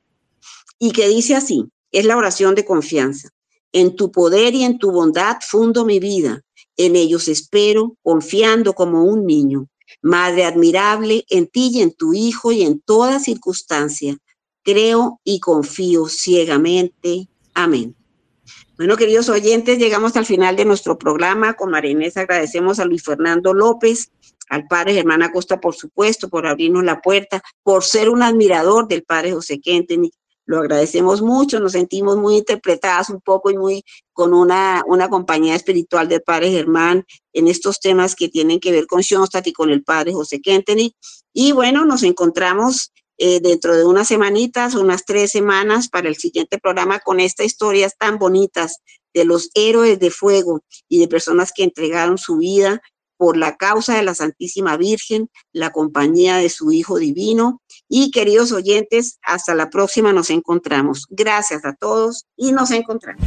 y 0.79 0.93
que 0.93 1.09
dice 1.09 1.35
así, 1.35 1.65
es 1.91 2.05
la 2.05 2.17
oración 2.17 2.55
de 2.55 2.65
confianza. 2.65 3.31
En 3.73 3.97
tu 3.97 4.13
poder 4.13 4.55
y 4.55 4.63
en 4.63 4.79
tu 4.79 4.93
bondad 4.93 5.39
fundo 5.45 5.85
mi 5.85 5.99
vida, 5.99 6.43
en 6.77 6.95
ellos 6.95 7.27
espero, 7.27 7.97
confiando 8.05 8.73
como 8.73 9.03
un 9.03 9.27
niño. 9.27 9.67
Madre 10.01 10.45
admirable, 10.45 11.25
en 11.29 11.49
ti 11.49 11.71
y 11.73 11.83
en 11.83 11.93
tu 11.93 12.15
Hijo 12.15 12.53
y 12.53 12.63
en 12.63 12.81
toda 12.81 13.19
circunstancia, 13.19 14.17
creo 14.63 15.21
y 15.25 15.41
confío 15.41 16.07
ciegamente. 16.07 17.29
Amén. 17.55 17.97
Bueno, 18.81 18.97
queridos 18.97 19.29
oyentes, 19.29 19.79
llegamos 19.79 20.17
al 20.17 20.25
final 20.25 20.57
de 20.57 20.65
nuestro 20.65 20.97
programa. 20.97 21.53
Con 21.53 21.71
Marinés 21.71 22.17
agradecemos 22.17 22.81
a 22.81 22.87
Luis 22.87 23.03
Fernando 23.03 23.53
López, 23.53 24.11
al 24.49 24.67
padre 24.69 24.95
Germán 24.95 25.23
Acosta, 25.23 25.61
por 25.61 25.75
supuesto, 25.75 26.31
por 26.31 26.47
abrirnos 26.47 26.85
la 26.85 27.03
puerta, 27.03 27.43
por 27.63 27.85
ser 27.85 28.09
un 28.09 28.23
admirador 28.23 28.89
del 28.89 29.03
padre 29.03 29.33
José 29.33 29.61
Quentin. 29.61 30.11
Lo 30.47 30.59
agradecemos 30.59 31.21
mucho, 31.21 31.61
nos 31.61 31.73
sentimos 31.73 32.17
muy 32.17 32.39
interpretadas 32.39 33.11
un 33.11 33.21
poco 33.21 33.51
y 33.51 33.59
muy 33.59 33.85
con 34.13 34.33
una, 34.33 34.83
una 34.87 35.09
compañía 35.09 35.55
espiritual 35.55 36.09
del 36.09 36.23
padre 36.23 36.51
Germán 36.51 37.05
en 37.35 37.49
estos 37.49 37.81
temas 37.81 38.17
que 38.17 38.29
tienen 38.29 38.59
que 38.61 38.73
ver 38.73 38.87
con 38.87 39.03
Schoenstatt 39.03 39.47
y 39.47 39.53
con 39.53 39.71
el 39.71 39.85
padre 39.85 40.13
José 40.13 40.41
Quentin. 40.41 40.91
Y 41.35 41.53
bueno, 41.53 41.85
nos 41.85 42.03
encontramos 42.03 42.93
eh, 43.23 43.39
dentro 43.43 43.77
de 43.77 43.85
unas 43.85 44.09
semanitas, 44.09 44.75
unas 44.75 45.05
tres 45.05 45.31
semanas 45.31 45.91
para 45.91 46.09
el 46.09 46.17
siguiente 46.17 46.57
programa 46.59 47.01
con 47.01 47.21
estas 47.21 47.45
historias 47.45 47.95
tan 47.99 48.19
bonitas 48.19 48.79
de 49.13 49.27
los 49.27 49.51
héroes 49.55 50.01
de 50.01 50.11
fuego 50.11 50.63
y 50.89 51.01
de 51.01 51.07
personas 51.07 51.53
que 51.55 51.65
entregaron 51.65 52.17
su 52.17 52.39
vida 52.39 52.81
por 53.19 53.37
la 53.37 53.59
causa 53.59 53.95
de 53.95 54.05
la 54.05 54.15
Santísima 54.15 54.79
Virgen, 54.79 55.29
la 55.53 55.71
compañía 55.71 56.39
de 56.39 56.49
su 56.49 56.73
Hijo 56.73 56.97
Divino. 56.97 57.61
Y 57.91 58.11
queridos 58.11 58.53
oyentes, 58.53 59.19
hasta 59.23 59.55
la 59.55 59.69
próxima 59.69 60.15
nos 60.15 60.31
encontramos. 60.31 61.05
Gracias 61.11 61.67
a 61.67 61.75
todos 61.75 62.25
y 62.39 62.53
nos 62.53 62.71
encontramos. 62.71 63.23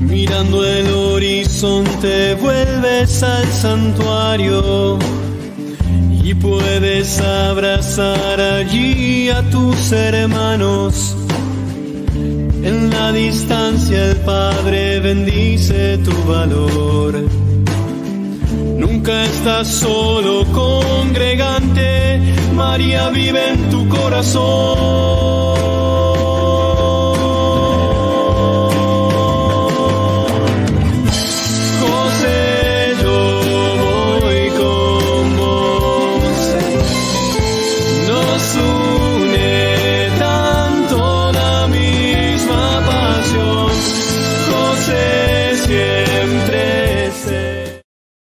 Mirando 0.00 0.62
el 0.62 0.92
horizonte 0.92 2.34
vuelves 2.34 3.22
al 3.22 3.50
santuario 3.50 4.98
y 6.28 6.34
puedes 6.34 7.20
abrazar 7.20 8.38
allí 8.38 9.30
a 9.30 9.42
tus 9.48 9.92
hermanos. 9.92 11.16
En 12.62 12.90
la 12.90 13.12
distancia 13.12 14.10
el 14.10 14.16
Padre 14.16 15.00
bendice 15.00 15.96
tu 15.98 16.12
valor. 16.30 17.14
Nunca 18.76 19.24
estás 19.24 19.68
solo, 19.68 20.44
congregante, 20.52 22.20
María 22.54 23.08
vive 23.08 23.48
en 23.48 23.70
tu 23.70 23.88
corazón. 23.88 24.98